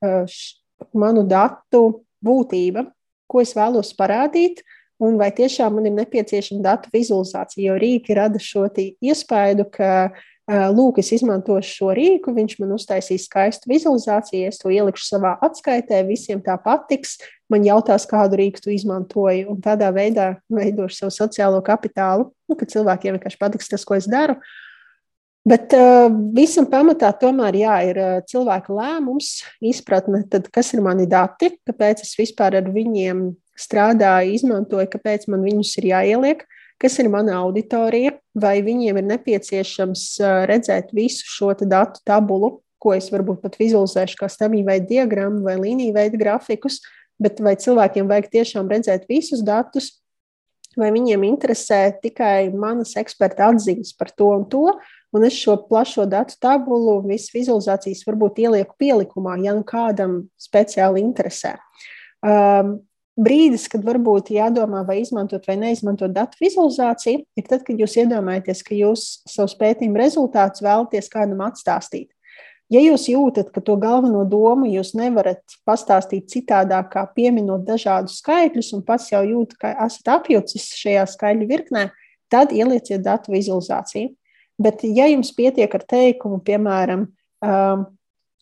manu 0.93 1.25
datu 1.29 2.05
būtība, 2.25 2.87
ko 3.31 3.41
es 3.43 3.55
vēlos 3.57 3.95
parādīt, 3.97 4.61
un 5.03 5.17
vai 5.19 5.31
tiešām 5.35 5.79
man 5.79 5.89
ir 5.89 5.97
nepieciešama 5.97 6.63
datu 6.67 6.93
vizualizācija. 6.93 7.73
Jo 7.73 7.79
rīki 7.81 8.15
rada 8.19 8.41
šo 8.43 8.69
iespēju, 8.77 9.67
ka, 9.73 10.13
lūk, 10.77 10.99
es 11.01 11.13
izmantošu 11.17 11.77
šo 11.79 11.93
rīku, 11.97 12.35
viņš 12.37 12.59
man 12.61 12.75
uztaisīs 12.77 13.25
skaistu 13.31 13.71
vizualizāciju, 13.73 14.51
es 14.51 14.61
to 14.61 14.71
ielikšu 14.75 15.07
savā 15.07 15.37
atskaitē, 15.43 16.03
visiem 16.07 16.43
tā 16.45 16.59
patiks. 16.61 17.17
Man 17.51 17.65
jautās, 17.65 18.05
kādu 18.11 18.39
rīku 18.41 18.61
tu 18.65 18.75
izmantoji, 18.75 19.47
un 19.49 19.63
tādā 19.65 19.89
veidā 19.95 20.35
veidošu 20.53 21.01
savu 21.01 21.17
sociālo 21.17 21.63
kapitālu, 21.65 22.29
nu, 22.49 22.59
ka 22.59 22.69
cilvēkiem 22.69 23.17
vienkārši 23.17 23.41
patiks 23.41 23.73
tas, 23.73 23.87
ko 23.89 23.97
es 23.97 24.11
daru. 24.11 24.37
Uh, 24.37 24.61
Bet 25.43 25.75
uh, 25.75 26.07
visam 26.37 26.69
pamatā 26.71 27.09
tomēr 27.19 27.57
jā, 27.59 27.77
ir 27.91 27.99
uh, 27.99 28.11
cilvēka 28.31 28.75
lēmums, 28.77 29.41
izpratne, 29.73 30.23
tad, 30.31 30.47
kas 30.55 30.71
ir 30.77 30.83
mani 30.87 31.09
dati, 31.11 31.51
kāpēc 31.67 32.05
es 32.05 32.13
vispār 32.15 32.61
ar 32.61 32.69
viņiem 32.71 33.33
strādāju, 33.59 34.37
izmantoju, 34.37 34.87
kāpēc 34.93 35.27
man 35.33 35.43
viņus 35.43 35.73
ir 35.83 35.89
jāieliek, 35.91 36.45
kas 36.83 37.01
ir 37.03 37.11
mana 37.11 37.41
auditorija, 37.41 38.15
vai 38.39 38.61
viņiem 38.63 39.03
ir 39.03 39.09
nepieciešams 39.09 40.05
uh, 40.23 40.45
redzēt 40.51 40.95
visu 40.95 41.27
šo 41.27 41.51
datu 41.67 42.05
tabulu, 42.07 42.61
ko 42.79 42.95
es 42.95 43.11
varbūt 43.11 43.43
pat 43.43 43.59
vizualizēšu 43.59 44.23
kā 44.23 44.31
stabīļu 44.31 44.69
veidu 44.71 44.91
diagrammu 44.95 45.43
vai 45.47 45.59
līniju 45.59 45.99
veidu 45.99 46.23
grafikus, 46.23 46.79
bet 47.23 47.43
vai 47.43 47.57
cilvēkiem 47.59 48.07
vajag 48.11 48.31
tiešām 48.31 48.71
redzēt 48.71 49.11
visus 49.11 49.43
datus, 49.43 49.91
vai 50.79 50.95
viņiem 50.95 51.27
interesē 51.27 51.85
tikai 52.03 52.51
manas 52.55 52.95
eksperta 52.99 53.51
atziņas 53.51 53.95
par 53.99 54.15
to 54.15 54.31
un 54.39 54.47
to, 54.51 54.69
Un 55.13 55.27
es 55.29 55.37
šo 55.37 55.59
plašo 55.69 56.07
datu 56.09 56.39
tabulu, 56.41 57.03
visas 57.05 57.35
vizualizācijas 57.35 58.07
varbūt 58.09 58.41
ielieku 58.41 58.79
pielikumā, 58.81 59.37
ja 59.45 59.53
nu 59.53 59.65
kādam 59.69 60.23
speciāli 60.41 61.03
interesē. 61.05 61.59
Um, 62.25 62.79
brīdis, 63.21 63.67
kad 63.69 63.85
varbūt 63.85 64.33
jādomā, 64.33 64.87
vai 64.89 65.03
izmantot 65.03 65.45
vai 65.49 65.59
neizmantot 65.61 66.15
datu 66.15 66.41
vizualizāciju, 66.41 67.27
ir 67.37 67.47
tad, 67.49 67.65
kad 67.67 67.77
jūs 67.81 67.99
iedomājaties, 68.01 68.65
ka 68.65 68.79
jūs 68.79 69.05
savus 69.29 69.57
pētījumu 69.61 70.01
rezultātus 70.01 70.65
vēlaties 70.65 71.13
kādam 71.13 71.45
atstāstīt. 71.45 72.09
Ja 72.73 72.81
jūs 72.81 73.05
jūtat, 73.11 73.51
ka 73.53 73.61
to 73.61 73.77
galveno 73.77 74.23
domu 74.25 74.65
jūs 74.71 74.95
nevarat 74.97 75.43
pastāstīt 75.69 76.31
citādāk, 76.33 76.89
kā 76.95 77.05
pieminot 77.13 77.67
dažādus 77.69 78.23
skaitļus, 78.23 78.73
un 78.79 78.85
pats 78.87 79.11
jau 79.13 79.21
jūtat, 79.27 79.59
ka 79.61 79.73
esat 79.85 80.09
apjucis 80.15 80.71
šajā 80.81 81.05
skaitļu 81.13 81.51
virknē, 81.51 81.91
tad 82.33 82.55
ielieciet 82.57 83.05
datu 83.05 83.35
vizualizāciju. 83.35 84.15
Bet, 84.63 84.85
ja 84.87 85.09
jums 85.11 85.33
pietiek 85.35 85.73
ar 85.75 85.85
teikumu, 85.89 86.39
piemēram, 86.45 87.09
um, 87.43 87.85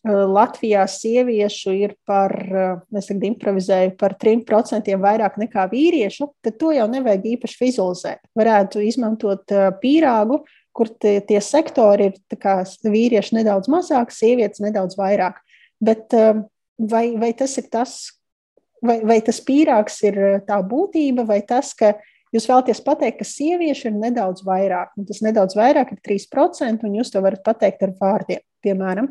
Latvijā 0.08 0.86
sieviešu 0.88 1.74
ir 1.76 1.90
par, 2.08 2.32
es 2.96 3.10
tagad 3.10 3.26
improvizēju, 3.28 3.90
par 4.00 4.14
3% 4.16 4.94
vairāk 4.96 5.36
nekā 5.42 5.66
vīriešu, 5.68 6.30
tad 6.40 6.56
to 6.60 6.70
jau 6.72 6.86
nevajag 6.88 7.26
īpaši 7.34 7.58
vizualizēt. 7.60 8.22
Varētu 8.38 8.80
izmantot 8.80 9.52
pīrāgu, 9.82 10.40
kur 10.72 10.88
tie, 10.96 11.18
tie 11.28 11.42
sektori 11.44 12.08
ir 12.08 12.38
kā, 12.40 12.62
vīrieši 12.64 13.36
nedaudz 13.42 13.68
mazāk, 13.68 14.14
sievietes 14.16 14.64
nedaudz 14.64 14.96
vairāk. 14.96 15.36
Bet 15.84 16.16
vai, 16.16 17.04
vai 17.20 17.34
tas 17.36 17.58
ir 17.60 17.68
tas, 17.68 17.98
vai, 18.80 19.02
vai 19.04 19.20
tas 19.24 19.40
pīrāgs 19.44 20.00
ir 20.08 20.20
tā 20.48 20.62
būtība, 20.64 21.26
vai 21.28 21.42
tas, 21.44 21.74
ka 21.76 21.98
Jūs 22.30 22.46
vēlaties 22.46 22.78
pateikt, 22.86 23.18
ka 23.18 23.26
sieviešu 23.26 23.88
ir 23.90 23.96
nedaudz 23.98 24.44
vairāk, 24.46 24.92
un 24.98 25.06
tas 25.08 25.18
nedaudz 25.24 25.56
vairāk 25.58 25.90
ir 25.96 26.00
3%, 26.06 26.84
un 26.86 26.98
jūs 27.00 27.10
to 27.10 27.22
varat 27.24 27.42
pateikt 27.46 27.82
ar 27.82 27.94
vārdiem, 27.98 28.42
piemēram. 28.62 29.08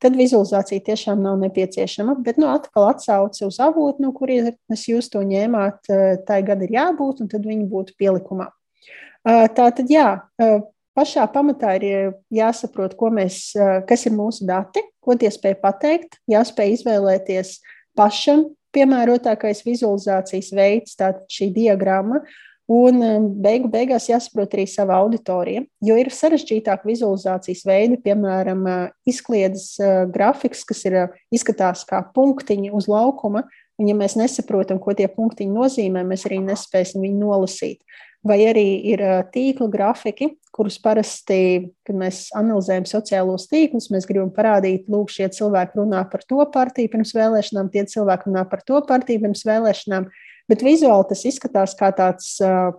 Tad 0.00 0.14
vizualizācija 0.18 0.84
tiešām 0.86 1.18
nav 1.24 1.40
nepieciešama, 1.42 2.14
bet 2.22 2.38
nu, 2.38 2.46
atkal 2.52 2.92
atsauce 2.92 3.42
uz 3.48 3.58
avotu, 3.60 4.04
no 4.04 4.12
kurienes 4.14 4.84
jūs 4.86 5.10
to 5.10 5.24
ņēmāt, 5.26 5.90
eh, 5.90 6.20
tai 6.26 6.42
gan 6.46 6.62
ir 6.62 6.76
jābūt, 6.76 7.24
un 7.24 7.32
tad 7.32 7.48
viņi 7.48 7.66
būtu 7.72 7.96
pielikumā. 7.98 8.46
Eh, 9.26 9.48
tā 9.48 9.66
tad, 9.74 9.90
jā, 9.90 10.22
eh, 10.38 10.60
pašā 10.96 11.26
pamatā 11.32 11.74
ir 11.82 12.14
jāsaprot, 12.32 12.94
mēs, 13.18 13.50
kas 13.86 14.06
ir 14.06 14.12
mūsu 14.12 14.46
dati, 14.46 14.80
ko 15.02 15.14
tie 15.16 15.28
spēj 15.28 15.58
pateikt, 15.60 16.18
jāspēj 16.30 16.78
izvēlēties 16.78 17.58
pašam 17.96 18.54
piemērotākais 18.74 19.64
vizualizācijas 19.66 20.52
veids, 20.54 20.94
tātad 20.94 21.26
šī 21.30 21.52
diagramma, 21.54 22.22
Un 22.70 23.00
um, 23.02 23.24
beigu 23.42 23.66
beigās 23.70 24.06
jāsaprot 24.06 24.52
arī 24.54 24.62
sava 24.70 25.00
auditorija, 25.02 25.64
jo 25.82 25.96
ir 25.98 26.12
sarežģītāk 26.14 26.84
vizualizācijas 26.86 27.64
veidi, 27.66 27.98
piemēram, 28.04 28.60
uh, 28.62 28.84
izklaides 29.10 29.72
uh, 29.82 30.04
grafiks, 30.12 30.62
kas 30.68 30.84
ir 30.86 30.98
uh, 31.00 31.16
izskatās 31.34 31.82
kā 31.88 32.04
punktiņi 32.14 32.70
uz 32.76 32.86
laukuma. 32.90 33.42
Un, 33.80 33.88
ja 33.88 33.96
mēs 33.96 34.14
nesaprotam, 34.20 34.78
ko 34.78 34.94
tie 34.94 35.08
punktiņi 35.10 35.56
nozīmē, 35.56 36.04
mēs 36.06 36.28
arī 36.28 36.38
nespēsim 36.44 37.02
viņu 37.02 37.18
nolasīt. 37.24 37.80
Vai 38.22 38.36
arī 38.44 38.66
ir 38.92 39.00
tīkla 39.32 39.70
grafiki, 39.72 40.34
kurus 40.52 40.76
parasti, 40.82 41.70
kad 41.88 41.96
mēs 41.96 42.26
analizējam 42.36 42.84
sociālos 42.84 43.46
tīklus, 43.48 43.88
mēs 43.90 44.04
gribam 44.04 44.28
parādīt, 44.36 44.84
lūk, 44.92 45.08
šie 45.14 45.30
cilvēki 45.32 45.80
runā 45.80 46.02
par 46.12 46.26
to 46.28 46.44
partiju 46.52 46.92
pirms 46.92 47.14
vēlēšanām, 47.16 47.70
tie 47.72 47.86
cilvēki 47.88 48.28
runā 48.28 48.44
par 48.50 48.60
to 48.68 48.82
partiju 48.84 49.24
pirms 49.24 49.46
vēlēšanām. 49.48 50.10
Bet 50.50 50.64
vizuāli 50.66 51.06
tas 51.12 51.22
izskatās 51.28 51.76
kā 51.78 51.92
tāds 51.94 52.34
uh, 52.42 52.72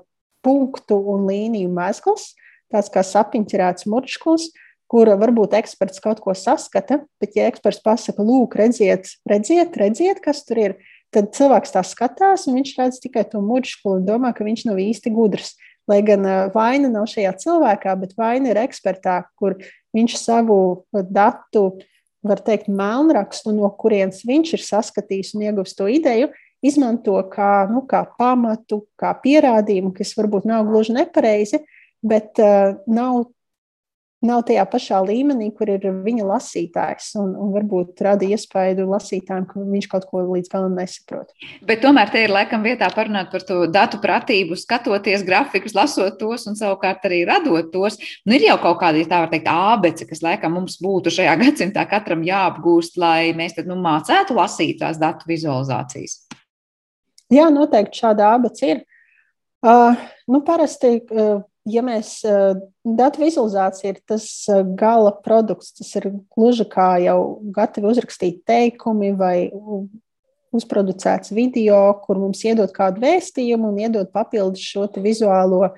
punktu 0.43 0.97
un 1.13 1.27
līniju 1.29 1.71
mezgls, 1.71 2.33
tāds 2.71 2.91
kā 2.91 3.03
sapiņķerēts 3.05 3.87
murčkuls, 3.91 4.49
kura 4.91 5.15
varbūt 5.19 5.55
eksperts 5.55 6.03
kaut 6.03 6.19
ko 6.23 6.35
saskata, 6.35 6.99
bet 7.21 7.37
ja 7.37 7.47
eksperts 7.47 7.79
pasaka, 7.83 8.23
lūk, 8.27 8.57
redziet, 8.59 9.13
redziet, 9.29 9.77
redziet, 9.79 10.19
kas 10.23 10.43
tur 10.47 10.59
ir, 10.59 10.73
tad 11.15 11.31
cilvēks 11.35 11.71
tā 11.75 11.83
skatās 11.87 12.47
un 12.49 12.59
viņš 12.59 12.73
redz 12.79 12.99
tikai 13.03 13.23
to 13.31 13.39
murčkulu 13.43 14.01
un 14.01 14.07
domā, 14.07 14.33
ka 14.35 14.47
viņš 14.47 14.65
nav 14.67 14.81
īsti 14.83 15.13
gudrs. 15.15 15.55
Lai 15.89 16.01
gan 16.05 16.23
vaina 16.53 16.91
nav 16.91 17.07
šajā 17.09 17.31
cilvēkā, 17.41 17.95
bet 18.03 18.13
vaina 18.19 18.51
ir 18.51 18.59
ekspertā, 18.61 19.23
kur 19.39 19.57
viņš 19.95 20.17
savu 20.19 20.59
datu, 20.91 21.71
var 22.21 22.43
teikt, 22.45 22.69
melnrakstu, 22.69 23.51
no 23.55 23.71
kurienes 23.79 24.21
viņš 24.27 24.53
ir 24.55 24.63
saskatījis 24.63 25.33
un 25.35 25.47
ieguvis 25.47 25.73
to 25.75 25.87
ideju, 25.89 26.29
izmanto 26.61 27.17
kā, 27.33 27.67
nu, 27.71 27.83
kā 27.89 28.05
pamatu, 28.17 28.85
kā 28.99 29.13
pierādījumu, 29.23 29.93
kas 29.97 30.15
varbūt 30.17 30.47
nav 30.49 30.67
gluži 30.69 30.95
nepareizi, 30.97 31.63
bet 32.05 32.41
uh, 32.41 32.77
nav, 32.89 33.25
nav 34.21 34.43
tajā 34.45 34.63
pašā 34.69 34.99
līmenī, 35.05 35.49
kur 35.57 35.69
ir 35.73 35.87
viņa 36.05 36.25
lasītājs. 36.29 37.09
Un, 37.21 37.33
un 37.41 37.49
varbūt 37.55 38.03
rada 38.05 38.27
iespēju 38.29 38.85
lasītājiem, 38.89 39.47
ka 39.49 39.65
viņš 39.65 39.87
kaut 39.91 40.05
ko 40.09 40.21
līdz 40.27 40.51
galam 40.51 40.77
nesaprot. 40.77 41.33
Bet 41.67 41.81
tomēr 41.81 42.11
te 42.13 42.21
ir 42.25 42.33
laikam 42.33 42.65
vietā 42.65 42.89
parunāt 42.93 43.31
par 43.33 43.45
to 43.47 43.63
datu 43.71 44.01
pratību, 44.03 44.57
skatoties 44.59 45.25
grafikus, 45.25 45.75
lasot 45.77 46.19
tos 46.21 46.45
un 46.49 46.59
savukārt 46.59 47.07
arī 47.09 47.23
radot 47.29 47.71
tos. 47.73 47.97
Nu, 48.25 48.37
ir 48.37 48.45
jau 48.51 48.59
kaut 48.61 48.81
kāda, 48.83 49.01
ja 49.01 49.09
tā 49.09 49.23
var 49.25 49.33
teikt, 49.33 49.49
ābece, 49.49 50.09
kas 50.09 50.21
laikam 50.25 50.53
mums 50.59 50.77
būtu 50.83 51.13
šajā 51.17 51.37
gadsimtā 51.45 51.87
katram 51.89 52.25
jāapgūst, 52.27 53.01
lai 53.01 53.33
mēs 53.37 53.57
tad 53.57 53.69
nu, 53.69 53.79
mācētu 53.81 54.37
lasīt 54.37 54.83
tās 54.83 55.01
datu 55.01 55.29
vizualizācijas. 55.33 56.21
Jā, 57.31 57.47
noteikti 57.53 58.01
šāda 58.03 58.33
abats 58.35 58.63
ir. 58.65 58.83
Uh, 59.61 59.95
nu, 60.27 60.41
parasti, 60.43 60.97
uh, 61.13 61.43
ja 61.69 61.83
mēs 61.85 62.15
uh, 62.27 62.57
datu 62.83 63.21
vizualizācija 63.21 63.93
ir 63.93 63.99
tas 64.09 64.25
uh, 64.49 64.63
gala 64.65 65.13
produkts, 65.23 65.75
tas 65.77 65.91
ir 65.99 66.09
gluži 66.33 66.65
kā 66.67 66.95
jau 67.03 67.37
gatavi 67.55 67.91
uzrakstīt 67.91 68.41
teikumi 68.49 69.13
vai 69.15 69.51
uzproducēts 70.51 71.31
video, 71.31 71.79
kur 72.03 72.19
mums 72.19 72.41
iedod 72.43 72.73
kādu 72.75 73.05
vēstījumu 73.05 73.69
un 73.71 73.79
iedod 73.85 74.11
papildus 74.11 74.65
šo 74.65 74.89
vizuālo 74.99 75.69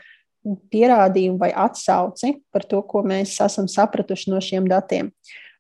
pierādījumu 0.74 1.38
vai 1.40 1.52
atsauci 1.54 2.38
par 2.52 2.66
to, 2.66 2.82
ko 2.88 3.04
mēs 3.06 3.36
esam 3.44 3.70
sapratuši 3.70 4.32
no 4.34 4.42
šiem 4.44 4.66
datiem. 4.72 5.14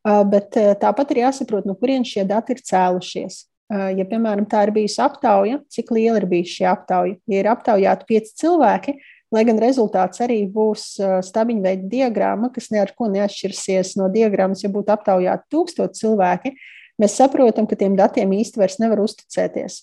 Uh, 0.03 0.23
bet 0.27 0.57
uh, 0.57 0.73
tāpat 0.79 1.13
ir 1.13 1.25
jāsaprot, 1.27 1.67
no 1.69 1.77
kurienes 1.77 2.09
šie 2.09 2.25
dati 2.27 2.55
ir 2.55 2.63
cēlušies. 2.65 3.43
Ja, 3.73 4.05
piemēram, 4.05 4.45
tā 4.49 4.67
ir 4.67 4.73
bijusi 4.75 4.99
aptauja, 5.01 5.57
cik 5.73 5.89
liela 5.95 6.19
ir 6.21 6.27
bijusi 6.29 6.59
šī 6.59 6.65
aptauja? 6.69 7.15
Ja 7.31 7.39
ir 7.41 7.49
aptaujāti 7.49 8.05
pieci 8.09 8.35
cilvēki, 8.43 8.93
lai 9.33 9.41
gan 9.47 9.57
rezultāts 9.61 10.21
arī 10.21 10.43
būs 10.53 10.91
stabiņu 11.25 11.63
veida 11.65 11.89
diagramma, 11.89 12.51
kas 12.53 12.69
ne 12.69 12.83
ar 12.83 12.93
ko 12.93 13.09
neatšķirsies 13.09 13.95
no 13.97 14.11
diagrammas, 14.13 14.61
ja 14.61 14.69
būtu 14.73 14.93
aptaujāti 14.93 15.49
tūkstoši 15.55 15.99
cilvēki, 16.03 16.53
mēs 17.01 17.17
saprotam, 17.17 17.65
ka 17.65 17.79
tiem 17.79 17.97
datiem 17.97 18.35
īsti 18.37 18.61
vairs 18.61 18.77
nevar 18.83 19.01
uzticēties. 19.01 19.79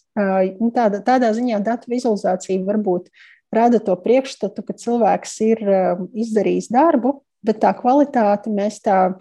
Nu, 0.61 0.71
tāda, 0.77 1.03
tādā 1.03 1.33
ziņā 1.35 1.59
datu 1.67 1.91
vizualizācija 1.91 2.63
varbūt 2.69 3.11
rada 3.51 3.83
to 3.83 3.97
priekšstatu, 3.99 4.63
ka 4.63 4.79
cilvēks 4.79 5.35
ir 5.49 5.67
izdarījis 6.15 6.71
darbu, 6.71 7.19
bet 7.43 7.59
tā 7.65 7.75
kvalitāti 7.75 8.55
mēs 8.55 8.79
tā 8.87 9.17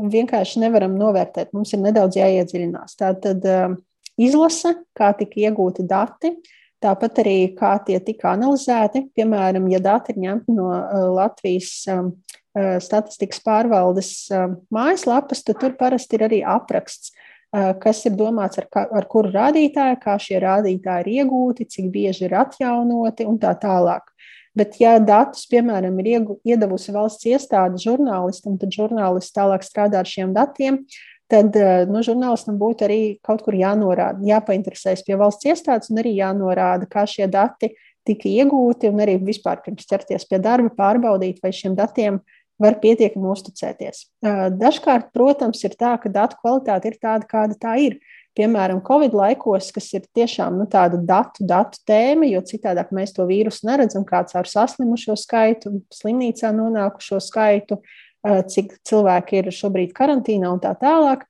vienkārši 0.00 0.64
nevaram 0.64 0.96
novērtēt. 0.96 1.52
Mums 1.52 1.76
ir 1.76 1.84
nedaudz 1.84 2.16
jāiedziļinās. 2.16 2.96
Tātad 2.98 3.44
izlase, 4.20 4.74
kā 4.96 5.12
tika 5.18 5.40
iegūti 5.46 5.86
dati, 5.88 6.34
tāpat 6.84 7.20
arī 7.24 7.36
kā 7.56 7.74
tie 7.86 7.98
tika 8.04 8.34
analizēti. 8.34 9.06
Piemēram, 9.16 9.68
ja 9.72 9.80
dati 9.82 10.14
ir 10.14 10.22
ņemti 10.26 10.56
no 10.56 10.70
uh, 10.72 11.04
Latvijas 11.16 11.72
um, 11.92 12.12
uh, 12.56 12.76
statistikas 12.82 13.42
pārvaldes 13.44 14.14
um, 14.34 14.58
mājaslapas, 14.74 15.44
tad 15.46 15.62
tur 15.62 15.76
parasti 15.80 16.18
ir 16.18 16.26
arī 16.28 16.40
apraksts, 16.56 17.14
uh, 17.54 17.72
kas 17.80 18.04
ir 18.08 18.16
domāts 18.18 18.60
ar, 18.60 18.68
ar 18.84 19.08
kuru 19.10 19.32
rādītāju, 19.34 20.00
kā 20.04 20.18
šie 20.20 20.42
rādītāji 20.44 21.06
ir 21.06 21.12
iegūti, 21.22 21.68
cik 21.76 21.92
bieži 21.94 22.28
ir 22.28 22.36
atjaunoti 22.44 23.28
un 23.28 23.40
tā 23.42 23.56
tālāk. 23.60 24.10
Bet, 24.54 24.76
ja 24.78 25.00
datus, 25.02 25.48
piemēram, 25.50 25.96
ir 25.98 26.28
iedavusi 26.46 26.92
valsts 26.94 27.26
iestāde 27.26 27.80
žurnālistam, 27.82 28.54
tad 28.60 28.70
žurnālists 28.70 29.34
tālāk 29.34 29.66
strādā 29.66 29.98
ar 30.04 30.06
šiem 30.06 30.30
datiem, 30.36 30.84
tad 31.32 31.56
eh, 31.56 31.84
nu, 31.90 32.02
žurnālistam 32.04 32.58
būtu 32.60 32.86
arī 32.86 33.00
kaut 33.24 33.44
kur 33.46 33.56
jānorāda, 33.56 34.22
jāpainteresējas 34.28 35.04
pie 35.06 35.18
valsts 35.20 35.48
iestādes 35.48 35.92
un 35.92 36.02
arī 36.02 36.16
jānorāda, 36.18 36.88
kā 36.90 37.06
šie 37.08 37.28
dati 37.30 37.74
tika 38.04 38.28
iegūti, 38.28 38.90
un 38.92 39.00
arī 39.00 39.16
vispār 39.22 39.62
pirms 39.64 39.88
ķerties 39.88 40.28
pie 40.28 40.40
darba, 40.44 40.72
pārbaudīt, 40.76 41.40
vai 41.42 41.54
šiem 41.56 41.76
datiem 41.78 42.20
var 42.60 42.76
pietiekami 42.82 43.30
uzticēties. 43.32 44.04
Eh, 44.24 44.44
dažkārt, 44.60 45.10
protams, 45.16 45.64
ir 45.64 45.78
tā, 45.80 45.96
ka 46.00 46.12
datu 46.12 46.38
kvalitāte 46.42 46.92
ir 46.92 47.00
tāda, 47.00 47.28
kāda 47.30 47.58
tā 47.60 47.78
ir. 47.88 47.98
Piemēram, 48.34 48.80
Covid 48.82 49.12
laikos, 49.14 49.68
kas 49.70 49.92
ir 49.94 50.08
tiešām 50.18 50.56
nu, 50.58 50.64
tāda 50.66 50.98
datu, 50.98 51.44
datu 51.46 51.78
tēma, 51.86 52.26
jo 52.26 52.40
citādi 52.42 52.82
mēs 52.90 53.14
to 53.14 53.22
vīrusu 53.28 53.68
neredzam, 53.68 54.02
kāds 54.02 54.34
ar 54.34 54.50
saslimušo 54.50 55.14
skaitu, 55.14 55.70
slimnīcā 55.94 56.50
nonākušo 56.50 57.20
skaitu, 57.22 57.78
uh, 57.78 58.13
cik 58.24 58.78
cilvēki 58.88 59.42
ir 59.42 59.52
šobrīd 59.52 59.92
karantīnā 59.96 60.54
un 60.54 60.62
tā 60.62 60.72
tālāk. 60.80 61.26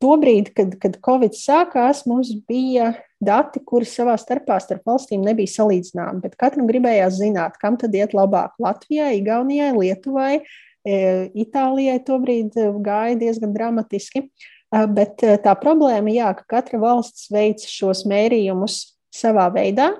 Tobrīd, 0.00 0.50
kad, 0.52 0.74
kad 0.76 0.98
Covid 1.00 1.32
sākās, 1.38 2.04
mums 2.04 2.34
bija 2.48 2.92
dati, 3.24 3.62
kuri 3.64 3.88
savā 3.88 4.12
starpā 4.20 4.58
starp 4.60 4.84
valstīm 4.88 5.24
nebija 5.24 5.48
salīdzināmi. 5.54 6.20
Bet 6.20 6.36
katram 6.40 6.68
gribējās 6.68 7.16
zināt, 7.16 7.56
kam 7.60 7.78
tad 7.80 7.96
iet 7.96 8.12
labāk- 8.16 8.58
Latvijai, 8.64 9.14
Igaunijai, 9.22 9.72
Lietuvai, 9.76 10.42
Itālijai. 10.84 11.98
Tobrīd 12.04 12.56
gāja 12.84 13.16
diezgan 13.20 13.56
dramatiski. 13.56 14.28
Bet 14.70 15.18
tā 15.18 15.56
problēma, 15.58 16.12
jā, 16.12 16.28
ka 16.36 16.60
katra 16.60 16.78
valsts 16.78 17.30
veic 17.32 17.64
šos 17.66 18.04
mērījumus 18.06 18.92
savā 19.10 19.48
veidā, 19.50 19.94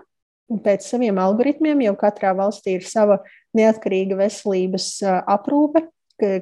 pēc 0.64 0.86
saviem 0.86 1.18
algoritmiem, 1.22 1.84
jo 1.86 1.94
katrā 1.98 2.32
valstī 2.36 2.78
ir 2.78 2.86
sava 2.86 3.20
neatkarīga 3.56 4.18
veselības 4.18 4.92
aprūpe, 5.30 5.86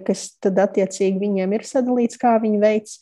kas 0.06 0.30
tad 0.42 0.58
attiecīgi 0.64 1.20
viņiem 1.22 1.54
ir 1.56 1.66
sadalīts, 1.68 2.20
kā 2.20 2.36
viņi 2.42 2.60
veids. 2.62 2.98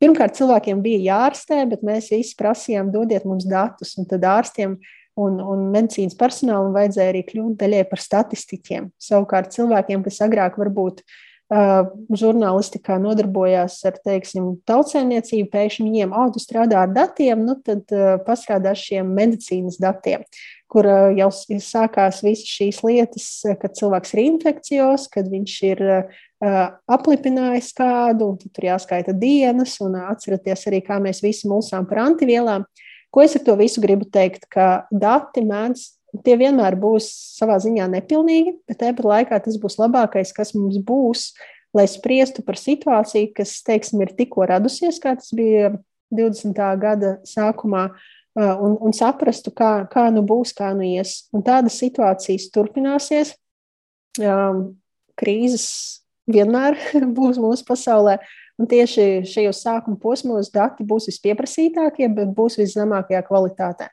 Pirmkārt, 0.00 0.34
cilvēkiem 0.38 0.80
bija 0.82 1.02
jārastē, 1.04 1.60
bet 1.70 1.84
mēs 1.86 2.08
visi 2.10 2.34
prasījām, 2.38 2.90
dodiet 2.90 3.26
mums 3.28 3.46
datus, 3.48 3.94
un 4.00 4.08
tad 4.10 4.24
ārstiem 4.26 4.78
un, 5.20 5.38
un 5.38 5.66
medicīnas 5.74 6.16
personālam 6.18 6.74
vajadzēja 6.74 7.12
arī 7.12 7.22
kļūt 7.28 7.58
daļai 7.60 7.82
par 7.90 8.02
statistiķiem. 8.02 8.90
Savukārt 9.00 9.52
cilvēkiem, 9.54 10.02
kas 10.06 10.22
agrāk 10.24 10.58
varbūt 10.60 11.04
žurnālistikā 11.50 13.00
nodarbojās 13.02 13.80
ar, 13.88 13.96
teiksim, 14.06 14.52
tautsēmniecību, 14.70 15.48
pēkšņi 15.50 15.86
viņiem, 15.88 16.14
oh, 16.14 16.30
tu 16.30 16.42
strādā 16.42 16.84
ar 16.84 16.94
datiem, 16.94 17.42
nu 17.42 17.56
tad 17.66 17.90
pastrādā 18.26 18.70
ar 18.74 18.78
šiem 18.78 19.10
medicīnas 19.16 19.80
datiem, 19.82 20.22
kur 20.70 20.86
jau 21.18 21.28
sākās 21.34 22.22
visas 22.22 22.46
šīs 22.46 22.82
lietas, 22.86 23.28
kad 23.58 23.74
cilvēks 23.74 24.14
ir 24.14 24.22
infekcijos, 24.28 25.08
kad 25.10 25.30
viņš 25.32 25.56
ir 25.72 25.82
aplipinājis 26.40 27.72
kādu, 27.76 28.30
un 28.32 28.38
tur 28.54 28.70
jāskaita 28.70 29.12
dienas, 29.18 29.74
un 29.82 29.98
atceraties 30.06 30.68
arī, 30.70 30.84
kā 30.86 31.02
mēs 31.02 31.18
visi 31.24 31.50
mulsām 31.50 31.88
par 31.90 32.04
antivielām. 32.06 32.68
Ko 33.10 33.24
es 33.26 33.34
ar 33.34 33.42
to 33.42 33.56
visu 33.58 33.82
gribu 33.82 34.06
teikt? 34.06 34.46
Ka 34.46 34.86
dati 34.94 35.42
mēdz 35.42 35.88
tie 36.24 36.36
vienmēr 36.40 36.76
būs 36.80 37.08
savā 37.38 37.58
ziņā 37.62 37.86
nepilnīgi, 37.92 38.56
bet 38.68 38.80
tāpat 38.82 39.08
laikā 39.12 39.40
tas 39.44 39.58
būs 39.60 39.78
labākais, 39.80 40.32
kas 40.36 40.54
mums 40.56 40.80
būs, 40.86 41.30
lai 41.76 41.86
spriestu 41.90 42.42
par 42.46 42.58
situāciju, 42.58 43.30
kas, 43.36 43.60
teiksim, 43.66 44.02
ir 44.02 44.14
tikko 44.18 44.48
radusies, 44.50 44.98
kā 45.02 45.14
tas 45.18 45.30
bija 45.36 45.74
20. 46.14 46.58
gada 46.82 47.14
sākumā, 47.26 47.90
un, 48.34 48.76
un 48.80 48.94
saprastu, 48.96 49.52
kā, 49.54 49.86
kā 49.90 50.08
nu 50.14 50.24
būs, 50.26 50.54
kā 50.56 50.72
nu 50.74 50.86
ies. 50.86 51.30
Un 51.34 51.44
tādas 51.46 51.78
situācijas 51.82 52.50
turpināsies. 52.54 53.34
Krīzes 55.20 55.66
vienmēr 56.30 56.78
būs 57.18 57.40
mūsu 57.42 57.66
pasaulē. 57.68 58.18
Un 58.60 58.68
tieši 58.68 59.22
šajos 59.24 59.62
sākuma 59.64 59.96
posmos 59.96 60.50
dati 60.52 60.84
būs 60.84 61.08
vispieprasītākie, 61.08 62.10
bet 62.12 62.34
būs 62.36 62.58
viszemākajā 62.60 63.22
kvalitātē. 63.24 63.88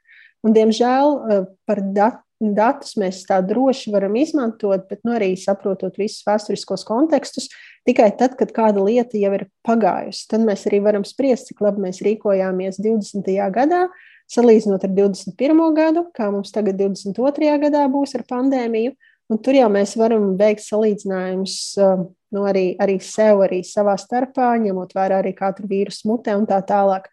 Un, 0.46 0.54
diemžēl 0.56 1.14
eh, 1.18 1.46
par 1.68 1.84
dat 1.96 2.24
datus 2.38 2.94
mēs 3.02 3.24
tā 3.26 3.40
droši 3.42 3.92
varam 3.94 4.16
izmantot, 4.20 4.86
bet 4.90 5.02
nu, 5.06 5.16
arī 5.18 5.32
saprotot 5.40 5.98
visus 5.98 6.26
vēsturiskos 6.28 6.86
kontekstus, 6.86 7.50
tikai 7.88 8.12
tad, 8.18 8.36
kad 8.38 8.54
kāda 8.54 8.84
lieta 8.84 9.18
jau 9.18 9.34
ir 9.34 9.48
pagājusi. 9.66 10.28
Tad 10.30 10.46
mēs 10.46 10.68
arī 10.70 10.82
varam 10.86 11.06
spriest, 11.08 11.50
cik 11.50 11.64
labi 11.66 11.88
mēs 11.88 12.04
rīkojāmies 12.06 12.78
20. 12.84 13.32
gadā, 13.56 13.88
salīdzinot 14.30 14.86
ar 14.86 14.94
21. 14.94 15.64
gadu, 15.78 16.06
kā 16.14 16.30
mums 16.34 16.54
tagad 16.54 16.78
22. 16.78 17.58
gadā 17.66 17.88
būs 17.92 18.14
ar 18.20 18.28
pandēmiju. 18.30 18.94
Un 19.28 19.42
tur 19.44 19.58
jau 19.58 19.68
mēs 19.68 19.98
varam 20.00 20.38
veikt 20.40 20.64
salīdzinājumus 20.64 21.58
eh, 21.84 22.06
nu, 22.36 22.46
arī, 22.48 22.70
arī 22.80 23.00
sev, 23.04 23.42
arī 23.44 23.60
savā 23.66 23.98
starpā, 24.00 24.54
ņemot 24.62 24.94
vērā 24.96 25.20
arī 25.24 25.34
katru 25.36 25.68
vīrusu 25.68 26.08
mutē 26.12 26.38
un 26.38 26.48
tā 26.48 26.62
tālāk. 26.70 27.10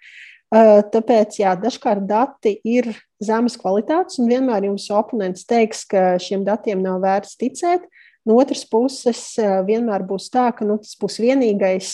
Tāpēc, 0.53 1.39
jā, 1.41 1.55
dažkārt 1.59 2.05
dati 2.07 2.59
ir 2.69 2.91
zemes 3.23 3.57
kvalitātes, 3.59 4.21
un 4.23 4.29
vienmēr 4.31 4.69
jums 4.69 4.87
oponents 4.95 5.47
teiks, 5.49 5.83
ka 5.89 6.15
šiem 6.23 6.45
datiem 6.47 6.83
nav 6.85 7.01
vērts 7.03 7.39
ticēt. 7.41 7.89
No 8.25 8.39
otras 8.41 8.63
puses, 8.69 9.35
vienmēr 9.67 10.05
būs 10.07 10.31
tā, 10.33 10.51
ka 10.57 10.65
nu, 10.65 10.79
tas 10.81 10.95
būs 11.01 11.19
vienīgais 11.21 11.91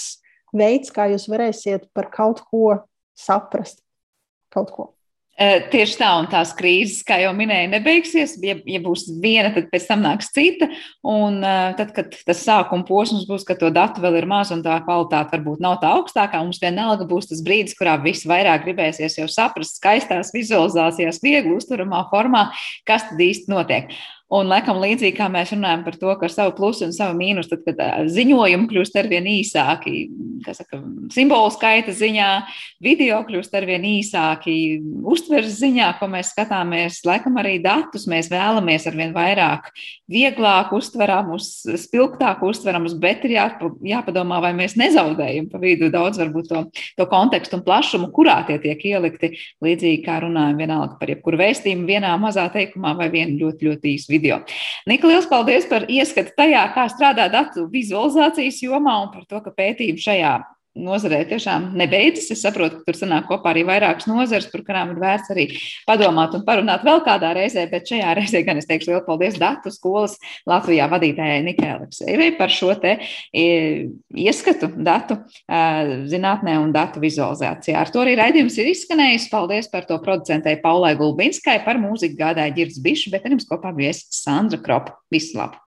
veids, 0.55 0.93
kā 0.95 1.09
jūs 1.11 1.27
varēsiet 1.31 1.89
par 1.95 2.11
kaut 2.13 2.45
ko 2.51 2.77
saprast. 3.19 3.81
Kaut 4.53 4.75
ko. 4.75 4.91
Tieši 5.41 5.95
tā, 5.97 6.09
un 6.21 6.27
tās 6.29 6.51
krīzes, 6.53 6.99
kā 7.09 7.17
jau 7.23 7.31
minēju, 7.33 7.71
nebeigsies. 7.73 8.35
Ja, 8.45 8.59
ja 8.69 8.81
būs 8.85 9.07
viena, 9.23 9.49
tad 9.55 9.71
pēc 9.73 9.87
tam 9.89 10.03
nāks 10.05 10.29
cita. 10.35 10.69
Un 11.01 11.39
tad, 11.79 11.95
kad 11.97 12.13
tas 12.29 12.43
sākuma 12.45 12.85
posms 12.85 13.25
būs, 13.29 13.47
ka 13.49 13.57
to 13.57 13.71
datu 13.73 14.05
vēl 14.05 14.19
ir 14.21 14.29
maz 14.29 14.53
un 14.53 14.61
tā 14.67 14.77
kvalitāte 14.85 15.39
varbūt 15.39 15.65
nav 15.65 15.79
tā 15.81 15.95
augstākā, 15.97 16.43
mums 16.45 16.61
vienalga 16.61 17.09
būs 17.09 17.33
tas 17.33 17.41
brīdis, 17.47 17.79
kurā 17.79 17.97
visvairāk 18.05 18.69
gribēsies 18.69 19.17
jau 19.23 19.31
saprast 19.33 19.81
skaistās 19.81 20.35
vizualizācijās, 20.37 21.23
viegli 21.25 21.57
uztveramā 21.57 22.05
formā, 22.13 22.51
kas 22.85 23.09
tad 23.09 23.25
īsti 23.25 23.57
notiek. 23.57 23.97
Un, 24.31 24.47
laikam, 24.47 24.79
līdzīgi 24.79 25.17
kā 25.17 25.27
mēs 25.27 25.51
runājam 25.57 25.81
par 25.83 25.97
to, 25.99 26.11
ka 26.15 26.29
ar 26.29 26.31
savu 26.31 26.53
plusu 26.55 26.85
un 26.87 26.93
savu 26.95 27.17
mīnusu, 27.19 27.51
tad, 27.51 27.65
kad 27.67 28.11
ziņojumi 28.15 28.69
kļūst 28.71 28.99
ar 29.01 29.09
vien 29.11 29.25
īsāki, 29.27 30.05
saka, 30.55 30.79
simbolu 31.11 31.51
skaita 31.51 31.91
ziņā, 31.99 32.29
video 32.85 33.19
kļūst 33.27 33.57
ar 33.59 33.67
vien 33.67 33.83
īsāki, 33.89 34.55
uztveres 35.11 35.57
ziņā, 35.59 35.89
ko 35.99 36.07
mēs 36.13 36.31
skatāmies, 36.31 37.01
laikam 37.09 37.41
arī 37.43 37.57
datus 37.65 38.07
mēs 38.11 38.31
vēlamies 38.31 38.87
ar 38.87 38.99
vien 39.01 39.17
vairāk, 39.17 39.73
vieglāk 40.11 40.71
uztveramus, 40.79 41.51
spilgtāk 41.83 42.45
uztveramus, 42.47 42.95
bet 43.03 43.27
ir 43.27 43.35
jāpa, 43.35 43.73
jāpadomā, 43.83 44.39
vai 44.47 44.55
mēs 44.55 44.79
nezaudējam 44.79 45.51
pa 45.51 45.59
vidu 45.59 45.91
daudz 45.91 46.23
varbūt 46.23 46.53
to, 46.53 46.63
to 46.99 47.09
kontekstu 47.11 47.59
un 47.59 47.67
plašumu, 47.67 48.13
kurā 48.15 48.41
tie 48.47 48.61
tiek 48.63 48.87
ielikti, 48.93 49.35
līdzīgi 49.67 50.05
kā 50.07 50.21
runājam 50.23 50.63
vienalga 50.63 51.03
par 51.03 51.11
jebkuru 51.17 51.43
vēstījumu 51.43 51.91
vienā 51.91 52.15
mazā 52.23 52.47
teikumā 52.55 52.95
vai 53.03 53.11
vienu 53.11 53.39
ļoti, 53.43 53.71
ļoti 53.71 53.95
īsu 53.97 54.11
video. 54.11 54.20
Nika, 54.91 55.09
liels 55.11 55.29
paldies 55.31 55.67
par 55.71 55.89
ieskatu 55.91 56.35
tajā, 56.37 56.63
kā 56.77 56.87
strādā 56.93 57.29
datu 57.33 57.67
vizualizācijas 57.73 58.63
jomā 58.65 58.97
un 59.05 59.13
par 59.15 59.27
to, 59.29 59.43
ka 59.45 59.55
pētījumi 59.57 60.03
šajā 60.05 60.35
nozarē 60.79 61.23
tiešām 61.29 61.71
nebeidzas. 61.79 62.31
Es 62.35 62.43
saprotu, 62.45 62.81
ka 62.81 62.91
tur 62.91 62.99
sanāk 62.99 63.27
kopā 63.31 63.53
arī 63.53 63.65
vairākas 63.69 64.07
nozares, 64.11 64.49
par 64.53 64.63
kurām 64.67 64.93
ir 64.95 65.01
vērts 65.03 65.33
arī 65.35 65.47
padomāt 65.89 66.35
un 66.39 66.45
parunāt 66.47 66.85
vēl 66.87 67.03
kādā 67.07 67.33
reizē, 67.37 67.67
bet 67.71 67.91
šajā 67.91 68.15
reizē 68.21 68.43
gan 68.47 68.61
es 68.61 68.69
teikšu 68.71 68.93
lielu 68.93 69.05
paldies 69.07 69.39
datu 69.41 69.73
skolas 69.75 70.17
Latvijā 70.49 70.87
vadītājai 70.93 71.41
Nikai 71.47 71.73
Aleksejevai 71.77 72.31
par 72.39 72.55
šo 72.55 72.75
te 72.81 72.97
ieskatu 73.35 74.71
datu 74.77 75.19
zinātnē 75.51 76.59
un 76.63 76.75
datu 76.75 77.03
vizualizācijā. 77.03 77.79
Ar 77.81 77.91
to 77.91 78.05
arī 78.05 78.17
raidījums 78.21 78.59
ir 78.61 78.71
izskanējis. 78.71 79.31
Paldies 79.31 79.71
par 79.71 79.87
to 79.89 79.99
producentei 80.03 80.59
Paulai 80.63 80.95
Gulbinskai, 80.99 81.61
par 81.67 81.81
mūziku 81.83 82.19
gādāja 82.21 82.55
Girds 82.55 82.79
Bišs, 82.83 83.11
bet 83.13 83.27
ar 83.27 83.35
jums 83.35 83.49
kopā 83.49 83.75
bija 83.77 83.95
Sandra 83.97 84.61
Kropa. 84.63 84.99
Visu 85.11 85.39
labu! 85.39 85.59